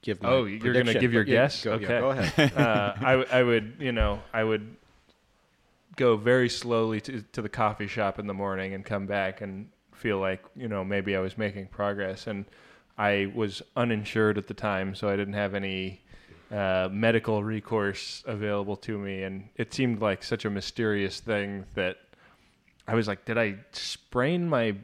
give. 0.02 0.22
My 0.22 0.30
Oh, 0.30 0.46
you're 0.46 0.74
gonna 0.74 0.94
give 0.94 1.14
your 1.14 1.24
but 1.24 1.32
yeah, 1.32 1.46
guess? 1.46 1.64
Go, 1.64 1.72
yeah, 1.72 1.88
Okay. 1.88 2.00
go 2.00 2.10
ahead. 2.10 2.54
uh, 2.58 2.94
I, 3.00 3.40
I 3.40 3.44
would, 3.44 3.76
you 3.80 3.92
know, 3.92 4.22
I 4.34 4.44
would 4.44 4.76
go 5.96 6.16
very 6.18 6.50
slowly 6.50 7.02
to, 7.02 7.22
to 7.34 7.42
the 7.42 7.50
coffee 7.50 7.88
shop 7.88 8.20
in 8.20 8.28
the 8.28 8.34
morning 8.34 8.74
and 8.74 8.86
come 8.86 9.06
back 9.06 9.42
and 9.42 9.70
feel 9.94 10.20
like, 10.20 10.44
you 10.56 10.68
know, 10.68 10.84
maybe 10.84 11.16
I 11.16 11.20
was 11.20 11.38
making 11.38 11.68
progress. 11.68 12.28
And 12.28 12.46
I 12.98 13.32
was 13.36 13.62
uninsured 13.76 14.38
at 14.38 14.48
the 14.48 14.54
time, 14.54 14.96
so 14.96 15.10
I 15.10 15.16
didn't 15.16 15.34
have 15.34 15.54
any 15.54 16.02
uh, 16.52 16.90
medical 16.92 17.44
recourse 17.44 18.24
available 18.26 18.76
to 18.78 18.98
me. 18.98 19.24
And 19.24 19.50
it 19.56 19.74
seemed 19.74 20.02
like 20.02 20.24
such 20.24 20.46
a 20.46 20.50
mysterious 20.50 21.20
thing 21.20 21.66
that 21.76 21.98
I 22.88 22.96
was 22.96 23.08
like, 23.08 23.26
did 23.26 23.38
I 23.38 23.56
sprain 23.72 24.50
my 24.50 24.76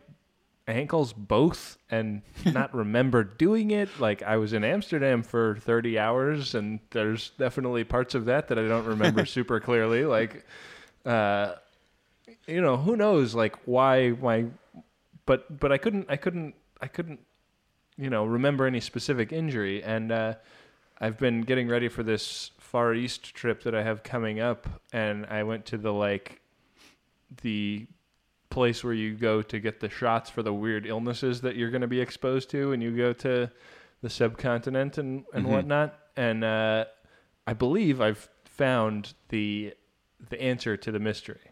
ankles 0.68 1.14
both 1.14 1.78
and 1.90 2.22
not 2.46 2.74
remember 2.74 3.24
doing 3.24 3.72
it. 3.72 3.90
Like 4.00 4.22
I 4.24 4.38
was 4.38 4.54
in 4.54 4.64
Amsterdam 4.64 5.24
for 5.24 5.58
30 5.62 5.98
hours 5.98 6.56
and 6.56 6.80
there's 6.92 7.32
definitely 7.38 7.84
parts 7.84 8.16
of 8.16 8.26
that 8.26 8.50
that 8.50 8.60
I 8.60 8.68
don't 8.68 8.86
remember 8.86 9.26
super 9.38 9.60
clearly. 9.60 10.06
Like, 10.06 10.46
uh, 11.06 11.56
you 12.46 12.62
know, 12.62 12.78
who 12.78 12.96
knows 12.96 13.34
like 13.34 13.56
why 13.66 14.12
my, 14.22 14.46
but, 15.26 15.60
but 15.60 15.72
I 15.72 15.78
couldn't, 15.78 16.08
I 16.10 16.18
couldn't, 16.18 16.56
I 16.82 16.88
couldn't, 16.88 17.20
you 17.98 18.10
know, 18.10 18.26
remember 18.26 18.66
any 18.66 18.80
specific 18.80 19.32
injury. 19.32 19.84
And, 19.84 20.12
uh, 20.12 20.36
I've 21.00 21.18
been 21.20 21.42
getting 21.42 21.68
ready 21.68 21.90
for 21.90 22.02
this 22.02 22.52
Far 22.58 22.94
East 22.94 23.36
trip 23.36 23.64
that 23.64 23.76
I 23.76 23.84
have 23.84 24.02
coming 24.02 24.40
up 24.40 24.68
and 24.92 25.26
I 25.28 25.44
went 25.44 25.66
to 25.68 25.78
the 25.78 25.94
like, 25.94 26.42
the 27.42 27.88
place 28.58 28.84
where 28.84 28.93
you 28.93 29.13
go 29.13 29.41
to 29.43 29.60
get 29.60 29.80
the 29.80 29.89
shots 29.89 30.30
for 30.32 30.41
the 30.41 30.54
weird 30.54 30.86
illnesses 30.88 31.41
that 31.41 31.56
you're 31.56 31.70
going 31.70 31.82
to 31.89 31.93
be 32.00 32.02
exposed 32.02 32.50
to 32.50 32.72
and 32.74 32.82
you 32.82 32.89
go 32.96 33.13
to 33.13 33.52
the 34.02 34.10
subcontinent 34.10 34.98
and, 34.98 35.26
and 35.34 35.46
Mhm. 35.46 35.50
whatnot. 35.50 35.89
And 36.15 36.43
uh, 36.43 36.86
I 37.46 37.54
believe 37.54 38.02
I've 38.02 38.28
found 38.46 39.13
the 39.30 39.74
the 40.32 40.41
answer 40.41 40.76
to 40.76 40.91
the 40.91 41.00
mystery. 41.00 41.46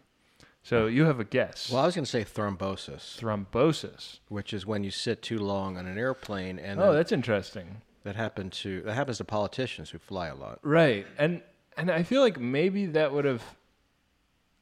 So 0.64 0.86
you 0.86 1.04
have 1.04 1.20
a 1.20 1.24
guess. 1.24 1.70
well, 1.70 1.80
I 1.82 1.86
was 1.86 1.94
going 1.94 2.04
to 2.04 2.10
say 2.10 2.24
thrombosis, 2.24 3.04
Thrombosis. 3.20 4.18
which 4.28 4.52
is 4.52 4.66
when 4.66 4.82
you 4.82 4.90
sit 4.90 5.22
too 5.22 5.38
long 5.38 5.76
on 5.78 5.86
an 5.86 5.96
airplane, 5.98 6.58
and 6.58 6.80
Oh, 6.80 6.92
that's 6.92 7.12
interesting. 7.12 7.82
that 8.02 8.16
happened 8.16 8.50
to 8.64 8.82
that 8.82 8.94
happens 8.94 9.18
to 9.18 9.24
politicians 9.24 9.90
who 9.90 9.98
fly 9.98 10.26
a 10.26 10.34
lot. 10.34 10.58
Right. 10.62 11.06
And 11.18 11.42
and 11.76 11.88
I 11.90 12.02
feel 12.02 12.20
like 12.22 12.40
maybe 12.40 12.86
that 12.98 13.12
would 13.12 13.24
have 13.26 13.44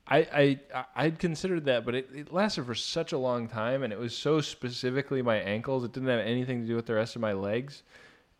I 0.06 0.58
I 0.72 0.84
I'd 0.94 1.18
considered 1.18 1.64
that, 1.64 1.84
but 1.84 1.94
it, 1.94 2.08
it 2.14 2.32
lasted 2.32 2.66
for 2.66 2.74
such 2.74 3.12
a 3.12 3.18
long 3.18 3.48
time 3.48 3.82
and 3.82 3.92
it 3.92 3.98
was 3.98 4.16
so 4.16 4.40
specifically 4.40 5.22
my 5.22 5.36
ankles. 5.36 5.84
It 5.84 5.92
didn't 5.92 6.08
have 6.08 6.20
anything 6.20 6.60
to 6.62 6.66
do 6.66 6.76
with 6.76 6.86
the 6.86 6.94
rest 6.94 7.16
of 7.16 7.22
my 7.22 7.32
legs. 7.32 7.82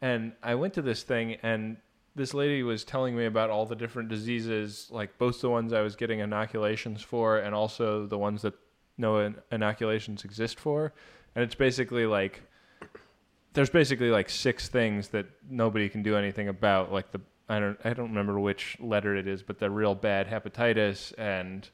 And 0.03 0.33
I 0.43 0.55
went 0.55 0.75
to 0.75 0.83
this 0.83 1.03
thing 1.03 1.37
and 1.43 1.79
this 2.15 2.35
lady 2.35 2.63
was 2.63 2.85
telling 2.85 3.17
me 3.17 3.25
about 3.25 3.51
all 3.51 3.67
the 3.67 3.75
different 3.75 4.09
diseases, 4.09 4.89
like 4.91 5.19
both 5.19 5.41
the 5.41 5.51
ones 5.51 5.73
I 5.73 5.81
was 5.81 5.97
getting 5.97 6.21
inoculations 6.21 7.03
for 7.03 7.39
and 7.39 7.55
also 7.55 8.07
the 8.07 8.19
ones 8.19 8.43
that 8.43 8.55
no 8.99 9.21
in- 9.21 9.37
inoculations 9.51 10.25
exist 10.25 10.61
for. 10.61 10.93
And 11.35 11.43
it's 11.43 11.55
basically 11.57 12.07
like 12.07 12.43
there's 13.55 13.71
basically 13.71 14.11
like 14.11 14.29
six 14.29 14.69
things 14.69 15.09
that 15.09 15.27
nobody 15.49 15.89
can 15.89 16.03
do 16.03 16.17
anything 16.17 16.49
about, 16.49 16.93
like 16.93 17.11
the 17.11 17.21
I 17.49 17.59
don't 17.61 17.79
I 17.85 17.93
don't 17.93 18.09
remember 18.09 18.39
which 18.41 18.77
letter 18.81 19.15
it 19.17 19.27
is, 19.27 19.43
but 19.43 19.59
the 19.59 19.71
real 19.71 19.95
bad 19.95 20.29
hepatitis 20.29 21.13
and 21.19 21.69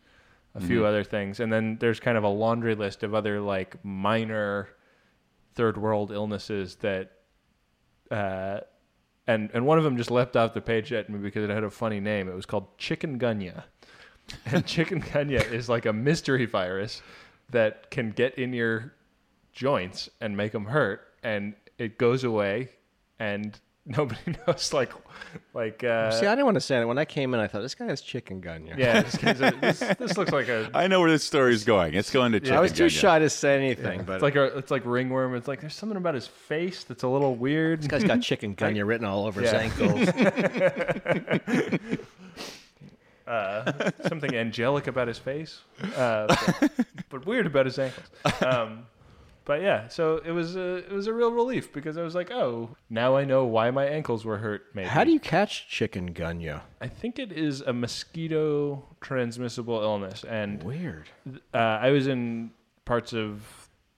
a 0.54 0.60
few 0.60 0.80
Mhm. 0.80 0.86
other 0.86 1.04
things. 1.04 1.38
And 1.38 1.52
then 1.52 1.76
there's 1.78 2.00
kind 2.00 2.18
of 2.18 2.24
a 2.24 2.28
laundry 2.28 2.74
list 2.74 3.02
of 3.04 3.14
other 3.14 3.40
like 3.40 3.76
minor 3.84 4.68
third 5.54 5.76
world 5.76 6.10
illnesses 6.10 6.76
that 6.76 7.12
uh 8.10 8.60
and 9.26 9.50
and 9.54 9.64
one 9.66 9.78
of 9.78 9.84
them 9.84 9.96
just 9.96 10.10
leapt 10.10 10.36
off 10.36 10.54
the 10.54 10.60
page 10.60 10.92
at 10.92 11.08
me 11.08 11.18
because 11.18 11.44
it 11.44 11.50
had 11.50 11.62
a 11.64 11.70
funny 11.70 12.00
name. 12.00 12.28
It 12.28 12.34
was 12.34 12.46
called 12.46 12.76
chikungunya. 12.78 13.64
And 14.46 14.64
chikungunya 14.64 15.50
is 15.52 15.68
like 15.68 15.86
a 15.86 15.92
mystery 15.92 16.46
virus 16.46 17.02
that 17.50 17.90
can 17.90 18.10
get 18.10 18.36
in 18.36 18.52
your 18.52 18.94
joints 19.52 20.08
and 20.20 20.36
make 20.36 20.52
them 20.52 20.66
hurt 20.66 21.00
and 21.22 21.54
it 21.78 21.98
goes 21.98 22.22
away 22.22 22.68
and 23.18 23.58
nobody 23.86 24.36
knows 24.46 24.72
like 24.72 24.92
like 25.54 25.82
uh 25.82 26.10
See, 26.10 26.26
I 26.26 26.32
didn't 26.32 26.44
want 26.44 26.56
to 26.56 26.60
say 26.60 26.78
that. 26.78 26.86
When 26.86 26.98
I 26.98 27.04
came 27.06 27.32
in, 27.34 27.40
I 27.40 27.46
thought 27.46 27.62
this 27.62 27.74
guy 27.74 27.86
has 27.86 28.00
chicken 28.02 28.40
gun. 28.40 28.66
yeah 28.76 29.00
this, 29.02 29.16
kid's 29.16 29.40
a- 29.40 29.50
this, 29.60 29.78
this 29.98 30.18
looks 30.18 30.32
like 30.32 30.48
a 30.48 30.70
I 30.74 30.86
know 30.86 31.00
where 31.00 31.10
this 31.10 31.24
story 31.24 31.54
is 31.54 31.64
going. 31.64 31.94
It's 31.94 32.10
going 32.10 32.32
to. 32.32 32.54
I 32.54 32.60
was 32.60 32.72
too 32.72 32.86
chikungunya. 32.86 33.00
shy 33.00 33.18
to 33.20 33.30
say 33.30 33.56
anything, 33.56 34.04
but 34.04 34.14
it's 34.14 34.22
like 34.22 34.36
a, 34.36 34.56
it's 34.58 34.70
like 34.70 34.82
ringworm 34.84 35.34
it's 35.34 35.48
like 35.48 35.60
there's 35.60 35.74
something 35.74 35.96
about 35.96 36.14
his 36.14 36.26
face 36.26 36.84
that's 36.84 37.02
a 37.04 37.08
little 37.08 37.34
weird 37.34 37.80
this 37.80 37.88
guy's 37.88 38.04
got 38.04 38.20
chicken 38.20 38.54
gun 38.54 38.74
written 38.86 39.06
all 39.06 39.26
over 39.26 39.40
his 39.40 39.52
ankles. 39.52 40.08
uh, 43.26 43.90
something 44.08 44.34
angelic 44.34 44.86
about 44.86 45.08
his 45.08 45.18
face, 45.18 45.60
uh, 45.96 46.26
but, 46.60 46.86
but 47.08 47.26
weird 47.26 47.46
about 47.46 47.66
his 47.66 47.78
ankles. 47.78 48.06
Um, 48.42 48.86
but 49.44 49.62
yeah, 49.62 49.88
so 49.88 50.20
it 50.24 50.30
was 50.32 50.56
a 50.56 50.76
it 50.76 50.92
was 50.92 51.06
a 51.06 51.12
real 51.12 51.32
relief 51.32 51.72
because 51.72 51.96
I 51.96 52.02
was 52.02 52.14
like, 52.14 52.30
oh, 52.30 52.76
now 52.88 53.16
I 53.16 53.24
know 53.24 53.44
why 53.44 53.70
my 53.70 53.84
ankles 53.86 54.24
were 54.24 54.38
hurt. 54.38 54.66
Maybe 54.74 54.88
How 54.88 55.04
do 55.04 55.10
you 55.10 55.20
catch 55.20 55.66
chikungunya? 55.70 56.60
I 56.80 56.88
think 56.88 57.18
it 57.18 57.32
is 57.32 57.60
a 57.60 57.72
mosquito 57.72 58.84
transmissible 59.00 59.80
illness, 59.80 60.24
and 60.24 60.62
Weird. 60.62 61.08
uh, 61.54 61.56
I 61.58 61.90
was 61.90 62.06
in 62.06 62.50
parts 62.84 63.12
of 63.12 63.42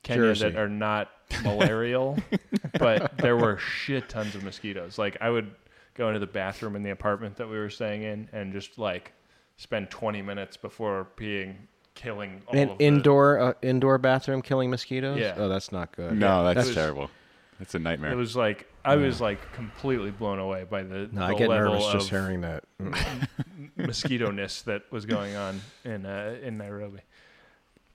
Kenya 0.02 0.22
Jersey. 0.22 0.50
that 0.50 0.58
are 0.58 0.68
not 0.68 1.10
malarial, 1.44 2.18
but 2.78 3.16
there 3.18 3.36
were 3.36 3.58
shit 3.58 4.08
tons 4.08 4.34
of 4.34 4.42
mosquitoes. 4.44 4.98
Like 4.98 5.16
I 5.20 5.30
would 5.30 5.50
go 5.94 6.08
into 6.08 6.20
the 6.20 6.26
bathroom 6.26 6.74
in 6.76 6.82
the 6.82 6.90
apartment 6.90 7.36
that 7.36 7.48
we 7.48 7.58
were 7.58 7.70
staying 7.70 8.02
in 8.02 8.28
and 8.32 8.52
just 8.52 8.78
like 8.78 9.12
spend 9.56 9.90
20 9.90 10.22
minutes 10.22 10.56
before 10.56 11.06
peeing, 11.16 11.54
killing 11.94 12.42
all 12.46 12.56
An 12.56 12.68
of 12.70 12.78
the- 12.78 12.84
indoor 12.84 13.38
uh, 13.38 13.52
indoor 13.62 13.98
bathroom 13.98 14.42
killing 14.42 14.70
mosquitoes. 14.70 15.18
Yeah. 15.18 15.34
Oh, 15.36 15.48
that's 15.48 15.72
not 15.72 15.94
good. 15.94 16.18
No, 16.18 16.44
that's 16.44 16.66
It 16.66 16.70
was- 16.70 16.74
terrible. 16.74 17.10
That's 17.58 17.74
a 17.76 17.78
nightmare. 17.78 18.10
It 18.10 18.16
was 18.16 18.34
like 18.34 18.66
I 18.84 18.96
was 18.96 19.20
like 19.20 19.52
completely 19.52 20.10
blown 20.10 20.40
away 20.40 20.64
by 20.68 20.82
the, 20.82 21.08
No, 21.12 21.20
the 21.20 21.24
I 21.26 21.34
get 21.34 21.48
level 21.48 21.74
nervous 21.74 21.92
just 21.92 22.10
hearing 22.10 22.40
that. 22.40 22.64
Mm. 22.80 23.28
mosquito-ness 23.76 24.62
that 24.62 24.82
was 24.90 25.06
going 25.06 25.36
on 25.36 25.60
in 25.84 26.04
uh, 26.04 26.36
in 26.42 26.58
Nairobi. 26.58 26.98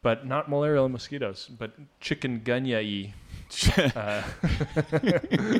But 0.04 0.26
not 0.26 0.48
malarial 0.50 0.88
mosquitoes, 0.88 1.48
but 1.50 1.74
chikungunya-y. 2.00 3.14
Uh, 3.96 4.24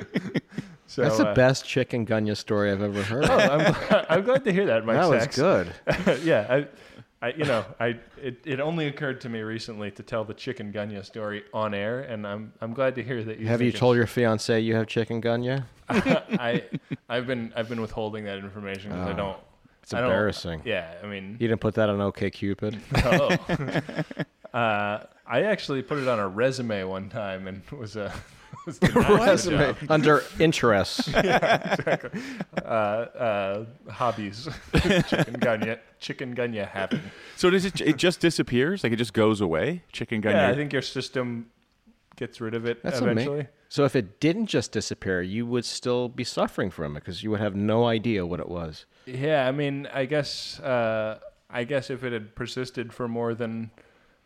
so, 0.88 1.02
That's 1.02 1.18
the 1.18 1.28
uh, 1.28 1.34
best 1.34 1.66
chikungunya 1.66 2.36
story 2.38 2.72
I've 2.72 2.82
ever 2.82 3.02
heard. 3.04 3.26
Oh, 3.30 3.38
I'm, 3.38 3.74
glad- 3.74 4.06
I'm 4.10 4.24
glad 4.24 4.44
to 4.46 4.52
hear 4.54 4.66
that, 4.68 4.86
Mike 4.86 4.98
that 4.98 5.10
was 5.10 5.28
good. 5.28 5.74
yeah, 6.24 6.46
I, 6.50 6.68
I, 7.22 7.30
you 7.30 7.46
know, 7.46 7.66
I 7.80 8.00
it, 8.22 8.42
it 8.46 8.60
only 8.60 8.88
occurred 8.88 9.22
to 9.22 9.30
me 9.30 9.40
recently 9.42 9.90
to 9.92 10.04
tell 10.04 10.24
the 10.24 10.36
chikungunya 10.36 11.04
story 11.04 11.44
on 11.52 11.74
air, 11.74 12.02
and 12.02 12.28
I'm 12.28 12.54
I'm 12.62 12.74
glad 12.74 12.94
to 12.96 13.04
hear 13.04 13.24
that 13.24 13.40
you 13.40 13.48
Have 13.48 13.62
you 13.62 13.72
told 13.72 13.96
your 13.98 14.06
fiance 14.06 14.60
you 14.60 14.76
have 14.76 14.86
chikungunya? 14.86 15.66
I 15.90 16.64
I've 17.10 17.26
been 17.26 17.52
I've 17.56 17.70
been 17.70 17.82
withholding 17.82 18.26
that 18.26 18.38
information 18.38 18.92
because 18.92 19.08
I 19.08 19.14
Oh, 19.14 19.16
don't. 19.16 19.38
It's 19.82 19.94
I 19.94 20.02
don't- 20.02 20.10
embarrassing. 20.12 20.62
Yeah, 20.66 20.94
I 21.04 21.08
mean, 21.08 21.38
You 21.40 21.48
didn't 21.48 21.62
put 21.62 21.74
that 21.76 21.90
on 21.90 22.00
OK 22.02 22.30
Cupid. 22.30 22.78
oh. 22.98 23.30
uh, 24.54 25.04
I 25.26 25.44
actually 25.44 25.82
put 25.82 25.98
it 25.98 26.08
on 26.08 26.20
a 26.20 26.28
resume 26.28 26.84
one 26.84 27.10
time 27.10 27.48
and 27.48 27.62
was 27.72 27.96
a 27.96 28.04
nine 28.10 28.14
Resume 28.96 29.76
under 29.90 30.24
interests. 30.40 31.14
uh, 31.14 31.20
uh, 32.66 33.66
hobbies, 33.90 34.48
chikungunya, 34.74 35.80
chicken 36.00 36.36
gunya 36.36 36.68
having. 36.68 37.02
So 37.36 37.50
does 37.50 37.66
it? 37.66 37.80
It 37.82 37.98
just 37.98 38.20
disappears? 38.20 38.84
Like 38.84 38.94
it 38.94 38.98
just 38.98 39.14
goes 39.14 39.42
away? 39.42 39.84
Chicken 39.92 40.22
gun. 40.22 40.34
Yeah, 40.34 40.50
I 40.50 40.56
think 40.56 40.74
your 40.74 40.82
system 40.82 41.48
gets 42.18 42.42
rid 42.42 42.56
of 42.56 42.66
it 42.66 42.84
That's 42.84 43.00
eventually. 43.00 43.26
amazing. 43.26 43.48
So 43.70 43.86
if 43.86 43.96
it 43.96 44.20
didn't 44.20 44.48
just 44.48 44.72
disappear, 44.72 45.22
you 45.22 45.46
would 45.46 45.66
still 45.66 46.10
be 46.10 46.24
suffering 46.24 46.70
from 46.70 46.96
it 46.98 47.02
because 47.02 47.24
you 47.24 47.32
would 47.32 47.40
have 47.40 47.56
no 47.56 47.86
idea 47.86 48.26
what 48.26 48.40
it 48.40 48.50
was. 48.50 48.86
Yeah, 49.06 49.48
I 49.48 49.52
mean, 49.52 49.88
I 49.94 50.06
guess, 50.06 50.60
uh, 50.60 51.20
I 51.50 51.64
guess 51.64 51.90
if 51.90 52.04
it 52.04 52.14
had 52.14 52.36
persisted 52.36 52.94
for 52.94 53.08
more 53.08 53.34
than 53.34 53.72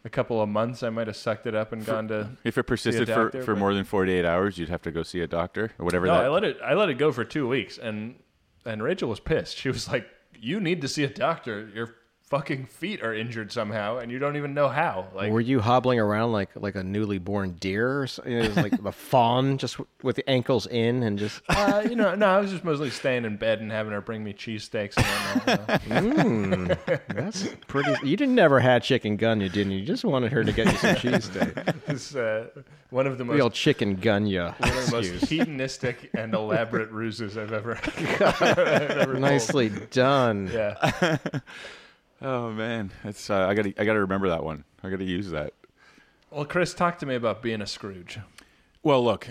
a 0.03 0.09
couple 0.09 0.41
of 0.41 0.49
months, 0.49 0.83
I 0.83 0.89
might 0.89 1.07
have 1.07 1.15
sucked 1.15 1.45
it 1.45 1.55
up 1.55 1.71
and 1.71 1.85
gone 1.85 2.07
to. 2.07 2.31
if 2.43 2.57
it 2.57 2.63
persisted 2.63 3.07
for, 3.07 3.29
for 3.43 3.55
more 3.55 3.73
than 3.73 3.83
forty 3.83 4.13
eight 4.13 4.25
hours, 4.25 4.57
you'd 4.57 4.69
have 4.69 4.81
to 4.83 4.91
go 4.91 5.03
see 5.03 5.21
a 5.21 5.27
doctor 5.27 5.71
or 5.77 5.85
whatever. 5.85 6.07
No, 6.07 6.13
that. 6.13 6.25
I 6.25 6.29
let 6.29 6.43
it. 6.43 6.57
I 6.63 6.73
let 6.73 6.89
it 6.89 6.95
go 6.97 7.11
for 7.11 7.23
two 7.23 7.47
weeks, 7.47 7.77
and 7.77 8.15
and 8.65 8.81
Rachel 8.81 9.09
was 9.09 9.19
pissed. 9.19 9.57
She 9.57 9.69
was 9.69 9.87
like, 9.89 10.07
"You 10.39 10.59
need 10.59 10.81
to 10.81 10.87
see 10.87 11.03
a 11.03 11.09
doctor. 11.09 11.69
Your 11.73 11.95
fucking 12.31 12.65
feet 12.65 13.03
are 13.03 13.13
injured 13.13 13.51
somehow, 13.51 13.97
and 13.97 14.09
you 14.09 14.17
don't 14.17 14.37
even 14.37 14.53
know 14.53 14.69
how." 14.69 15.07
Like, 15.13 15.31
Were 15.31 15.41
you 15.41 15.59
hobbling 15.59 15.99
around 15.99 16.31
like 16.31 16.49
like 16.55 16.75
a 16.75 16.83
newly 16.83 17.19
born 17.19 17.51
deer, 17.59 18.01
or 18.01 18.07
something? 18.07 18.33
It 18.33 18.47
was 18.47 18.57
like 18.57 18.73
a 18.73 18.91
fawn, 18.91 19.57
just 19.57 19.77
with 20.01 20.15
the 20.15 20.27
ankles 20.29 20.65
in 20.65 21.03
and 21.03 21.19
just. 21.19 21.41
uh, 21.49 21.83
you 21.87 21.95
know, 21.95 22.15
no, 22.15 22.25
I 22.25 22.39
was 22.39 22.49
just 22.49 22.63
mostly 22.63 22.89
staying 22.89 23.25
in 23.25 23.35
bed 23.37 23.59
and 23.59 23.71
having 23.71 23.91
her 23.91 24.01
bring 24.01 24.23
me 24.23 24.33
cheesesteaks 24.33 24.97
and 24.97 25.05
whatnot. 25.41 25.87
you. 25.87 26.13
Mm, 26.21 27.05
that's 27.13 27.47
pretty. 27.67 27.93
You 28.07 28.15
didn't 28.17 28.35
never 28.35 28.59
had 28.59 28.81
chicken 28.81 29.17
gun, 29.17 29.41
you 29.41 29.49
didn't. 29.49 29.73
You 29.73 29.85
just 29.85 30.05
wanted 30.05 30.31
her 30.31 30.43
to 30.43 30.51
get 30.51 30.71
you 30.71 30.77
some 30.77 30.95
cheesesteak. 30.95 31.75
It's 31.91 32.15
uh, 32.15 32.47
one 32.89 33.05
of 33.05 33.17
the 33.17 33.25
most 33.25 33.35
Real 33.35 33.49
chicken 33.49 33.95
gun 33.95 34.25
ya. 34.27 34.53
one 34.59 34.69
of 34.77 34.85
the 34.85 34.91
most 34.91 35.25
hedonistic 35.29 36.09
and 36.13 36.33
elaborate 36.33 36.89
ruses 36.91 37.37
I've 37.37 37.51
ever, 37.51 37.77
I've 37.77 38.41
ever. 38.61 39.13
Nicely 39.15 39.69
done. 39.91 40.49
Yeah. 40.53 41.17
Oh 42.21 42.51
man, 42.51 42.91
it's. 43.03 43.29
Uh, 43.29 43.47
I 43.47 43.53
gotta. 43.53 43.73
I 43.77 43.85
gotta 43.85 44.01
remember 44.01 44.29
that 44.29 44.43
one. 44.43 44.63
I 44.83 44.89
gotta 44.89 45.03
use 45.03 45.31
that. 45.31 45.53
Well, 46.29 46.45
Chris, 46.45 46.73
talk 46.73 46.99
to 46.99 47.05
me 47.05 47.15
about 47.15 47.41
being 47.41 47.61
a 47.61 47.67
Scrooge. 47.67 48.19
Well, 48.83 49.03
look, 49.03 49.27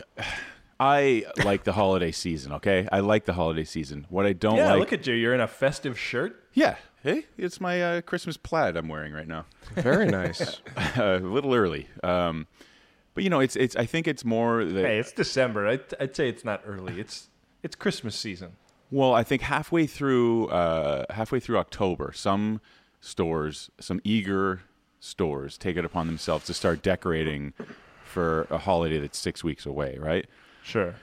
I 0.78 1.24
like 1.44 1.64
the 1.64 1.72
holiday 1.72 2.12
season. 2.12 2.52
Okay, 2.54 2.88
I 2.92 3.00
like 3.00 3.24
the 3.24 3.32
holiday 3.34 3.64
season. 3.64 4.06
What 4.08 4.26
I 4.26 4.32
don't 4.32 4.56
Yeah, 4.56 4.70
like. 4.70 4.78
look 4.80 4.92
at 4.92 5.06
you. 5.06 5.14
You're 5.14 5.34
in 5.34 5.40
a 5.40 5.48
festive 5.48 5.98
shirt. 5.98 6.44
yeah. 6.52 6.76
Hey, 7.02 7.24
it's 7.38 7.62
my 7.62 7.80
uh, 7.82 8.00
Christmas 8.02 8.36
plaid 8.36 8.76
I'm 8.76 8.86
wearing 8.86 9.14
right 9.14 9.26
now. 9.26 9.46
Very 9.74 10.06
nice. 10.06 10.60
a 10.96 11.16
little 11.18 11.54
early. 11.54 11.88
Um, 12.04 12.46
but 13.14 13.24
you 13.24 13.30
know, 13.30 13.40
it's 13.40 13.56
it's. 13.56 13.74
I 13.74 13.86
think 13.86 14.06
it's 14.06 14.22
more 14.22 14.62
that. 14.66 14.84
Hey, 14.84 14.98
it's 14.98 15.10
December. 15.12 15.66
I'd, 15.66 15.80
I'd 15.98 16.14
say 16.14 16.28
it's 16.28 16.44
not 16.44 16.60
early. 16.66 17.00
It's 17.00 17.30
it's 17.62 17.74
Christmas 17.74 18.14
season. 18.16 18.52
Well, 18.90 19.14
I 19.14 19.22
think 19.22 19.40
halfway 19.40 19.86
through 19.86 20.48
uh, 20.48 21.06
halfway 21.08 21.40
through 21.40 21.56
October, 21.56 22.12
some 22.14 22.60
stores, 23.00 23.70
some 23.80 24.00
eager 24.04 24.62
stores, 25.00 25.56
take 25.58 25.76
it 25.76 25.84
upon 25.84 26.06
themselves 26.06 26.46
to 26.46 26.54
start 26.54 26.82
decorating 26.82 27.52
for 28.04 28.46
a 28.50 28.58
holiday 28.58 28.98
that's 28.98 29.18
six 29.18 29.42
weeks 29.44 29.64
away, 29.66 29.96
right? 29.98 30.26
Sure. 30.62 30.94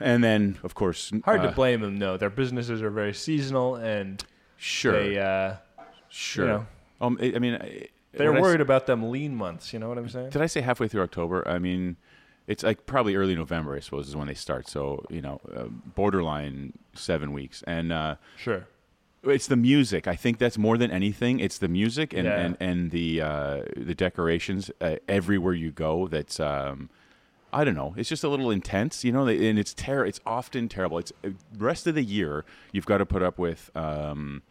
And 0.00 0.22
then, 0.22 0.58
of 0.62 0.74
course, 0.74 1.12
Hard 1.24 1.40
uh, 1.40 1.48
to 1.48 1.52
blame 1.52 1.80
them, 1.80 1.98
though. 1.98 2.16
Their 2.16 2.30
businesses 2.30 2.82
are 2.82 2.90
very 2.90 3.14
seasonal, 3.14 3.76
and 3.76 4.24
Sure, 4.56 4.92
they 4.92 5.18
uh, 5.18 5.54
sure. 6.08 6.46
know, 6.46 6.66
um, 7.00 7.18
I 7.20 7.32
I 7.36 7.38
mean, 7.38 7.54
I- 7.54 7.88
they're 8.12 8.32
what 8.32 8.38
I 8.38 8.42
worried 8.42 8.60
about 8.60 8.86
them 8.86 9.10
lean 9.10 9.34
months. 9.36 9.72
You 9.72 9.78
know 9.78 9.88
what 9.88 9.98
I'm 9.98 10.08
saying? 10.08 10.30
Did 10.30 10.42
I 10.42 10.46
say 10.46 10.60
halfway 10.62 10.88
through 10.88 11.02
October? 11.02 11.46
I 11.46 11.58
mean, 11.58 11.96
it's 12.46 12.62
like 12.64 12.86
probably 12.86 13.14
early 13.14 13.36
November, 13.36 13.76
I 13.76 13.80
suppose, 13.80 14.08
is 14.08 14.16
when 14.16 14.26
they 14.26 14.34
start. 14.34 14.66
So 14.68 15.04
you 15.10 15.20
know, 15.20 15.40
uh, 15.54 15.64
borderline 15.94 16.72
seven 16.94 17.32
weeks, 17.32 17.62
and 17.66 17.92
uh, 17.92 18.16
Sure. 18.36 18.66
It's 19.24 19.46
the 19.46 19.56
music. 19.56 20.06
I 20.06 20.16
think 20.16 20.38
that's 20.38 20.58
more 20.58 20.78
than 20.78 20.90
anything. 20.90 21.40
It's 21.40 21.58
the 21.58 21.68
music 21.68 22.12
and 22.12 22.24
Yeah. 22.26 22.38
and, 22.40 22.56
and 22.60 22.90
the 22.90 23.20
uh, 23.20 23.62
the 23.76 23.94
decorations 23.94 24.70
uh, 24.80 24.96
everywhere 25.08 25.54
you 25.54 25.70
go. 25.70 26.08
That's 26.08 26.38
um, 26.40 26.88
I 27.52 27.64
don't 27.64 27.74
know. 27.74 27.94
It's 27.96 28.08
just 28.08 28.24
a 28.24 28.28
little 28.28 28.50
intense, 28.50 29.04
you 29.04 29.12
know. 29.12 29.26
And 29.26 29.58
it's 29.58 29.74
ter- 29.74 30.04
It's 30.04 30.20
often 30.26 30.68
terrible. 30.68 30.98
It's 30.98 31.12
uh, 31.24 31.30
rest 31.56 31.86
of 31.86 31.94
the 31.94 32.04
year 32.04 32.44
you've 32.72 32.86
got 32.86 32.98
to 32.98 33.06
put 33.06 33.22
up 33.22 33.38
with. 33.38 33.70
Um, 33.76 34.42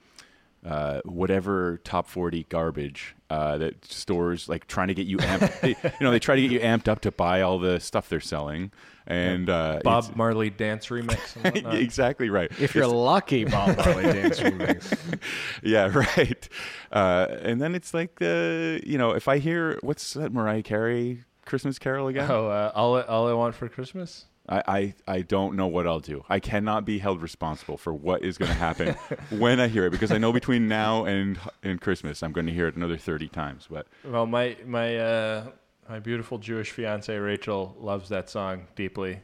uh, 0.65 0.99
whatever 1.05 1.80
top 1.84 2.07
40 2.09 2.45
garbage 2.49 3.15
uh, 3.30 3.57
that 3.59 3.86
stores 3.86 4.49
like 4.49 4.68
trying 4.68 4.88
to 4.88 4.93
get 4.95 5.05
you 5.05 5.18
amped 5.18 5.61
they, 5.61 5.70
you 5.84 5.91
know 6.01 6.11
they 6.11 6.20
try 6.20 6.36
to 6.36 6.41
get 6.41 6.51
you 6.51 6.59
amped 6.59 6.88
up 6.89 6.99
to 6.99 7.11
buy 7.11 7.41
all 7.41 7.59
the 7.59 7.80
stuff 7.80 8.09
they're 8.09 8.20
selling 8.20 8.72
and 9.07 9.49
uh, 9.49 9.79
Bob 9.83 10.15
Marley 10.15 10.49
dance 10.49 10.87
remix. 10.87 11.35
And 11.43 11.55
whatnot. 11.55 11.75
exactly 11.75 12.29
right 12.29 12.51
If 12.59 12.75
you're 12.75 12.87
lucky, 12.87 13.45
Bob 13.45 13.77
Marley 13.85 14.03
dance 14.03 14.39
remix. 14.39 15.19
yeah, 15.63 15.89
right. 15.93 16.49
Uh, 16.91 17.27
and 17.41 17.59
then 17.61 17.73
it's 17.73 17.93
like, 17.93 18.21
uh, 18.21 18.79
you 18.85 18.97
know, 18.97 19.11
if 19.11 19.27
I 19.27 19.39
hear 19.39 19.79
what's 19.81 20.13
that 20.13 20.33
Mariah 20.33 20.63
Carey 20.63 21.23
Christmas 21.45 21.79
Carol 21.79 22.07
again, 22.07 22.29
oh, 22.29 22.47
uh, 22.47 22.71
all 22.75 22.97
I, 22.97 23.01
all 23.03 23.27
I 23.27 23.33
want 23.33 23.55
for 23.55 23.69
Christmas. 23.69 24.25
I, 24.49 24.63
I 24.67 24.93
I 25.07 25.21
don't 25.23 25.55
know 25.55 25.67
what 25.67 25.87
I'll 25.87 25.99
do. 25.99 26.23
I 26.29 26.39
cannot 26.39 26.85
be 26.85 26.99
held 26.99 27.21
responsible 27.21 27.77
for 27.77 27.93
what 27.93 28.23
is 28.23 28.37
going 28.37 28.49
to 28.49 28.57
happen 28.57 28.95
when 29.29 29.59
I 29.59 29.67
hear 29.67 29.85
it 29.85 29.89
because 29.89 30.11
I 30.11 30.17
know 30.17 30.31
between 30.31 30.69
now 30.69 31.03
and 31.03 31.37
and 31.63 31.81
Christmas 31.81 32.23
I'm 32.23 32.31
going 32.31 32.47
to 32.47 32.53
hear 32.53 32.67
it 32.67 32.75
another 32.77 32.97
thirty 32.97 33.27
times. 33.27 33.67
But 33.69 33.87
Well, 34.05 34.25
my 34.25 34.55
my 34.65 34.97
uh, 34.97 35.47
my 35.89 35.99
beautiful 35.99 36.38
Jewish 36.38 36.71
fiance 36.71 37.15
Rachel 37.15 37.75
loves 37.79 38.09
that 38.09 38.29
song 38.29 38.67
deeply. 38.75 39.19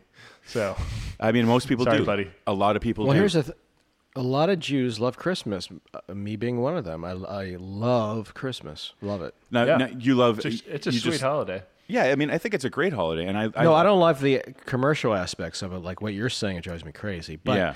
So 0.46 0.76
I 1.20 1.32
mean, 1.32 1.46
most 1.48 1.68
people 1.68 1.86
Sorry, 1.86 2.00
do. 2.00 2.06
buddy. 2.06 2.32
A 2.48 2.54
lot 2.54 2.76
of 2.76 2.82
people 2.82 3.06
do. 3.06 3.08
Well, 3.10 3.16
do. 3.16 3.20
here's 3.20 3.34
the 3.34 3.44
th- 3.44 3.58
a 4.16 4.22
lot 4.22 4.50
of 4.50 4.60
Jews 4.60 5.00
love 5.00 5.18
Christmas. 5.18 5.68
uh, 5.94 6.14
Me 6.14 6.36
being 6.36 6.62
one 6.62 6.78
of 6.78 6.86
them, 6.86 7.04
I, 7.04 7.12
I 7.12 7.56
love 7.60 8.34
Christmas. 8.34 8.94
Love 9.02 9.22
it. 9.24 9.34
now, 9.52 9.64
Yeah. 9.66 9.78
now 9.78 9.88
you 9.98 10.16
love. 10.16 10.40
it's 10.46 10.62
a, 10.68 10.74
it's 10.76 10.88
a 10.88 10.92
sweet 10.92 11.12
just- 11.12 11.22
holiday. 11.24 11.64
Yeah, 11.88 12.06
I 12.06 12.16
mean, 12.16 12.30
I 12.32 12.38
think 12.38 12.54
it's 12.54 12.64
a 12.64 12.70
great 12.70 12.94
holiday, 12.94 13.26
and 13.26 13.38
I, 13.38 13.50
I 13.56 13.64
no, 13.66 13.74
I 13.74 13.84
don't 13.84 14.00
love 14.00 14.22
the 14.22 14.42
commercial 14.66 15.14
aspects 15.14 15.62
of 15.62 15.74
it, 15.74 15.80
like 15.80 16.02
what 16.02 16.14
you're 16.14 16.30
saying. 16.30 16.56
It 16.56 16.64
drives 16.64 16.86
me 16.86 16.94
crazy. 16.94 17.36
But 17.36 17.58
yeah, 17.58 17.74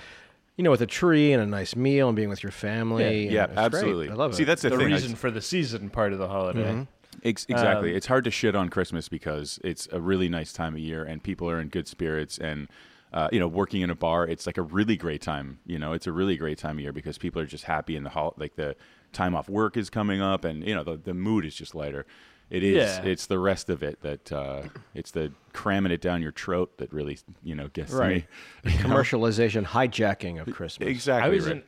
you 0.55 0.63
know, 0.63 0.71
with 0.71 0.79
a 0.81 0.85
tree 0.88 1.33
and 1.33 1.43
a 1.43 1.45
nice 1.45 1.75
meal 1.75 2.07
and 2.07 2.15
being 2.15 2.29
with 2.29 2.41
your 2.41 2.53
family, 2.53 3.27
yeah, 3.29 3.43
and 3.43 3.51
it's 3.51 3.55
great. 3.55 3.65
absolutely. 3.65 4.09
I 4.09 4.13
love 4.13 4.31
it. 4.31 4.35
See, 4.35 4.45
that's 4.45 4.61
the, 4.61 4.69
The 4.69 4.77
thing. 4.77 4.88
Reason 4.88 5.13
for 5.15 5.29
the 5.29 5.41
season 5.41 5.89
part 5.89 6.13
of 6.13 6.19
the 6.19 6.27
holiday. 6.29 6.79
Ex- 6.79 6.88
exactly. 7.28 7.91
Um, 7.91 7.95
it's 7.97 8.07
hard 8.07 8.23
to 8.25 8.32
shit 8.32 8.55
on 8.55 8.69
Christmas 8.69 9.09
because 9.09 9.59
it's 9.63 9.88
a 9.91 9.99
really 9.99 10.30
nice 10.30 10.53
time 10.53 10.73
of 10.73 10.80
year 10.80 11.03
and 11.03 11.21
people 11.21 11.49
are 11.49 11.59
in 11.59 11.67
good 11.69 11.88
spirits 11.88 12.38
and 12.38 12.67
uh, 13.13 13.30
you 13.32 13.39
know 13.39 13.47
working 13.47 13.82
in 13.82 13.89
a 13.89 13.95
bar 13.95 14.28
it's 14.28 14.45
like 14.45 14.57
a 14.57 14.61
really 14.61 14.97
great 14.97 15.21
time 15.21 15.59
you 15.65 15.80
know 15.80 15.93
it's 15.93 16.07
a 16.07 16.11
really 16.11 16.36
great 16.36 16.57
time 16.57 16.75
of 16.78 16.82
year 16.82 16.91
because 16.91 17.17
people 17.17 17.41
are 17.41 17.45
just 17.45 17.63
happy 17.63 17.95
and 17.95 18.05
the 18.05 18.09
hol- 18.09 18.34
like 18.38 18.55
the 18.57 18.75
time 19.13 19.34
off 19.34 19.47
work 19.47 19.78
is 19.78 19.89
coming 19.89 20.21
up 20.21 20.43
and 20.43 20.67
you 20.67 20.75
know 20.75 20.84
the, 20.84 20.97
the 20.97 21.13
mood 21.13 21.45
is 21.45 21.55
just 21.55 21.73
lighter 21.73 22.05
it 22.49 22.63
is 22.63 22.75
Yeah. 22.75 23.03
it's 23.03 23.25
the 23.28 23.39
rest 23.39 23.69
of 23.69 23.82
it 23.82 24.01
that 24.01 24.30
uh, 24.32 24.63
it's 24.93 25.11
the 25.11 25.32
cramming 25.53 25.91
it 25.93 26.01
down 26.01 26.21
your 26.21 26.34
throat 26.34 26.78
that 26.80 26.91
really 26.91 27.17
you 27.43 27.55
know 27.55 27.69
gets 27.69 27.93
Right. 27.93 28.25
me 28.65 28.71
commercialization, 28.73 29.63
hijacking 29.65 30.41
of 30.45 30.53
Christmas. 30.53 30.89
exactly 30.89 31.32
I 31.32 31.34
was 31.34 31.45
right. 31.45 31.55
in 31.57 31.63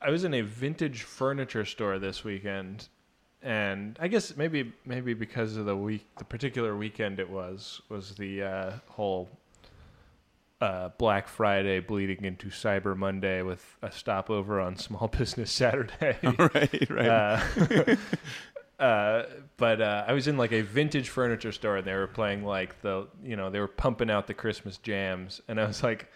I 0.00 0.10
was 0.10 0.24
in 0.24 0.32
a 0.32 0.40
vintage 0.42 1.02
furniture 1.02 1.64
store 1.64 1.98
this 1.98 2.22
weekend, 2.24 2.88
and 3.42 3.96
I 4.00 4.08
guess 4.08 4.36
maybe 4.36 4.72
maybe 4.84 5.14
because 5.14 5.56
of 5.56 5.66
the 5.66 5.76
week, 5.76 6.06
the 6.18 6.24
particular 6.24 6.76
weekend 6.76 7.20
it 7.20 7.30
was 7.30 7.80
was 7.88 8.14
the 8.16 8.42
uh, 8.42 8.72
whole 8.88 9.28
uh, 10.60 10.90
Black 10.98 11.28
Friday 11.28 11.80
bleeding 11.80 12.24
into 12.24 12.48
Cyber 12.48 12.96
Monday 12.96 13.42
with 13.42 13.76
a 13.82 13.92
stopover 13.92 14.60
on 14.60 14.76
Small 14.78 15.08
Business 15.08 15.52
Saturday. 15.52 16.16
right 16.38 16.90
right 16.90 17.08
Uh, 17.08 17.96
uh, 18.82 19.22
but 19.56 19.80
uh, 19.80 20.04
I 20.06 20.12
was 20.12 20.26
in 20.26 20.36
like 20.36 20.52
a 20.52 20.62
vintage 20.62 21.08
furniture 21.08 21.52
store 21.52 21.78
and 21.78 21.86
they 21.86 21.94
were 21.94 22.08
playing 22.08 22.44
like 22.44 22.80
the 22.82 23.06
you 23.22 23.36
know 23.36 23.50
they 23.50 23.60
were 23.60 23.68
pumping 23.68 24.10
out 24.10 24.26
the 24.26 24.34
Christmas 24.34 24.78
jams 24.78 25.40
and 25.48 25.60
I 25.60 25.66
was 25.66 25.82
like, 25.82 26.10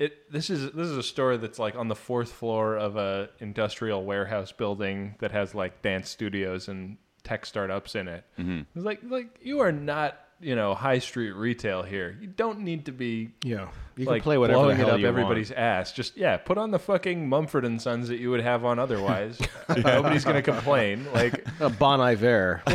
it 0.00 0.32
this 0.32 0.50
is 0.50 0.72
this 0.72 0.88
is 0.88 0.96
a 0.96 1.02
store 1.02 1.36
that's 1.36 1.58
like 1.58 1.76
on 1.76 1.88
the 1.88 1.94
fourth 1.94 2.32
floor 2.32 2.76
of 2.76 2.96
a 2.96 3.28
industrial 3.38 4.02
warehouse 4.04 4.50
building 4.50 5.14
that 5.20 5.30
has 5.30 5.54
like 5.54 5.82
dance 5.82 6.08
studios 6.08 6.68
and 6.68 6.96
tech 7.22 7.44
startups 7.44 7.94
in 7.94 8.08
it. 8.08 8.24
Mhm. 8.38 8.64
It's 8.74 8.84
like 8.84 9.00
like 9.06 9.38
you 9.42 9.60
are 9.60 9.70
not 9.70 10.18
you 10.40 10.56
know 10.56 10.74
high 10.74 11.00
street 11.00 11.32
retail 11.32 11.82
here. 11.82 12.16
You 12.18 12.28
don't 12.28 12.60
need 12.60 12.86
to 12.86 12.92
be 12.92 13.32
Yeah, 13.44 13.68
you 13.94 14.06
like 14.06 14.22
can 14.22 14.24
play 14.24 14.38
whatever 14.38 14.60
the 14.60 14.62
blowing 14.64 14.78
hell 14.78 14.88
it 14.88 14.92
up 14.94 15.00
you 15.00 15.06
everybody's 15.06 15.52
ass. 15.52 15.92
Just 15.92 16.16
yeah, 16.16 16.38
put 16.38 16.56
on 16.56 16.70
the 16.70 16.78
fucking 16.78 17.28
Mumford 17.28 17.66
and 17.66 17.80
Sons 17.80 18.08
that 18.08 18.18
you 18.20 18.30
would 18.30 18.40
have 18.40 18.64
on 18.64 18.78
otherwise. 18.78 19.38
Nobody's 19.84 20.24
gonna 20.24 20.40
complain. 20.40 21.06
Like. 21.12 21.46
A 21.60 21.68
Bon 21.68 22.00
Iver. 22.00 22.62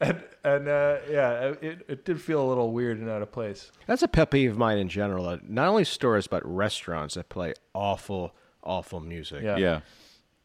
and, 0.00 0.24
and 0.44 0.68
uh, 0.68 0.96
yeah, 1.10 1.52
it, 1.62 1.84
it 1.88 2.04
did 2.04 2.20
feel 2.20 2.42
a 2.44 2.48
little 2.48 2.72
weird 2.72 2.98
and 2.98 3.08
out 3.08 3.22
of 3.22 3.30
place. 3.32 3.70
That's 3.86 4.02
a 4.02 4.08
pet 4.08 4.30
peeve 4.30 4.50
of 4.52 4.58
mine 4.58 4.78
in 4.78 4.88
general. 4.88 5.26
uh, 5.28 5.38
Not 5.46 5.68
only 5.68 5.84
stores 5.84 6.26
but 6.26 6.44
restaurants 6.44 7.14
that 7.14 7.28
play 7.28 7.54
awful, 7.74 8.34
awful 8.62 9.00
music. 9.00 9.42
Yeah. 9.42 9.56
yeah 9.56 9.80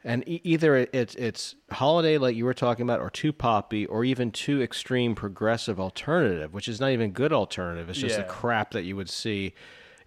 And 0.04 0.28
e- 0.28 0.42
either 0.44 0.76
it- 0.76 0.90
it's 0.94 1.16
it's 1.16 1.56
holiday 1.72 2.18
like 2.18 2.36
you 2.36 2.46
were 2.46 2.54
talking 2.54 2.84
about, 2.84 3.00
or 3.00 3.10
too 3.10 3.34
poppy, 3.34 3.86
or 3.88 4.04
even 4.06 4.32
too 4.32 4.62
extreme 4.62 5.16
progressive 5.16 5.80
alternative, 5.80 6.54
which 6.54 6.68
is 6.68 6.80
not 6.80 6.92
even 6.92 7.12
good 7.12 7.34
alternative. 7.34 7.90
It's 7.90 8.00
just 8.00 8.18
the 8.18 8.24
crap 8.24 8.72
that 8.72 8.84
you 8.84 8.96
would 8.96 9.10
see, 9.10 9.54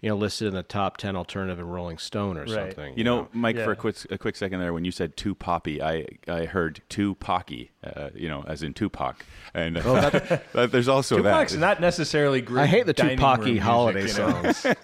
you 0.01 0.09
know, 0.09 0.15
listed 0.15 0.47
in 0.47 0.53
the 0.55 0.63
top 0.63 0.97
ten 0.97 1.15
alternative 1.15 1.59
in 1.59 1.67
Rolling 1.67 1.97
Stone 1.99 2.37
or 2.37 2.41
Right. 2.41 2.49
something. 2.73 2.97
You 2.97 3.03
know, 3.03 3.27
Mike, 3.33 3.55
for 3.57 3.71
a 3.71 3.75
quick 3.75 3.95
a 4.09 4.17
quick 4.17 4.35
second 4.35 4.59
there, 4.59 4.73
when 4.73 4.83
you 4.83 4.91
said 4.91 5.15
too 5.15 5.35
poppy, 5.35 5.81
I 5.81 6.05
I 6.27 6.45
heard 6.45 6.81
too 6.89 7.15
pocky, 7.15 7.71
uh, 7.83 8.09
you 8.15 8.27
know, 8.27 8.43
as 8.47 8.63
in 8.63 8.73
Tupac, 8.73 9.23
and 9.53 9.77
uh, 9.77 10.09
that, 10.53 10.71
there's 10.71 10.87
also 10.87 11.17
Tupac's 11.17 11.53
that. 11.53 11.59
not 11.59 11.79
necessarily 11.81 12.41
great. 12.41 12.63
I 12.63 12.65
hate 12.65 12.85
the 12.87 12.93
dining 12.93 13.17
Tupac 13.17 13.37
room 13.39 13.45
music, 13.49 13.63
holiday 13.63 14.01
you 14.07 14.07
know? 14.17 14.51
songs. 14.51 14.65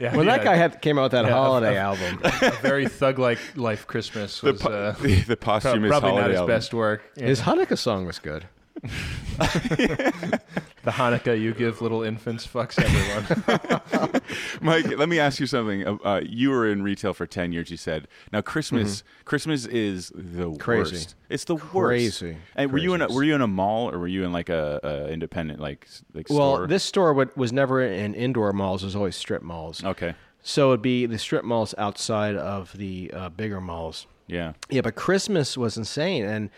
Yeah, 0.00 0.16
when 0.16 0.26
that 0.26 0.42
guy 0.42 0.56
had 0.56 0.80
came 0.80 0.98
out 0.98 1.02
with 1.04 1.12
that 1.12 1.26
Yeah, 1.26 1.32
holiday 1.32 1.76
a- 1.76 1.80
album, 1.80 2.18
a 2.24 2.50
very 2.62 2.88
thug-like 2.88 3.38
life 3.56 3.86
Christmas 3.86 4.40
the, 4.40 4.52
was 4.52 4.62
po- 4.62 4.72
uh, 4.72 4.92
the, 4.92 5.20
the 5.22 5.36
posthumous 5.36 5.90
probably 5.90 6.12
not 6.16 6.30
his 6.30 6.38
album. 6.40 6.54
best 6.56 6.72
work. 6.74 7.02
Yeah. 7.16 7.26
his 7.26 7.40
Hanukkah 7.42 7.76
song 7.78 8.06
was 8.06 8.18
good. 8.18 8.46
The 10.84 10.90
Hanukkah 10.90 11.40
you 11.40 11.54
give 11.54 11.80
little 11.80 12.02
infants 12.02 12.46
fucks 12.46 12.78
everyone. 12.82 14.20
Mike, 14.60 14.98
let 14.98 15.08
me 15.08 15.18
ask 15.18 15.40
you 15.40 15.46
something. 15.46 15.86
Uh, 15.86 15.96
Uh, 16.04 16.20
you 16.24 16.50
were 16.50 16.68
in 16.68 16.82
retail 16.82 17.14
for 17.14 17.26
ten 17.26 17.52
years. 17.52 17.70
You 17.70 17.76
said 17.76 18.08
now 18.32 18.40
Christmas. 18.40 19.04
Christmas 19.24 19.66
is 19.66 20.10
the 20.14 20.42
Mm-hmm. 20.50 20.56
Crazy. 20.56 20.94
worst. 20.96 21.14
It's 21.28 21.44
the 21.44 21.54
worst. 21.56 21.72
Crazy. 22.20 22.36
And 22.56 22.72
were 22.72 22.78
you 22.78 22.94
in 22.94 23.02
a, 23.02 23.08
were 23.08 23.22
you 23.24 23.34
in 23.34 23.40
a 23.40 23.46
mall 23.46 23.90
or 23.90 23.98
were 23.98 24.08
you 24.08 24.24
in 24.24 24.32
like 24.32 24.48
a, 24.48 24.80
a 24.82 25.08
independent 25.12 25.60
like 25.60 25.86
like 26.14 26.26
Well, 26.28 26.54
store? 26.56 26.66
this 26.66 26.82
store 26.84 27.12
would, 27.14 27.34
was 27.36 27.52
never 27.52 27.80
in 27.82 28.14
indoor 28.14 28.52
malls; 28.52 28.82
it 28.82 28.86
was 28.86 28.96
always 28.96 29.16
strip 29.16 29.42
malls. 29.42 29.82
okay. 29.84 30.14
So 30.44 30.70
it'd 30.72 30.82
be 30.82 31.06
the 31.06 31.18
strip 31.18 31.44
malls 31.44 31.72
outside 31.78 32.34
of 32.34 32.76
the 32.76 33.12
uh, 33.14 33.28
bigger 33.28 33.60
malls. 33.60 34.06
Yeah. 34.26 34.54
Yeah, 34.70 34.80
but 34.80 34.96
Christmas 34.96 35.56
was 35.56 35.76
insane, 35.76 36.24
and 36.24 36.50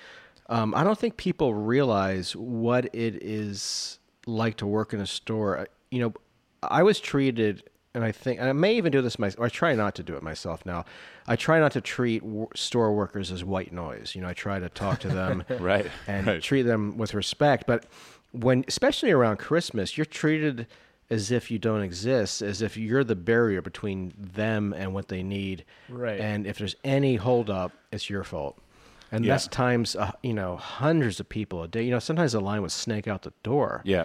um, 0.49 0.75
I 0.75 0.83
don't 0.85 0.99
think 0.99 1.19
people 1.19 1.53
realize 1.55 2.35
what 2.35 2.87
it 2.95 3.23
is 3.23 3.99
like 4.27 4.57
to 4.59 4.67
work 4.67 4.93
in 4.93 5.01
a 5.01 5.07
store. 5.07 5.59
Uh, 5.59 5.65
You 5.91 6.01
know, 6.01 6.15
I 6.63 6.83
was 6.83 6.99
treated, 7.01 7.63
and 7.95 8.03
I 8.05 8.11
think, 8.13 8.41
and 8.41 8.49
I 8.49 8.53
may 8.53 8.75
even 8.77 8.91
do 8.91 9.01
this 9.03 9.19
myself. 9.19 9.41
Or 9.41 9.47
I 9.47 9.49
try 9.49 9.75
not 9.75 9.95
to 9.97 10.03
do 10.03 10.15
it 10.17 10.23
myself 10.23 10.65
now. 10.67 10.85
I 11.27 11.37
try 11.37 11.59
not 11.61 11.73
to 11.73 11.81
treat 11.81 12.23
w- 12.23 12.49
store 12.55 12.93
workers 12.95 13.31
as 13.31 13.45
white 13.45 13.73
noise. 13.73 14.15
You 14.15 14.23
know, 14.23 14.29
I 14.29 14.35
try 14.35 14.59
to 14.59 14.69
talk 14.69 15.01
to 15.01 15.09
them 15.09 15.45
Right. 15.61 15.87
and 16.07 16.27
right. 16.27 16.43
treat 16.43 16.63
them 16.63 16.97
with 16.97 17.15
respect. 17.15 17.67
But 17.67 17.87
when, 18.33 18.65
especially 18.67 19.11
around 19.13 19.37
Christmas, 19.39 19.97
you're 19.97 20.05
treated 20.07 20.67
as 21.11 21.31
if 21.31 21.51
you 21.51 21.59
don't 21.59 21.83
exist, 21.83 22.41
as 22.43 22.63
if 22.63 22.77
you're 22.79 23.05
the 23.05 23.15
barrier 23.15 23.61
between 23.63 24.13
them 24.17 24.73
and 24.73 24.95
what 24.95 25.09
they 25.09 25.23
need. 25.23 25.65
Right. 25.91 26.19
And 26.19 26.47
if 26.47 26.57
there's 26.59 26.77
any 26.83 27.17
holdup, 27.17 27.73
it's 27.93 28.09
your 28.11 28.25
fault. 28.25 28.59
And 29.15 29.25
Yeah. 29.25 29.35
that's 29.35 29.47
times, 29.49 29.95
uh, 29.97 30.11
you 30.23 30.35
know, 30.35 30.57
hundreds 30.57 31.21
of 31.21 31.29
people 31.29 31.63
a 31.63 31.69
day. 31.69 31.83
You 31.85 31.91
know, 31.93 31.99
sometimes 31.99 32.33
the 32.33 32.41
line 32.41 32.63
would 32.63 32.73
snake 32.73 33.07
out 33.07 33.23
the 33.23 33.33
door, 33.43 33.81
yeah. 33.85 34.05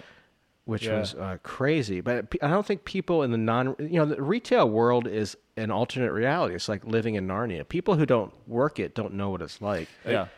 which 0.66 0.86
Yeah. 0.86 1.00
was 1.00 1.14
uh, 1.14 1.38
crazy. 1.42 2.00
But 2.00 2.32
I 2.40 2.48
don't 2.48 2.64
think 2.64 2.84
people 2.84 3.22
in 3.22 3.32
the 3.32 3.38
non, 3.38 3.74
you 3.78 3.98
know, 3.98 4.04
the 4.06 4.22
retail 4.22 4.70
world 4.70 5.06
is 5.08 5.36
an 5.56 5.70
alternate 5.70 6.12
reality. 6.12 6.54
It's 6.54 6.68
like 6.68 6.84
living 6.84 7.16
in 7.16 7.26
Narnia. 7.26 7.68
People 7.68 7.96
who 7.96 8.06
don't 8.06 8.32
work 8.46 8.78
it 8.78 8.94
don't 8.94 9.14
know 9.14 9.30
what 9.30 9.42
it's 9.42 9.60
like. 9.60 9.88
yeah. 10.06 10.28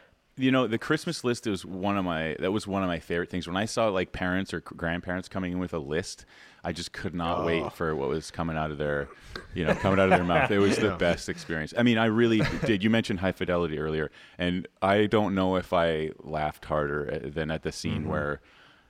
You 0.43 0.51
know, 0.51 0.67
the 0.67 0.77
Christmas 0.79 1.23
list 1.23 1.47
was 1.47 1.65
one 1.65 1.97
of 1.97 2.05
my 2.05 2.35
that 2.41 2.51
was 2.51 2.67
one 2.67 2.83
of 2.83 2.89
my 2.89 2.99
favorite 2.99 3.31
things. 3.31 3.47
When 3.47 3.57
I 3.57 3.65
saw 3.65 3.89
like 3.89 4.11
parents 4.11 4.53
or 4.53 4.59
grandparents 4.61 5.29
coming 5.29 5.53
in 5.53 5.59
with 5.61 5.73
a 5.73 5.79
list, 5.79 6.25
I 6.65 6.73
just 6.73 6.93
could 6.93 7.15
not 7.15 7.39
Oh. 7.43 7.47
wait 7.47 7.73
for 7.73 7.95
what 7.95 8.09
was 8.09 8.33
coming 8.33 8.57
out 8.57 8.73
of 8.73 8.79
their, 8.79 9.09
you 9.55 9.65
know, 9.65 9.75
coming 9.77 10.01
out 10.01 10.07
of 10.11 10.17
their 10.17 10.25
mouth. 10.25 10.51
It 10.51 10.59
was 10.59 10.77
the 10.79 10.97
best 10.99 11.29
experience. 11.29 11.73
I 11.79 11.85
mean, 11.85 11.97
I 11.97 12.07
really 12.07 12.43
did. 12.67 12.83
You 12.83 12.91
mentioned 12.91 13.21
High 13.21 13.31
Fidelity 13.33 13.79
earlier, 13.79 14.11
and 14.37 14.67
I 14.83 15.07
don't 15.07 15.35
know 15.37 15.55
if 15.55 15.73
I 15.73 16.11
laughed 16.19 16.65
harder 16.65 17.21
uh, 17.25 17.29
than 17.31 17.53
at 17.53 17.63
the 17.63 17.69
Mm-hmm. 17.71 17.77
scene 17.77 18.09
where, 18.09 18.41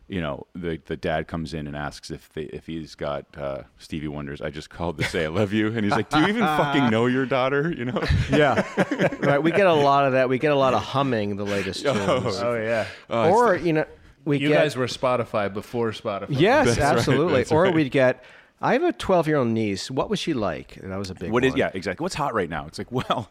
you 0.08 0.20
know, 0.20 0.46
the 0.54 0.80
the 0.86 0.96
dad 0.96 1.26
comes 1.28 1.54
in 1.54 1.66
and 1.66 1.76
asks 1.76 2.10
if 2.10 2.32
they 2.32 2.42
if 2.44 2.66
he's 2.66 2.94
got 2.94 3.24
uh, 3.36 3.62
Stevie 3.78 4.08
Wonder's. 4.08 4.40
I 4.40 4.50
just 4.50 4.68
called 4.70 4.98
to 4.98 5.04
say 5.04 5.24
I 5.24 5.28
love 5.28 5.52
you, 5.52 5.68
and 5.68 5.84
he's 5.84 5.90
like, 5.92 6.10
"Do 6.10 6.18
you 6.20 6.26
even 6.28 6.42
fucking 6.44 6.90
know 6.90 7.06
your 7.06 7.26
daughter?" 7.26 7.70
You 7.76 7.86
know. 7.86 8.02
Yeah, 8.30 8.64
right. 9.20 9.42
We 9.42 9.50
get 9.52 9.66
a 9.66 9.72
lot 9.74 10.06
of 10.06 10.12
that. 10.12 10.28
We 10.28 10.38
get 10.38 10.52
a 10.52 10.56
lot 10.56 10.74
of 10.74 10.82
humming 10.82 11.36
the 11.36 11.44
latest 11.44 11.82
tunes, 11.84 11.96
Oh 11.98 12.54
yeah. 12.54 12.86
or 13.08 13.56
you 13.56 13.72
know, 13.72 13.84
we 14.24 14.38
You 14.38 14.48
get 14.48 14.58
guys 14.62 14.76
were 14.76 14.86
Spotify 14.86 15.52
before 15.52 15.90
Spotify. 15.92 16.26
yes, 16.30 16.66
That's 16.66 16.78
absolutely. 16.78 17.38
that's 17.38 17.52
or 17.52 17.62
right. 17.64 17.74
we'd 17.74 17.90
get. 17.90 18.22
I 18.64 18.74
have 18.74 18.84
a 18.84 18.92
12 18.92 19.26
year 19.26 19.38
old 19.38 19.48
niece. 19.48 19.90
What 19.90 20.08
was 20.08 20.20
she 20.20 20.34
like? 20.34 20.76
And 20.76 20.92
that 20.92 20.96
was 20.96 21.10
a 21.10 21.14
big. 21.14 21.32
What 21.32 21.42
one. 21.42 21.50
is 21.50 21.56
yeah 21.56 21.70
exactly 21.74 22.04
what's 22.04 22.14
hot 22.14 22.32
right 22.32 22.48
now 22.48 22.66
it's 22.68 22.78
like 22.78 22.92
well 22.92 23.28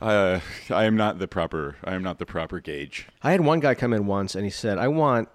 uh, 0.00 0.40
i 0.70 0.84
am 0.84 0.96
not 0.96 1.20
the 1.20 1.28
proper 1.28 1.76
i 1.84 1.94
am 1.94 2.02
not 2.02 2.18
the 2.18 2.26
proper 2.26 2.58
gauge 2.58 3.06
I 3.22 3.30
had 3.30 3.42
one 3.42 3.60
guy 3.60 3.76
come 3.76 3.92
in 3.92 4.06
once 4.06 4.34
and 4.34 4.44
he 4.44 4.50
said, 4.50 4.78
I 4.78 4.88
want, 4.88 5.28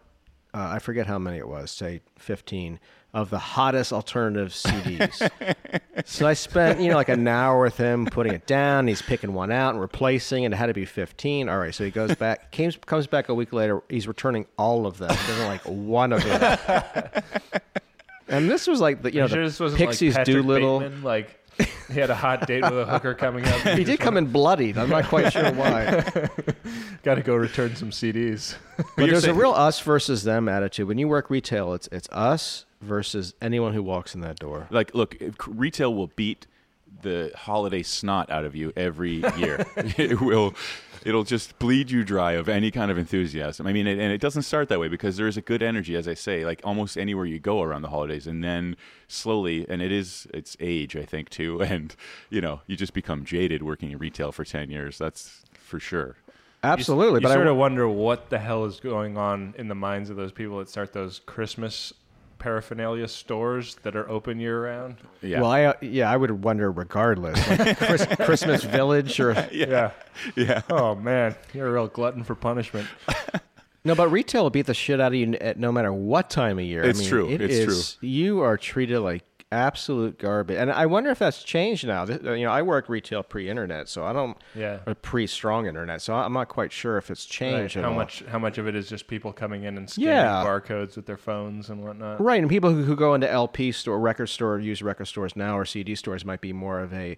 uh, 0.54 0.70
I 0.74 0.80
forget 0.80 1.08
how 1.08 1.20
many 1.20 1.38
it 1.38 1.48
was, 1.48 1.72
say 1.72 2.02
15, 2.18 2.80
of 3.14 3.30
the 3.30 3.40
hottest 3.40 3.94
alternative 3.94 4.50
CDs. 4.50 5.30
so 6.06 6.28
I 6.28 6.34
spent, 6.34 6.80
you 6.80 6.90
know, 6.90 6.96
like 6.96 7.10
an 7.10 7.28
hour 7.28 7.62
with 7.62 7.78
him 7.78 8.06
putting 8.06 8.34
it 8.34 8.46
down. 8.46 8.88
He's 8.88 9.02
picking 9.02 9.34
one 9.34 9.52
out 9.52 9.72
and 9.72 9.82
replacing 9.82 10.44
it. 10.44 10.52
It 10.52 10.56
had 10.56 10.68
to 10.68 10.74
be 10.74 10.86
15. 10.86 11.50
All 11.50 11.58
right. 11.58 11.74
So 11.74 11.84
he 11.84 11.92
goes 11.92 12.16
back, 12.16 12.52
came, 12.52 12.72
comes 12.86 13.08
back 13.08 13.30
a 13.30 13.34
week 13.34 13.54
later. 13.54 13.82
He's 13.90 14.08
returning 14.08 14.46
all 14.58 14.86
of 14.86 14.98
them. 14.98 15.10
He 15.10 15.28
doesn't 15.28 15.48
like 15.48 15.62
one 15.64 16.14
of 16.14 16.24
them. 16.24 17.24
and 18.28 18.50
this 18.50 18.68
was 18.68 18.80
like 18.80 19.02
the, 19.02 19.14
you 19.14 19.22
know, 19.22 19.28
sure 19.28 19.40
the 19.40 19.50
this 19.50 19.60
wasn't 19.60 19.80
Pixies 19.80 20.16
like 20.16 20.26
Doolittle. 20.26 20.80
Bateman, 20.80 21.04
like 21.04 21.40
he 21.92 22.00
had 22.00 22.10
a 22.10 22.16
hot 22.16 22.48
date 22.48 22.64
with 22.64 22.78
a 22.80 22.86
hooker 22.86 23.14
coming 23.14 23.46
up. 23.46 23.60
He 23.62 23.84
did 23.84 24.00
come 24.00 24.18
in 24.18 24.28
bloodied. 24.28 24.78
I'm 24.78 24.90
not 24.90 25.06
quite 25.06 25.32
sure 25.34 25.52
why. 25.54 26.04
Got 27.04 27.16
to 27.16 27.22
go 27.24 27.36
return 27.36 27.76
some 27.76 27.92
CDs. 27.92 28.56
But 28.78 28.86
you're 28.98 29.08
there's 29.08 29.24
saying- 29.24 29.36
a 29.36 29.40
real 29.40 29.52
us 29.52 29.80
versus 29.80 30.24
them 30.24 30.48
attitude. 30.50 30.88
When 30.88 30.98
you 30.98 31.08
work 31.08 31.30
retail, 31.30 31.74
it's 31.74 31.88
it's 31.92 32.08
us 32.12 32.66
versus 32.82 33.34
anyone 33.42 33.74
who 33.74 33.82
walks 33.82 34.14
in 34.14 34.22
that 34.22 34.38
door. 34.38 34.68
like 34.70 34.94
look 34.94 35.18
retail 35.48 35.94
will 35.94 36.08
beat 36.16 36.46
the 37.02 37.32
holiday 37.36 37.82
snot 37.84 38.30
out 38.32 38.44
of 38.46 38.56
you 38.56 38.74
every 38.76 39.24
year 39.38 39.66
it 39.76 40.20
will 40.22 40.54
it'll 41.08 41.24
just 41.24 41.58
bleed 41.58 41.90
you 41.90 42.04
dry 42.04 42.34
of 42.34 42.50
any 42.50 42.70
kind 42.70 42.92
of 42.92 42.98
enthusiasm. 42.98 43.66
I 43.66 43.72
mean 43.72 43.88
it, 43.88 43.98
and 43.98 44.12
it 44.12 44.20
doesn't 44.20 44.42
start 44.42 44.68
that 44.68 44.80
way 44.80 44.90
because 44.90 45.16
there 45.16 45.28
is 45.28 45.38
a 45.38 45.42
good 45.42 45.64
energy 45.64 45.96
as 45.96 46.08
i 46.08 46.14
say 46.14 46.44
like 46.44 46.60
almost 46.66 46.98
anywhere 46.98 47.26
you 47.26 47.40
go 47.40 47.62
around 47.62 47.84
the 47.84 47.90
holidays. 47.90 48.28
And 48.28 48.44
then 48.44 48.76
slowly 49.08 49.66
and 49.70 49.82
it 49.82 49.92
is 49.92 50.28
it's 50.34 50.58
age 50.60 50.96
i 50.96 51.04
think 51.04 51.30
too. 51.30 51.62
And 51.78 51.96
you 52.30 52.42
know 52.42 52.62
you 52.68 52.76
just 52.76 52.94
become 52.94 53.24
jaded 53.24 53.64
working 53.64 53.92
in 53.92 53.98
retail 53.98 54.32
for 54.32 54.44
10 54.44 54.70
years 54.70 54.98
that's 54.98 55.44
for 55.54 55.80
sure. 55.80 56.18
Absolutely, 56.64 57.20
you 57.20 57.28
but 57.28 57.34
sort 57.34 57.48
I, 57.48 57.52
of 57.52 57.58
wonder 57.58 57.88
what 57.88 58.30
the 58.30 58.40
hell 58.40 58.66
is 58.66 58.80
going 58.80 59.16
on 59.16 59.54
in 59.58 59.68
the 59.68 59.76
minds 59.76 60.10
of 60.10 60.18
those 60.18 60.32
people 60.32 60.58
that 60.60 60.68
start 60.68 60.92
those 60.92 61.20
Christmas 61.20 61.94
paraphernalia 62.40 63.08
stores 63.08 63.76
that 63.84 63.96
are 63.96 64.10
open 64.10 64.40
year 64.40 64.64
round. 64.66 64.98
yeah 65.22 65.42
well, 65.42 65.52
I 65.52 65.64
uh, 65.66 65.74
yeah, 65.82 66.10
I 66.12 66.18
would 66.18 66.44
wonder 66.44 66.72
regardless. 66.72 67.38
Like 67.48 67.78
Chris, 67.80 68.06
Christmas 68.06 68.64
Village 68.64 69.20
or 69.20 69.32
Yeah. 69.52 69.92
yeah 70.36 70.62
Oh 70.70 70.96
man, 70.96 71.36
you're 71.54 71.68
a 71.68 71.72
real 71.72 71.88
glutton 71.88 72.24
for 72.24 72.36
punishment. 72.36 72.88
no, 73.84 73.96
but 73.96 74.10
retail 74.10 74.44
will 74.44 74.50
beat 74.50 74.66
the 74.68 74.74
shit 74.74 75.00
out 75.00 75.08
of 75.14 75.16
you 75.16 75.34
at 75.36 75.58
no 75.60 75.72
matter 75.72 75.92
what 75.94 76.30
time 76.30 76.60
of 76.60 76.66
year. 76.66 76.84
It's 76.84 77.00
I 77.00 77.02
mean, 77.02 77.10
true. 77.10 77.30
it 77.30 77.42
It's 77.42 77.54
is- 77.56 77.98
You 78.02 78.42
are 78.42 78.58
treated 78.58 79.00
like 79.00 79.24
absolute 79.52 80.20
garbage, 80.20 80.58
and 80.58 80.72
I 80.72 80.86
wonder 80.88 81.10
if 81.10 81.20
that's 81.20 81.44
changed 81.44 81.88
now. 81.88 82.06
You 82.06 82.46
know, 82.46 82.52
I 82.52 82.62
work 82.62 82.90
retail 82.90 83.24
pre-internet, 83.24 83.88
so 83.88 84.04
I 84.04 84.12
don't. 84.14 84.38
Yeah. 84.54 84.80
Or 84.86 84.94
pre-strong 84.94 85.68
internet, 85.68 86.02
so 86.02 86.14
I'm 86.14 86.34
not 86.34 86.50
quite 86.50 86.72
sure 86.72 86.98
if 86.98 87.10
it's 87.10 87.26
Right. 87.26 87.32
changed. 87.32 87.78
at 87.78 87.84
How 87.84 87.90
all. 87.92 87.96
much? 87.96 88.24
How 88.30 88.40
much 88.40 88.58
of 88.58 88.68
it 88.68 88.76
is 88.76 88.90
just 88.90 89.08
people 89.08 89.32
coming 89.32 89.64
in 89.64 89.78
and 89.78 89.90
scanning 89.90 90.10
Yeah. 90.14 90.44
barcodes 90.46 90.96
with 90.96 91.06
their 91.06 91.18
phones 91.18 91.70
and 91.70 91.84
whatnot? 91.84 92.20
Right, 92.22 92.40
and 92.42 92.50
people 92.50 92.72
who, 92.72 92.84
who 92.84 92.96
go 92.96 93.14
into 93.14 93.30
LP 93.30 93.72
store, 93.72 94.00
record 94.00 94.28
store, 94.28 94.60
use 94.60 94.82
record 94.82 95.06
stores 95.06 95.36
now, 95.36 95.58
or 95.58 95.66
CD 95.66 95.96
stores 95.96 96.26
might 96.26 96.42
be 96.42 96.54
more 96.54 96.80
of 96.80 96.94
a 96.94 97.18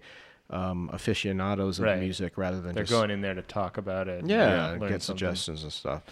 um, 0.50 0.90
aficionados 0.92 1.78
of 1.78 1.84
Right. 1.84 2.00
music 2.00 2.36
rather 2.36 2.60
than 2.60 2.74
They're 2.74 2.82
just 2.82 2.92
going 2.92 3.10
in 3.12 3.20
there 3.20 3.34
to 3.34 3.42
talk 3.42 3.76
about 3.76 4.08
it. 4.08 4.20
and, 4.22 4.28
yeah, 4.30 4.72
get 4.72 4.80
something. 4.80 5.00
suggestions 5.00 5.62
and 5.62 5.72
stuff. 5.72 6.02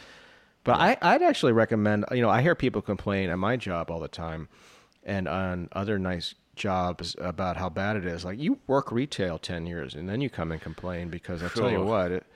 But 0.62 0.78
I, 0.80 0.96
I'd 1.02 1.22
actually 1.22 1.52
recommend. 1.52 2.04
You 2.12 2.22
know, 2.22 2.30
I 2.30 2.40
hear 2.42 2.54
people 2.54 2.80
complain 2.82 3.30
at 3.30 3.38
my 3.38 3.56
job 3.56 3.90
all 3.90 3.98
the 3.98 4.06
time, 4.06 4.48
and 5.08 5.26
on 5.26 5.68
other 5.72 5.98
nice 5.98 6.34
jobs 6.54 7.16
about 7.18 7.56
how 7.56 7.68
bad 7.68 7.96
it 7.96 8.04
is. 8.04 8.24
Like 8.24 8.38
you 8.38 8.58
work 8.66 8.92
retail 8.92 9.38
ten 9.38 9.66
years, 9.66 9.94
and 9.94 10.08
then 10.08 10.20
you 10.20 10.30
come 10.30 10.52
and 10.52 10.60
complain 10.60 11.08
because 11.08 11.42
I 11.42 11.48
tell 11.48 11.70
you 11.70 11.82
what. 11.82 12.12
It, 12.12 12.26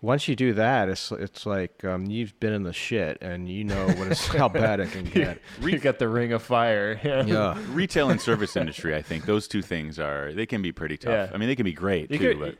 once 0.00 0.26
you 0.26 0.34
do 0.34 0.52
that, 0.54 0.88
it's 0.88 1.12
it's 1.12 1.46
like 1.46 1.84
um, 1.84 2.06
you've 2.06 2.38
been 2.40 2.52
in 2.52 2.64
the 2.64 2.72
shit, 2.72 3.18
and 3.20 3.48
you 3.48 3.62
know 3.62 3.86
what 3.86 4.08
it's, 4.08 4.26
how 4.26 4.48
bad 4.48 4.80
it 4.80 4.90
can 4.90 5.04
get. 5.20 5.40
you 5.60 5.78
got 5.78 5.98
the 6.00 6.08
ring 6.08 6.32
of 6.32 6.42
fire. 6.42 6.98
Yeah. 7.04 7.24
Yeah. 7.24 7.58
retail 7.70 8.10
and 8.10 8.20
service 8.20 8.56
industry 8.56 8.94
i 8.96 9.02
think 9.02 9.26
those 9.26 9.46
two 9.48 9.62
things 9.62 9.98
are 9.98 10.32
they 10.32 10.46
can 10.46 10.60
be 10.62 10.72
pretty 10.72 10.96
tough 10.96 11.12
Yeah. 11.12 11.30
i 11.34 11.38
mean 11.38 11.48
they 11.48 11.54
can 11.56 11.64
be 11.64 11.72
great 11.72 12.10
You 12.10 12.18
too 12.18 12.28
could, 12.34 12.40
but 12.40 12.58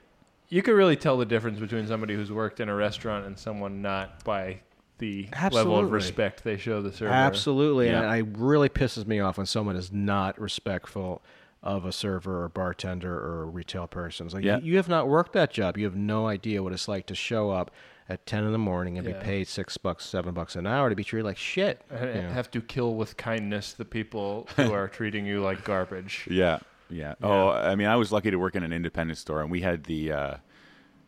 you 0.49 0.63
could 0.63 0.75
really 0.75 0.97
tell 0.97 1.17
the 1.17 1.25
difference 1.27 1.59
between 1.59 1.87
somebody 1.87 2.15
who's 2.15 2.31
worked 2.31 2.61
in 2.61 2.69
a 2.69 2.75
restaurant 2.75 3.27
and 3.27 3.37
someone 3.39 3.83
not 3.83 4.23
by 4.25 4.61
the 5.03 5.29
level 5.33 5.59
of 5.59 5.65
Absolutely. 5.85 5.91
respect 5.91 6.45
they 6.45 6.57
show 6.57 6.81
the 6.81 6.93
server. 6.93 7.13
Absolutely, 7.13 7.89
Yeah. 7.89 8.03
and 8.13 8.29
it 8.29 8.39
really 8.39 8.69
pisses 8.69 9.07
me 9.07 9.19
off 9.21 9.37
when 9.37 9.47
someone 9.47 9.77
is 9.77 9.93
not 9.93 10.41
respectful 10.41 11.21
of 11.63 11.85
a 11.85 11.93
server 11.93 12.43
or 12.45 12.49
bartender 12.49 13.13
or 13.15 13.43
a 13.43 13.47
retail 13.47 13.87
person. 13.87 14.27
It's 14.27 14.35
like 14.35 14.45
Yeah. 14.45 14.59
you, 14.59 14.73
you 14.73 14.77
have 14.77 14.89
not 14.89 15.09
worked 15.09 15.33
that 15.35 15.51
job. 15.53 15.77
You 15.77 15.85
have 15.85 15.97
no 15.97 16.27
idea 16.29 16.63
what 16.63 16.73
it's 16.73 16.89
like 16.89 17.07
to 17.07 17.15
show 17.15 17.51
up 17.51 17.71
at 18.09 18.27
ten 18.27 18.45
in 18.45 18.53
the 18.53 18.59
morning 18.59 18.99
and 18.99 19.07
Yeah. 19.07 19.19
be 19.19 19.25
paid 19.25 19.49
six 19.49 19.77
bucks, 19.77 20.05
seven 20.05 20.35
bucks 20.35 20.57
an 20.57 20.67
hour 20.67 20.89
to 20.91 20.97
be 20.97 21.05
treated 21.05 21.25
like 21.25 21.37
shit. 21.37 21.81
I 21.91 22.05
you 22.05 22.21
have 22.23 22.51
to 22.53 22.61
kill 22.61 22.95
with 22.95 23.17
kindness 23.17 23.73
the 23.75 23.85
people 23.85 24.49
who 24.57 24.73
are 24.73 24.89
treating 24.89 25.25
you 25.27 25.41
like 25.41 25.63
garbage. 25.65 26.27
Yeah, 26.31 26.59
yeah. 26.91 27.15
Oh, 27.23 27.49
I 27.51 27.75
mean, 27.77 27.87
I 27.87 27.97
was 27.97 28.11
lucky 28.13 28.31
to 28.31 28.37
work 28.39 28.57
in 28.57 28.63
an 28.65 28.73
independent 28.73 29.19
store, 29.19 29.41
and 29.41 29.51
we 29.51 29.61
had 29.61 29.85
the 29.85 30.13
uh, 30.13 30.37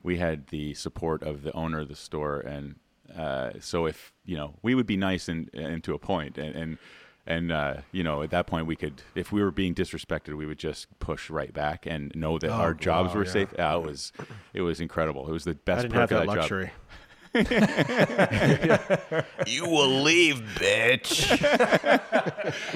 we 0.04 0.18
had 0.18 0.46
the 0.48 0.74
support 0.74 1.22
of 1.22 1.42
the 1.42 1.52
owner 1.52 1.80
of 1.80 1.88
the 1.88 1.96
store, 1.96 2.38
and 2.40 2.76
uh, 3.16 3.52
so 3.60 3.86
if 3.86 4.12
you 4.24 4.36
know, 4.36 4.54
we 4.62 4.74
would 4.74 4.86
be 4.86 4.96
nice 4.96 5.28
and 5.28 5.48
and 5.54 5.82
to 5.84 5.94
a 5.94 5.98
point, 5.98 6.36
and 6.38 6.54
and 6.56 6.78
and 7.26 7.52
uh, 7.52 7.74
you 7.92 8.02
know, 8.04 8.22
at 8.22 8.28
that 8.30 8.46
point, 8.46 8.66
we 8.66 8.76
could, 8.76 9.00
if 9.14 9.32
we 9.32 9.42
were 9.42 9.50
being 9.50 9.74
disrespected, 9.74 10.36
we 10.36 10.44
would 10.46 10.58
just 10.58 10.86
push 10.98 11.30
right 11.30 11.52
back 11.54 11.86
and 11.86 12.12
know 12.14 12.38
that 12.38 12.50
Oh, 12.50 12.54
our 12.54 12.74
jobs 12.74 13.10
wow, 13.14 13.20
were 13.20 13.24
yeah. 13.24 13.30
safe. 13.32 13.48
Yeah, 13.56 13.76
it 13.76 13.82
was 13.82 14.12
it 14.52 14.60
was 14.62 14.80
incredible. 14.80 15.26
It 15.28 15.32
was 15.32 15.44
the 15.44 15.54
best 15.54 15.86
I 15.86 15.88
best 15.88 15.92
didn't 15.94 15.94
perk 15.94 16.10
have 16.10 16.20
of 16.20 16.26
that 16.26 16.28
that 16.34 16.34
job. 16.34 16.50
luxury. 16.50 16.70
You 19.46 19.68
will 19.68 20.02
leave, 20.02 20.36
bitch. 20.56 21.30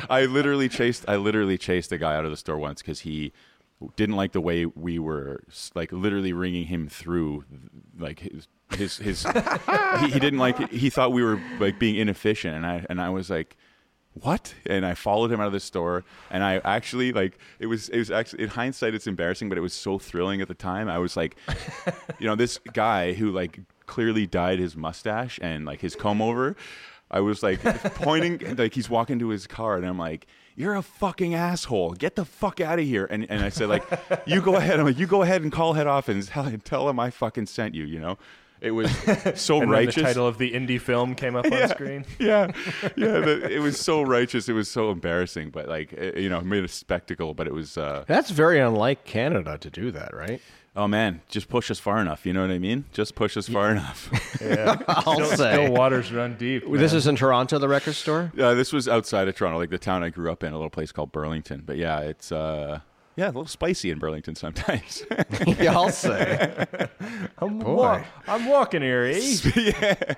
I 0.10 0.24
literally 0.26 0.68
chased. 0.68 1.04
I 1.08 1.16
literally 1.16 1.58
chased 1.58 1.90
a 1.92 1.98
guy 1.98 2.14
out 2.16 2.24
of 2.24 2.30
the 2.30 2.36
store 2.36 2.58
once 2.58 2.82
because 2.82 3.00
he 3.00 3.32
didn't 3.96 4.16
like 4.16 4.32
the 4.32 4.40
way 4.40 4.66
we 4.66 4.98
were 4.98 5.42
like 5.74 5.92
literally 5.92 6.32
ringing 6.32 6.66
him 6.66 6.88
through, 6.88 7.44
like 7.98 8.20
his 8.20 8.48
his 8.70 8.96
his. 8.98 9.26
he, 10.00 10.10
he 10.10 10.20
didn't 10.20 10.38
like. 10.38 10.70
He 10.70 10.90
thought 10.90 11.12
we 11.12 11.22
were 11.22 11.40
like 11.58 11.78
being 11.78 11.96
inefficient, 11.96 12.54
and 12.56 12.66
I 12.66 12.86
and 12.88 13.00
I 13.00 13.10
was 13.10 13.30
like. 13.30 13.56
What? 14.14 14.52
And 14.66 14.84
I 14.84 14.94
followed 14.94 15.30
him 15.30 15.40
out 15.40 15.46
of 15.46 15.52
the 15.52 15.60
store, 15.60 16.04
and 16.28 16.42
I 16.42 16.56
actually 16.64 17.12
like 17.12 17.38
it 17.60 17.66
was. 17.66 17.88
It 17.88 17.98
was 17.98 18.10
actually 18.10 18.42
in 18.42 18.48
hindsight, 18.48 18.92
it's 18.92 19.06
embarrassing, 19.06 19.48
but 19.48 19.56
it 19.58 19.60
was 19.60 19.74
so 19.74 19.96
thrilling 19.96 20.40
at 20.40 20.48
the 20.48 20.54
time. 20.54 20.88
I 20.88 20.98
was 20.98 21.16
like, 21.16 21.36
you 22.18 22.26
know, 22.26 22.34
this 22.34 22.58
guy 22.72 23.12
who 23.12 23.30
like 23.30 23.60
clearly 23.86 24.26
dyed 24.26 24.58
his 24.58 24.76
mustache 24.76 25.38
and 25.40 25.64
like 25.64 25.82
his 25.82 25.94
comb 25.94 26.20
over. 26.20 26.56
I 27.10 27.20
was 27.20 27.42
like 27.42 27.62
pointing, 27.94 28.56
like 28.58 28.74
he's 28.74 28.90
walking 28.90 29.18
to 29.20 29.28
his 29.28 29.46
car, 29.46 29.76
and 29.76 29.86
I'm 29.86 29.98
like, 29.98 30.26
"You're 30.56 30.74
a 30.76 30.82
fucking 30.82 31.34
asshole! 31.34 31.92
Get 31.92 32.16
the 32.16 32.24
fuck 32.24 32.60
out 32.60 32.78
of 32.78 32.84
here!" 32.84 33.06
And 33.10 33.26
and 33.30 33.42
I 33.44 33.48
said 33.48 33.68
like, 33.68 33.84
"You 34.26 34.40
go 34.42 34.56
ahead." 34.56 34.78
I'm 34.78 34.86
like, 34.86 34.98
"You 34.98 35.06
go 35.06 35.22
ahead 35.22 35.42
and 35.42 35.50
call 35.50 35.72
head 35.72 35.86
office 35.86 36.14
and 36.14 36.26
tell, 36.26 36.50
tell 36.64 36.88
him 36.88 37.00
I 37.00 37.10
fucking 37.10 37.46
sent 37.46 37.74
you." 37.74 37.84
You 37.84 38.00
know, 38.00 38.18
it 38.60 38.72
was 38.72 38.90
so 39.40 39.54
And 39.62 39.62
then 39.62 39.68
righteous. 39.70 39.94
the 39.96 40.02
title 40.02 40.26
of 40.26 40.36
the 40.38 40.52
indie 40.52 40.80
film 40.80 41.14
came 41.14 41.34
up 41.36 41.50
on 41.50 41.68
screen. 41.70 42.04
yeah, 42.18 42.50
yeah, 42.96 43.20
the, 43.20 43.48
it 43.50 43.60
was 43.60 43.80
so 43.80 44.02
righteous. 44.02 44.48
It 44.48 44.52
was 44.52 44.70
so 44.70 44.90
embarrassing, 44.90 45.48
but 45.50 45.66
like 45.68 45.92
it, 45.94 46.18
you 46.18 46.28
know, 46.28 46.40
made 46.42 46.64
a 46.64 46.68
spectacle. 46.68 47.32
But 47.32 47.46
it 47.46 47.54
was. 47.54 47.78
uh 47.78 48.04
That's 48.06 48.30
very 48.30 48.58
unlike 48.60 49.04
Canada 49.04 49.56
to 49.58 49.70
do 49.70 49.90
that, 49.92 50.14
right? 50.14 50.42
Oh 50.76 50.86
man, 50.86 51.22
just 51.28 51.48
push 51.48 51.70
us 51.70 51.78
far 51.80 52.00
enough. 52.00 52.24
You 52.24 52.32
know 52.32 52.42
what 52.42 52.50
I 52.50 52.58
mean? 52.58 52.84
Just 52.92 53.14
push 53.14 53.36
us 53.36 53.48
far 53.48 53.70
enough. 53.70 54.10
Yeah. 54.40 54.76
I'll 54.88 55.14
still, 55.14 55.26
say. 55.36 55.52
still 55.54 55.72
waters 55.72 56.12
run 56.12 56.36
deep. 56.36 56.62
This 56.70 56.92
is 56.92 57.08
in 57.08 57.16
Toronto, 57.16 57.58
the 57.58 57.66
record 57.66 57.94
store. 57.94 58.30
Uh, 58.38 58.54
this 58.54 58.72
was 58.72 58.86
outside 58.86 59.26
of 59.26 59.34
Toronto, 59.34 59.58
like 59.58 59.70
the 59.70 59.78
town 59.78 60.04
I 60.04 60.10
grew 60.10 60.30
up 60.30 60.44
in, 60.44 60.52
a 60.52 60.56
little 60.56 60.70
place 60.70 60.92
called 60.92 61.10
Burlington. 61.10 61.64
But 61.66 61.76
yeah, 61.76 62.00
it's 62.00 62.30
uh, 62.30 62.80
yeah, 63.16 63.26
a 63.26 63.28
little 63.28 63.46
spicy 63.46 63.90
in 63.90 63.98
Burlington 63.98 64.36
sometimes. 64.36 65.04
yeah, 65.58 65.72
I'll 65.74 65.90
say. 65.90 66.66
I'm, 67.38 67.58
Boy. 67.58 67.74
wa- 67.74 68.04
I'm 68.28 68.46
walking 68.46 68.80
here, 68.80 69.02
eh? 69.02 69.18
yeah. 69.56 70.14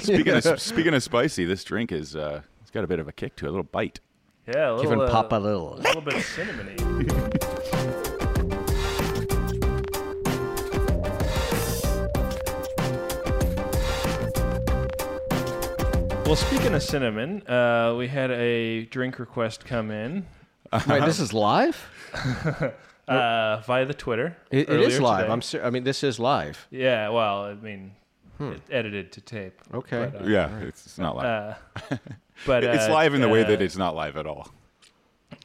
Speaking 0.00 0.34
of 0.34 0.60
speaking 0.60 0.94
of 0.94 1.02
spicy, 1.04 1.44
this 1.44 1.62
drink 1.62 1.92
is 1.92 2.16
uh, 2.16 2.42
it's 2.60 2.72
got 2.72 2.82
a 2.82 2.88
bit 2.88 2.98
of 2.98 3.06
a 3.06 3.12
kick 3.12 3.36
to 3.36 3.44
it, 3.46 3.48
a 3.50 3.52
little 3.52 3.62
bite. 3.62 4.00
Yeah, 4.48 4.70
a 4.70 4.74
little, 4.74 4.82
Giving 4.90 5.00
uh, 5.02 5.10
Papa 5.10 5.36
a 5.36 5.38
little. 5.38 5.74
a 5.74 5.80
little 5.80 6.02
bit 6.02 6.14
cinnamony. 6.14 7.79
Well, 16.30 16.36
speaking 16.36 16.74
of 16.74 16.82
cinnamon, 16.84 17.42
uh, 17.48 17.96
we 17.98 18.06
had 18.06 18.30
a 18.30 18.84
drink 18.84 19.18
request 19.18 19.64
come 19.64 19.90
in 19.90 20.28
Wait, 20.86 21.04
this 21.04 21.18
is 21.18 21.32
live. 21.32 21.84
uh, 23.08 23.56
via 23.66 23.84
the 23.84 23.94
Twitter. 23.94 24.36
It, 24.48 24.68
it 24.68 24.72
earlier 24.72 25.00
live. 25.00 25.22
today. 25.22 25.32
I'm. 25.32 25.42
Ser- 25.42 25.64
I 25.64 25.70
mean, 25.70 25.82
this 25.82 26.04
is 26.04 26.20
live. 26.20 26.68
Yeah, 26.70 27.08
well, 27.08 27.46
I 27.46 27.54
mean, 27.54 27.96
it's 28.38 28.70
edited 28.70 29.10
to 29.10 29.20
tape. 29.20 29.60
Okay. 29.74 30.08
But, 30.12 30.22
uh, 30.22 30.26
Yeah, 30.26 30.56
it's, 30.60 30.86
it's 30.86 30.98
not 30.98 31.16
live. 31.16 31.56
Uh, 31.90 31.96
but 32.46 32.62
it's 32.62 32.84
uh, 32.84 32.92
live 32.92 33.14
in 33.14 33.22
the 33.22 33.28
way 33.28 33.42
that 33.42 33.60
uh, 33.60 33.64
it's 33.64 33.76
not 33.76 33.96
live 33.96 34.16
at 34.16 34.28
all. 34.28 34.52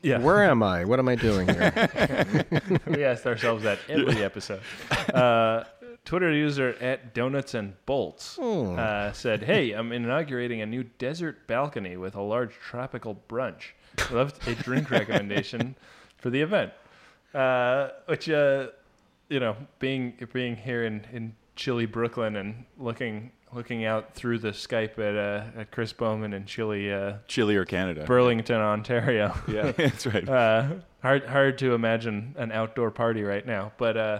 yeah. 0.03 0.19
Where 0.19 0.43
am 0.43 0.61
I? 0.61 0.85
What 0.85 0.99
am 0.99 1.07
I 1.07 1.15
doing 1.15 1.47
here? 1.47 2.45
we 2.85 3.03
asked 3.03 3.25
ourselves 3.25 3.63
that 3.63 3.79
every 3.89 4.23
episode. 4.23 4.61
Uh, 5.11 5.63
Twitter 6.05 6.31
user 6.31 6.75
at 6.79 7.13
Donuts 7.13 7.53
and 7.55 7.73
Bolts 7.85 8.35
Hmm. 8.39 8.75
uh, 8.77 9.11
said, 9.13 9.43
"Hey, 9.43 9.71
I'm 9.71 9.91
inaugurating 9.91 10.61
a 10.61 10.65
new 10.65 10.83
desert 10.99 11.47
balcony 11.47 11.97
with 11.97 12.15
a 12.15 12.21
large 12.21 12.53
tropical 12.53 13.19
brunch. 13.27 13.71
Left 14.11 14.47
a 14.47 14.55
drink 14.55 14.89
recommendation 14.99 15.75
for 16.17 16.29
the 16.29 16.41
event." 16.41 16.71
Uh, 17.33 17.89
which, 18.05 18.29
uh, 18.29 18.67
you 19.29 19.39
know, 19.39 19.55
being 19.79 20.13
being 20.31 20.55
here 20.55 20.83
in, 20.85 21.05
in 21.11 21.35
chilly 21.55 21.85
Brooklyn 21.85 22.35
and 22.37 22.65
looking 22.77 23.31
looking 23.53 23.85
out 23.85 24.13
through 24.13 24.37
the 24.39 24.49
Skype 24.51 24.97
at 24.99 25.15
uh, 25.17 25.59
at 25.61 25.71
Chris 25.71 25.91
Bowman 25.91 26.33
in 26.33 26.45
chilly 26.45 26.93
uh, 26.93 27.13
Chile 27.27 27.55
or 27.55 27.65
Canada. 27.65 28.05
Burlington, 28.05 28.57
Ontario. 28.61 29.33
yeah, 29.47 29.71
that's 29.71 30.05
right. 30.05 30.27
Uh, 30.29 30.67
hard 31.01 31.25
hard 31.25 31.57
to 31.57 31.73
imagine 31.73 32.35
an 32.37 32.51
outdoor 32.51 32.91
party 32.91 33.23
right 33.23 33.45
now, 33.45 33.71
but 33.77 33.97
uh, 33.97 34.19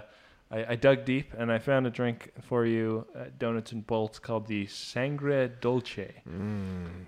I, 0.56 0.66
I 0.72 0.76
dug 0.76 1.06
deep 1.06 1.34
and 1.38 1.52
I 1.52 1.60
found 1.60 1.86
a 1.86 1.90
drink 1.90 2.32
for 2.42 2.66
you, 2.66 3.06
at 3.16 3.38
Donuts 3.40 3.72
and 3.74 3.86
Bolts, 3.86 4.20
called 4.20 4.48
the 4.48 4.66
Sangre 4.68 5.50
Dolce. 5.50 6.14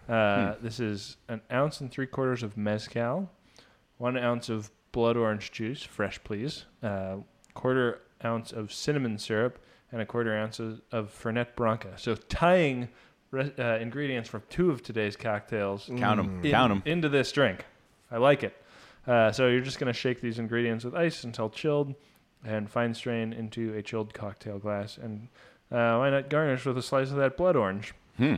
Uh, 0.09 0.55
This 0.61 0.79
is 0.79 1.17
an 1.29 1.41
ounce 1.51 1.81
and 1.81 1.91
three 1.91 2.07
quarters 2.07 2.43
of 2.43 2.57
mezcal, 2.57 3.29
one 3.97 4.17
ounce 4.17 4.49
of 4.49 4.69
blood 4.91 5.17
orange 5.17 5.51
juice, 5.51 5.83
fresh 5.83 6.19
please, 6.23 6.65
uh, 6.83 7.17
quarter 7.53 8.01
ounce 8.25 8.51
of 8.51 8.71
cinnamon 8.73 9.17
syrup, 9.17 9.59
and 9.91 10.01
a 10.01 10.05
quarter 10.05 10.35
ounce 10.35 10.59
of, 10.59 10.81
of 10.91 11.09
Fernet 11.11 11.55
Branca. 11.55 11.93
So 11.97 12.15
tying 12.15 12.89
re- 13.31 13.53
uh, 13.57 13.77
ingredients 13.77 14.27
from 14.29 14.41
two 14.49 14.71
of 14.71 14.81
today's 14.83 15.15
cocktails 15.15 15.89
count 15.97 16.17
them. 16.21 16.41
in- 16.43 16.51
Count 16.51 16.71
them. 16.71 16.83
into 16.85 17.09
this 17.09 17.31
drink. 17.31 17.65
I 18.11 18.17
like 18.17 18.43
it. 18.43 18.55
Uh, 19.05 19.31
so 19.31 19.47
you're 19.47 19.61
just 19.61 19.79
going 19.79 19.91
to 19.91 19.97
shake 19.97 20.19
these 20.19 20.37
ingredients 20.39 20.83
with 20.83 20.93
ice 20.93 21.23
until 21.23 21.49
chilled, 21.49 21.95
and 22.45 22.69
fine 22.69 22.93
strain 22.93 23.33
into 23.33 23.73
a 23.73 23.81
chilled 23.81 24.13
cocktail 24.13 24.59
glass. 24.59 24.97
And 24.97 25.27
uh, 25.71 25.97
why 25.97 26.09
not 26.09 26.29
garnish 26.29 26.65
with 26.65 26.77
a 26.77 26.81
slice 26.81 27.09
of 27.11 27.17
that 27.17 27.37
blood 27.37 27.55
orange? 27.55 27.93
Hmm. 28.17 28.35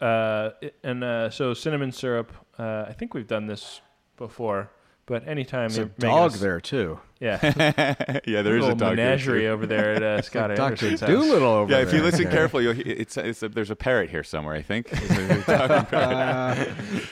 Uh, 0.00 0.50
it- 0.62 0.76
and 0.82 1.04
uh, 1.04 1.30
so 1.30 1.54
cinnamon 1.54 1.92
syrup. 1.92 2.32
Uh, 2.58 2.86
I 2.88 2.92
think 2.92 3.14
we've 3.14 3.26
done 3.26 3.46
this 3.46 3.80
before, 4.16 4.70
but 5.06 5.26
anytime 5.28 5.68
There's 5.68 5.78
a 5.78 5.80
you're 5.82 5.88
making 5.98 6.08
dog 6.10 6.32
s- 6.32 6.40
there 6.40 6.60
too. 6.60 7.00
yeah, 7.20 7.38
yeah, 8.26 8.42
there 8.42 8.56
is 8.56 8.64
a 8.64 8.68
little 8.68 8.76
dog 8.76 8.96
there, 8.96 9.06
menagerie 9.06 9.42
too. 9.42 9.46
over 9.48 9.66
there 9.66 9.94
at 9.94 10.02
uh, 10.02 10.22
Scott 10.22 10.48
Doctor 10.56 10.86
Anderson's 10.86 11.00
house. 11.00 11.08
Doolittle 11.08 11.48
over 11.48 11.70
Yeah, 11.72 11.78
there. 11.78 11.86
if 11.88 11.94
you 11.94 12.02
listen 12.02 12.30
carefully, 12.30 12.64
you'll, 12.64 12.74
he- 12.74 12.82
it's, 12.82 13.16
it's 13.16 13.42
a, 13.42 13.48
there's 13.48 13.70
a 13.70 13.76
parrot 13.76 14.10
here 14.10 14.24
somewhere. 14.24 14.54
I 14.54 14.62
think. 14.62 14.90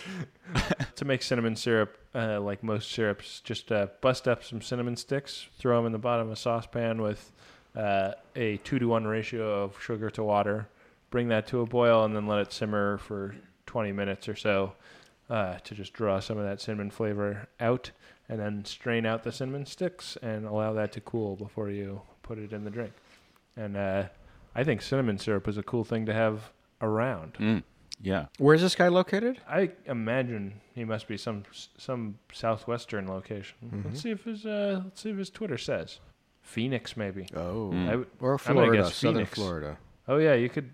to 0.99 1.05
make 1.05 1.22
cinnamon 1.22 1.55
syrup, 1.55 1.96
uh, 2.14 2.40
like 2.40 2.62
most 2.62 2.90
syrups, 2.90 3.40
just 3.40 3.70
uh, 3.70 3.86
bust 4.01 4.26
up 4.26 4.42
some 4.42 4.61
cinnamon 4.61 4.96
sticks, 4.96 5.46
throw 5.57 5.76
them 5.76 5.86
in 5.86 5.92
the 5.92 5.99
bottom 5.99 6.26
of 6.26 6.32
a 6.32 6.36
saucepan 6.36 7.01
with 7.01 7.32
uh, 7.76 8.12
a 8.34 8.57
two 8.59 8.78
to 8.80 8.88
one 8.88 9.07
ratio 9.07 9.62
of 9.62 9.80
sugar 9.80 10.11
to 10.11 10.24
water. 10.24 10.68
Bring 11.11 11.28
that 11.28 11.46
to 11.49 11.61
a 11.61 11.66
boil 11.66 12.05
and 12.05 12.14
then 12.14 12.26
let 12.26 12.40
it 12.40 12.53
simmer 12.53 12.99
for 12.99 13.36
20 13.66 13.92
minutes 13.92 14.28
or 14.28 14.34
so 14.34 14.72
uh, 15.30 15.59
to 15.59 15.74
just 15.74 15.92
draw 15.92 16.18
some 16.18 16.36
of 16.36 16.44
that 16.44 16.61
cinnamon 16.61 16.90
flavor 16.90 17.49
out. 17.61 17.92
And 18.28 18.38
then 18.40 18.64
strain 18.64 19.07
out 19.07 19.22
the 19.22 19.32
cinnamon 19.32 19.64
sticks 19.64 20.18
and 20.20 20.44
allow 20.44 20.74
that 20.74 20.92
to 20.92 21.01
cool 21.01 21.36
before 21.36 21.70
you 21.70 22.03
put 22.22 22.38
it 22.38 22.53
in 22.53 22.64
the 22.64 22.70
drink. 22.70 22.92
And 23.57 23.76
uh, 23.76 24.05
I 24.55 24.64
think 24.64 24.82
cinnamon 24.82 25.18
syrup 25.18 25.49
is 25.49 25.57
a 25.57 25.62
cool 25.62 25.84
thing 25.84 26.05
to 26.07 26.12
have 26.12 26.51
around. 26.82 27.34
Mm, 27.34 27.62
yeah. 28.01 28.26
Where's 28.38 28.61
this 28.62 28.74
guy 28.74 28.88
located? 28.88 29.40
I 29.49 29.70
imagine 29.86 30.61
he 30.74 30.84
must 30.84 31.09
be 31.09 31.16
some 31.16 31.44
some 31.76 32.18
southwestern 32.32 33.09
location. 33.09 33.57
Mm-hmm. 33.64 33.88
Let's 33.88 34.01
see 34.03 34.11
if 34.11 34.24
his 34.24 34.46
uh, 34.46 34.82
let's 34.84 35.01
see 35.03 35.11
if 35.11 35.16
his 35.18 35.30
Twitter 35.30 35.59
says 35.59 36.01
Phoenix 36.42 36.96
maybe. 36.96 37.26
Oh, 37.34 37.70
Mm. 37.74 37.88
I 37.90 37.96
would, 37.96 38.07
or 38.20 38.32
I'm 38.46 38.55
gonna 38.55 38.66
Florida, 38.66 38.90
southern 38.90 39.14
Phoenix. 39.16 39.34
Florida. 39.34 39.78
oh 40.09 40.16
yeah, 40.18 40.34
you 40.34 40.49
could. 40.49 40.70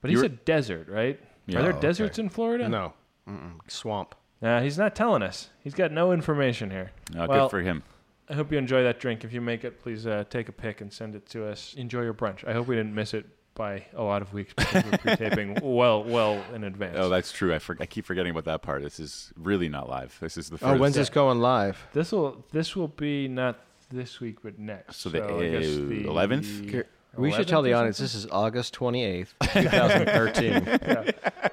But 0.00 0.10
he 0.10 0.12
You 0.16 0.18
were- 0.18 0.24
said 0.24 0.44
desert, 0.44 0.88
right? 0.88 1.18
Yeah. 1.46 1.58
Are 1.58 1.62
there 1.62 1.76
Oh, 1.76 1.80
deserts 1.80 2.18
okay. 2.18 2.24
in 2.24 2.28
Florida? 2.30 2.68
No, 2.68 2.92
Mm-mm. 3.28 3.60
swamp. 3.68 4.14
Nah, 4.42 4.60
he's 4.60 4.76
not 4.78 4.94
telling 4.94 5.22
us. 5.22 5.50
He's 5.62 5.74
got 5.74 5.92
no 5.92 6.12
information 6.12 6.70
here. 6.70 6.90
Well- 7.14 7.26
good 7.28 7.50
for 7.50 7.60
him. 7.62 7.82
I 8.28 8.32
hope 8.34 8.50
you 8.50 8.56
enjoy 8.56 8.82
that 8.84 9.00
drink. 9.00 9.22
If 9.22 9.34
you 9.34 9.42
make 9.42 9.64
it, 9.64 9.78
please 9.82 10.06
uh, 10.06 10.24
take 10.30 10.48
a 10.48 10.52
pic 10.52 10.80
and 10.80 10.90
send 10.90 11.14
it 11.14 11.26
to 11.30 11.46
us. 11.46 11.74
Enjoy 11.76 12.00
your 12.00 12.14
brunch. 12.14 12.42
I 12.48 12.54
hope 12.54 12.66
we 12.66 12.74
didn't 12.74 12.94
miss 12.94 13.12
it 13.12 13.26
by 13.54 13.84
a 13.94 14.02
lot 14.02 14.22
of 14.22 14.32
weeks 14.32 14.52
because 14.54 14.84
we're 14.84 14.98
pre-taping 14.98 15.58
well, 15.62 16.02
well 16.04 16.42
in 16.52 16.64
advance. 16.64 16.96
Oh, 16.98 17.08
that's 17.08 17.32
true. 17.32 17.54
I, 17.54 17.58
for, 17.58 17.76
I 17.80 17.86
keep 17.86 18.04
forgetting 18.04 18.30
about 18.30 18.44
that 18.44 18.62
part. 18.62 18.82
This 18.82 18.98
is 19.00 19.32
really 19.36 19.68
not 19.68 19.88
live. 19.88 20.16
This 20.20 20.36
is 20.36 20.50
the 20.50 20.58
first. 20.58 20.70
Oh, 20.70 20.76
when's 20.78 20.94
this 20.94 21.10
going 21.10 21.40
live? 21.40 21.78
this 21.92 22.12
will 22.12 22.44
this 22.52 22.74
will 22.76 22.88
be 22.88 23.28
not 23.28 23.58
this 23.90 24.20
week, 24.20 24.38
but 24.42 24.58
next. 24.58 24.96
So 24.96 25.08
the, 25.08 25.24
I 25.24 25.50
guess 25.50 25.76
uh, 25.76 25.88
the 25.88 26.04
11th? 26.04 26.70
Here, 26.70 26.86
We 27.16 27.32
should 27.32 27.48
tell 27.48 27.62
the 27.62 27.74
audience 27.74 27.98
this 27.98 28.14
is 28.14 28.26
August 28.26 28.74
28th, 28.74 29.28
2013. 29.52 30.52
Yeah. 30.84 31.48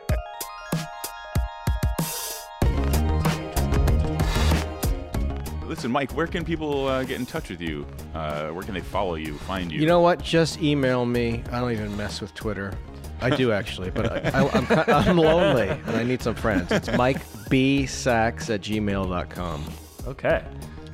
Listen, 5.71 5.89
Mike, 5.89 6.11
where 6.11 6.27
can 6.27 6.43
people 6.43 6.89
uh, 6.89 7.01
get 7.05 7.17
in 7.17 7.25
touch 7.25 7.49
with 7.49 7.61
you? 7.61 7.87
Uh, 8.13 8.49
where 8.49 8.61
can 8.61 8.73
they 8.73 8.81
follow 8.81 9.15
you, 9.15 9.37
find 9.37 9.71
you? 9.71 9.79
You 9.79 9.87
know 9.87 10.01
what? 10.01 10.21
Just 10.21 10.61
email 10.61 11.05
me. 11.05 11.45
I 11.49 11.61
don't 11.61 11.71
even 11.71 11.95
mess 11.95 12.19
with 12.19 12.33
Twitter. 12.33 12.73
I 13.21 13.29
do 13.29 13.51
actually, 13.53 13.89
but 13.89 14.11
I, 14.11 14.41
I, 14.41 14.49
I'm, 14.51 15.07
I'm 15.07 15.17
lonely 15.17 15.69
and 15.69 15.91
I 15.91 16.03
need 16.03 16.21
some 16.21 16.35
friends. 16.35 16.73
It's 16.73 16.91
Mike 16.97 17.21
B 17.49 17.85
Sacks 17.85 18.49
at 18.49 18.59
gmail.com. 18.59 19.63
Okay. 20.07 20.43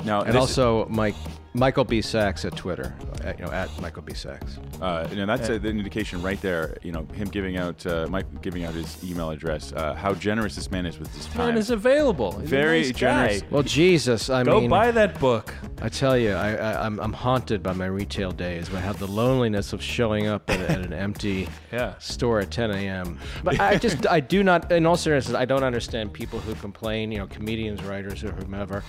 now, 0.05 0.21
And 0.21 0.37
also 0.37 0.85
Mike 0.89 1.15
Michael 1.55 1.83
B 1.83 1.99
Sacks 1.99 2.45
at 2.45 2.55
Twitter. 2.55 2.95
At, 3.23 3.39
you 3.39 3.45
know, 3.45 3.51
at 3.51 3.69
Michael 3.81 4.01
B 4.03 4.13
Sacks. 4.13 4.57
Uh, 4.81 5.07
and 5.11 5.29
that's 5.29 5.49
Yeah. 5.49 5.55
a, 5.55 5.57
an 5.59 5.65
indication 5.65 6.21
right 6.21 6.39
there. 6.41 6.77
You 6.83 6.91
know, 6.91 7.05
him 7.13 7.27
giving 7.29 7.57
out 7.57 7.85
uh, 7.85 8.07
Mike 8.09 8.25
giving 8.41 8.63
out 8.63 8.73
his 8.73 8.97
email 9.03 9.29
address. 9.31 9.73
Uh, 9.73 9.93
how 9.95 10.13
generous 10.13 10.55
this 10.55 10.69
man 10.71 10.85
is 10.85 10.99
with 10.99 11.13
his 11.15 11.25
time. 11.27 11.47
Man 11.49 11.57
is 11.57 11.69
available. 11.69 12.39
He's 12.39 12.49
Very 12.49 12.81
nice 12.83 12.91
generous. 12.93 13.41
guy. 13.41 13.47
Well, 13.49 13.63
Jesus, 13.63 14.29
I 14.29 14.43
Go 14.43 14.61
mean, 14.61 14.69
buy 14.69 14.91
that 14.91 15.19
book. 15.19 15.53
I 15.81 15.89
tell 15.89 16.17
you, 16.17 16.31
I, 16.31 16.55
I, 16.55 16.85
I'm, 16.85 16.99
I'm 16.99 17.13
haunted 17.13 17.61
by 17.63 17.73
my 17.73 17.85
retail 17.87 18.31
days. 18.31 18.73
I 18.73 18.79
have 18.79 18.99
the 18.99 19.07
loneliness 19.07 19.73
of 19.73 19.81
showing 19.81 20.27
up 20.27 20.49
at, 20.49 20.59
at 20.61 20.79
an 20.81 20.93
empty 20.93 21.47
Yeah. 21.71 21.97
store 21.99 22.39
at 22.39 22.49
10 22.51 22.71
a.m. 22.71 23.19
But 23.43 23.59
I 23.59 23.77
just, 23.77 24.07
I 24.07 24.19
do 24.19 24.43
not, 24.43 24.71
in 24.71 24.85
all 24.85 24.95
seriousness, 24.97 25.35
I 25.35 25.45
don't 25.45 25.63
understand 25.63 26.13
people 26.13 26.39
who 26.39 26.55
complain, 26.55 27.11
you 27.11 27.17
know, 27.19 27.27
comedians, 27.27 27.83
writers, 27.83 28.23
or 28.23 28.31
whomever, 28.31 28.83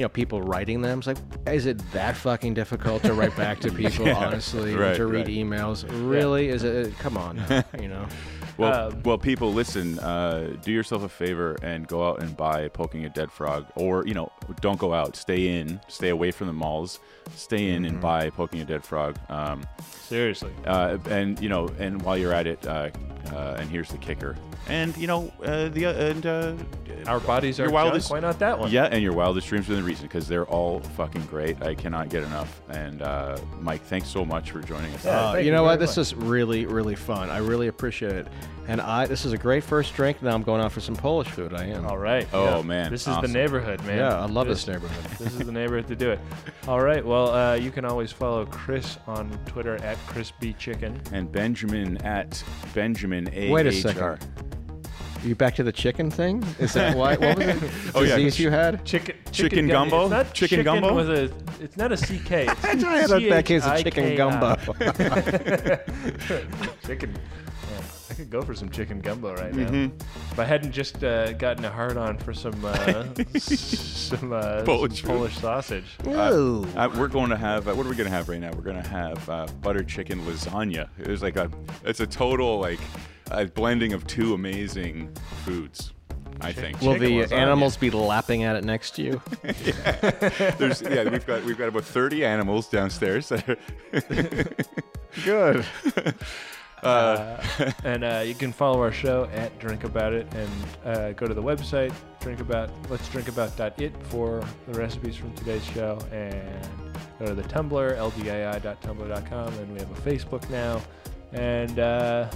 you 0.00 0.04
know, 0.06 0.08
people 0.08 0.40
writing 0.40 0.80
them. 0.80 1.00
It's 1.00 1.06
like, 1.06 1.18
is 1.46 1.66
it 1.66 1.78
that 1.92 2.16
fucking 2.16 2.54
difficult 2.54 3.02
to 3.02 3.12
write 3.12 3.36
back 3.36 3.60
to 3.60 3.70
people, 3.84 4.08
honestly, 4.08 4.74
right, 4.74 4.96
to 4.96 5.04
read 5.04 5.26
right. 5.26 5.36
emails? 5.36 5.84
Really? 6.10 6.48
Is 6.48 6.64
it, 6.64 6.98
come 6.98 7.18
on, 7.18 7.36
you 7.78 7.88
know? 7.88 8.08
Well, 8.56 8.88
Um, 8.92 9.02
well, 9.02 9.18
people, 9.18 9.52
listen. 9.52 9.98
Uh, 9.98 10.56
do 10.62 10.72
yourself 10.72 11.02
a 11.02 11.08
favor 11.10 11.58
and 11.62 11.86
go 11.86 12.08
out 12.08 12.22
and 12.22 12.34
buy 12.34 12.68
"Poking 12.68 13.04
a 13.04 13.10
Dead 13.10 13.30
Frog," 13.30 13.66
or 13.74 14.06
you 14.06 14.14
know, 14.14 14.32
don't 14.62 14.78
go 14.78 14.94
out. 14.94 15.16
Stay 15.16 15.58
in. 15.60 15.80
Stay 15.88 16.08
away 16.08 16.30
from 16.30 16.46
the 16.46 16.52
malls. 16.54 16.98
Stay 17.36 17.70
in 17.70 17.82
Mm-hmm. 17.82 17.92
and 17.94 18.00
buy 18.00 18.30
"Poking 18.30 18.60
a 18.60 18.64
Dead 18.64 18.84
Frog." 18.84 19.16
Um, 19.28 19.62
Seriously. 20.02 20.52
uh, 20.66 20.98
and 21.08 21.40
you 21.40 21.48
know, 21.48 21.68
and 21.78 22.00
while 22.02 22.16
you're 22.18 22.32
at 22.34 22.46
it, 22.46 22.66
uh, 22.66 22.90
uh, 23.32 23.56
and 23.58 23.68
here's 23.70 23.88
the 23.90 23.98
kicker. 23.98 24.36
And 24.68 24.96
you 24.96 25.06
know, 25.06 25.32
uh, 25.42 25.68
the 25.68 25.86
uh, 25.86 25.92
and 25.92 26.26
uh, 26.26 26.54
Our 27.06 27.18
bodies 27.20 27.58
are 27.58 27.64
your 27.64 27.70
junk. 27.70 27.84
wildest. 27.84 28.10
Why 28.10 28.20
not 28.20 28.38
that 28.40 28.58
one? 28.58 28.70
Yeah, 28.70 28.84
and 28.90 29.02
your 29.02 29.14
wildest 29.14 29.48
dreams 29.48 29.68
within 29.68 29.84
reason 29.84 30.06
because 30.06 30.28
they're 30.28 30.46
all 30.46 30.80
fucking 30.80 31.26
great. 31.26 31.62
I 31.62 31.74
cannot 31.74 32.08
get 32.10 32.22
enough. 32.24 32.60
And 32.68 33.00
uh, 33.02 33.38
Mike, 33.60 33.82
thanks 33.82 34.08
so 34.08 34.24
much 34.24 34.50
for 34.50 34.60
joining 34.60 34.92
us. 34.94 35.04
Yeah. 35.04 35.30
Uh, 35.30 35.36
you 35.36 35.46
you 35.46 35.52
know 35.52 35.62
what? 35.62 35.78
very 35.78 35.86
This 35.86 35.96
much. 35.96 36.06
is 36.08 36.14
really, 36.14 36.66
really 36.66 36.94
fun. 36.94 37.30
I 37.30 37.38
really 37.38 37.68
appreciate 37.68 38.12
it. 38.12 38.26
And 38.68 38.80
I, 38.80 39.06
this 39.06 39.24
is 39.24 39.32
a 39.32 39.38
great 39.38 39.64
first 39.64 39.94
drink. 39.94 40.22
Now 40.22 40.32
I'm 40.34 40.42
going 40.44 40.60
out 40.60 40.70
for 40.70 40.80
some 40.80 40.94
Polish 40.94 41.26
food. 41.28 41.54
I 41.54 41.64
am. 41.64 41.86
All 41.86 41.98
right. 41.98 42.28
Oh, 42.32 42.58
yeah. 42.58 42.62
man. 42.62 42.90
This 42.92 43.02
is 43.02 43.08
Awesome. 43.08 43.32
the 43.32 43.38
neighborhood, 43.38 43.82
man. 43.84 43.98
Yeah, 43.98 44.20
I 44.20 44.26
love 44.26 44.46
this 44.46 44.64
neighborhood. 44.68 45.04
This 45.18 45.32
is 45.32 45.38
the 45.46 45.50
neighborhood 45.52 45.88
to 45.88 45.96
do 45.96 46.10
it. 46.12 46.20
All 46.68 46.80
right. 46.80 47.04
Well, 47.04 47.19
uh, 47.26 47.54
you 47.54 47.70
can 47.70 47.84
always 47.84 48.10
follow 48.12 48.46
Chris 48.46 48.98
on 49.06 49.30
Twitter 49.46 49.76
at 49.82 49.96
Chris 50.06 50.32
B 50.40 50.54
Chicken. 50.58 51.00
And 51.12 51.30
Benjamin 51.30 51.98
at 51.98 52.42
Benjamin 52.74 53.28
A. 53.32 53.50
Wait 53.50 53.66
a 53.66 53.72
second. 53.72 54.02
Are 54.02 54.18
you 55.22 55.34
back 55.34 55.54
to 55.56 55.62
the 55.62 55.72
chicken 55.72 56.10
thing? 56.10 56.42
Is 56.58 56.72
that 56.72 56.96
why? 56.96 57.16
What 57.16 57.36
was 57.38 57.46
it? 57.48 57.70
Oh, 57.94 58.00
yeah. 58.02 58.16
Disease 58.16 58.40
you 58.40 58.50
had? 58.50 58.84
Chicken. 58.86 59.16
Chicken 59.32 59.68
gum- 59.68 59.90
gumbo? 59.90 60.02
It's 60.04 60.10
not 60.10 60.32
Chicken 60.34 60.48
chicken 60.58 60.64
gumbo? 60.64 60.94
With 60.94 61.10
a. 61.10 61.30
It's 61.62 61.76
not 61.76 61.92
a 61.92 61.96
CK. 61.96 62.30
It's 62.64 62.84
I 62.84 62.96
had 62.96 63.10
a 63.10 63.28
back 63.28 63.44
case 63.44 63.66
of 63.66 63.82
chicken 63.82 64.16
gumbo. 64.16 64.56
chicken. 66.86 67.14
Yeah, 67.14 67.78
I 67.78 67.80
could 68.20 68.30
go 68.30 68.42
for 68.42 68.54
some 68.54 68.68
chicken 68.70 69.00
gumbo 69.00 69.34
right 69.34 69.54
now. 69.54 69.68
Mm-hmm. 69.68 69.96
If 70.32 70.38
I 70.38 70.44
hadn't 70.44 70.72
just 70.72 71.02
uh, 71.02 71.32
gotten 71.32 71.64
a 71.64 71.70
hard 71.70 71.96
on 71.96 72.18
for 72.18 72.32
some 72.32 72.64
uh, 72.64 73.04
some 73.38 74.32
uh, 74.32 74.62
Polish 74.64 75.00
some 75.00 75.08
food. 75.10 75.16
Polish 75.16 75.36
sausage. 75.38 75.96
Ooh. 76.06 76.66
Uh, 76.76 76.88
we're 76.96 77.08
going 77.08 77.30
to 77.30 77.36
have. 77.36 77.66
Uh, 77.68 77.74
what 77.74 77.86
are 77.86 77.88
we 77.88 77.96
going 77.96 78.08
to 78.10 78.14
have 78.14 78.28
right 78.28 78.40
now? 78.40 78.50
We're 78.52 78.62
going 78.62 78.82
to 78.82 78.88
have 78.88 79.28
uh, 79.28 79.46
butter 79.60 79.82
chicken 79.82 80.20
lasagna. 80.26 80.88
It's 80.98 81.22
like 81.22 81.36
a. 81.36 81.50
It's 81.84 82.00
a 82.00 82.06
total 82.06 82.58
like 82.60 82.80
a 83.30 83.46
blending 83.46 83.92
of 83.92 84.06
two 84.06 84.34
amazing 84.34 85.12
foods. 85.44 85.92
I 86.42 86.52
think. 86.52 86.80
Will 86.80 86.94
Chicken 86.94 87.00
the 87.08 87.18
lasagna. 87.24 87.32
animals 87.32 87.76
be 87.76 87.90
lapping 87.90 88.44
at 88.44 88.56
it 88.56 88.64
next 88.64 88.92
to 88.92 89.02
you? 89.02 89.22
There's 89.42 90.80
yeah. 90.80 91.08
We've 91.08 91.26
got 91.26 91.44
we've 91.44 91.58
got 91.58 91.68
about 91.68 91.84
thirty 91.84 92.24
animals 92.24 92.68
downstairs. 92.68 93.28
that 93.28 93.46
are- 93.48 93.56
Good. 95.24 95.64
Uh, 96.82 97.42
and 97.84 98.04
uh, 98.04 98.22
you 98.24 98.34
can 98.34 98.52
follow 98.52 98.80
our 98.80 98.92
show 98.92 99.24
at 99.32 99.56
Drink 99.58 99.84
About 99.84 100.12
It 100.12 100.26
and 100.34 100.50
uh, 100.84 101.12
go 101.12 101.26
to 101.26 101.34
the 101.34 101.42
website 101.42 101.92
drink 102.20 102.40
about 102.40 102.70
let's 102.90 103.08
drink 103.08 103.28
about 103.28 103.58
it 103.80 103.92
for 104.08 104.44
the 104.68 104.78
recipes 104.78 105.16
from 105.16 105.32
today's 105.34 105.64
show 105.64 105.98
and 106.12 106.68
go 107.18 107.26
to 107.26 107.34
the 107.34 107.42
Tumblr 107.44 107.96
ldii.tumblr.com 107.96 109.54
and 109.54 109.72
we 109.72 109.78
have 109.78 109.90
a 109.90 110.00
Facebook 110.02 110.48
now 110.50 110.80
and 111.32 111.78
uh, 111.78 112.28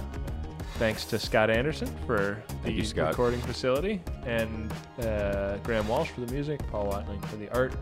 thanks 0.75 1.05
to 1.05 1.19
Scott 1.19 1.49
Anderson 1.49 1.87
for 2.05 2.41
the 2.63 2.71
you, 2.71 2.83
Scott. 2.83 3.09
recording 3.09 3.41
facility 3.41 4.01
and 4.25 4.73
uh, 5.01 5.57
Graham 5.57 5.87
Walsh 5.87 6.09
for 6.09 6.21
the 6.21 6.31
music, 6.31 6.59
Paul 6.71 6.87
Watling 6.87 7.21
for 7.21 7.35
the 7.37 7.49
art. 7.53 7.73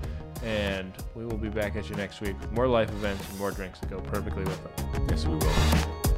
And 0.43 0.91
we 1.15 1.25
will 1.25 1.37
be 1.37 1.49
back 1.49 1.75
at 1.77 1.89
you 1.89 1.95
next 1.95 2.19
week 2.19 2.37
with 2.39 2.51
more 2.51 2.67
life 2.67 2.89
events 2.89 3.27
and 3.29 3.39
more 3.39 3.51
drinks 3.51 3.79
that 3.79 3.89
go 3.89 4.01
perfectly 4.01 4.43
with 4.43 4.61
them. 4.75 5.07
yes, 5.09 5.25
we 5.25 5.35
will. 5.35 6.12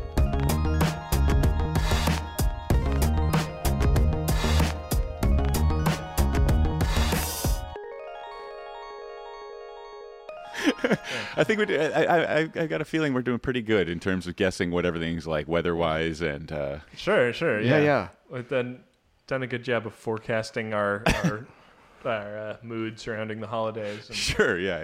I 11.38 11.44
think 11.44 11.60
we. 11.60 11.66
Do, 11.66 11.80
I, 11.80 12.04
I 12.04 12.40
I 12.40 12.50
I 12.56 12.68
got 12.68 12.82
a 12.82 12.86
feeling 12.86 13.14
we're 13.14 13.22
doing 13.22 13.40
pretty 13.40 13.62
good 13.62 13.90
in 13.90 14.00
terms 14.00 14.28
of 14.28 14.36
guessing 14.36 14.72
what 14.72 14.86
everything's 14.86 15.26
like 15.28 15.48
weather-wise, 15.48 16.22
and 16.22 16.52
uh, 16.52 16.80
Sure, 16.96 17.32
sure. 17.34 17.60
Yeah, 17.62 17.78
Yeah, 17.78 17.84
yeah. 17.84 18.08
We've 18.30 18.48
done 18.48 18.84
done 19.28 19.44
a 19.44 19.48
good 19.48 19.64
job 19.64 19.86
of 19.88 19.94
forecasting 19.96 20.74
our 20.74 21.04
our, 21.24 21.48
our 22.06 22.38
uh, 22.38 22.58
mood 22.64 23.00
surrounding 23.00 23.40
the 23.40 23.48
holidays. 23.48 24.08
And, 24.08 24.16
sure, 24.18 24.60
yeah, 24.60 24.84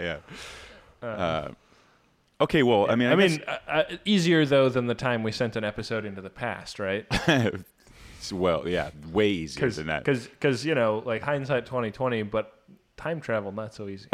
yeah. 1.02 1.08
uh, 1.08 1.12
Uh, 1.12 1.52
okay, 2.41 2.64
well, 2.64 2.89
I 2.89 2.95
mean, 2.95 3.10
I, 3.10 3.12
I 3.12 3.16
mean, 3.16 3.43
uh, 3.47 3.58
uh, 3.68 3.84
easier 4.06 4.45
though 4.45 4.70
than 4.70 4.88
the 4.88 4.95
time 4.95 5.24
we 5.24 5.32
sent 5.32 5.56
an 5.56 5.64
episode 5.64 6.06
into 6.06 6.22
the 6.22 6.30
past, 6.30 6.80
right? 6.80 7.06
well, 8.32 8.68
yeah, 8.68 8.89
way 9.12 9.30
easier 9.30 9.60
Because 9.62 9.76
than 9.78 9.88
that. 9.88 10.04
because 10.06 10.66
you 10.66 10.76
know, 10.76 11.02
like 11.06 11.22
hindsight 11.22 11.66
twenty 11.66 11.91
twenty, 11.91 12.24
but 12.24 12.54
time 12.97 13.20
travel 13.20 13.52
not 13.52 13.74
so 13.74 13.88
easy. 13.88 14.08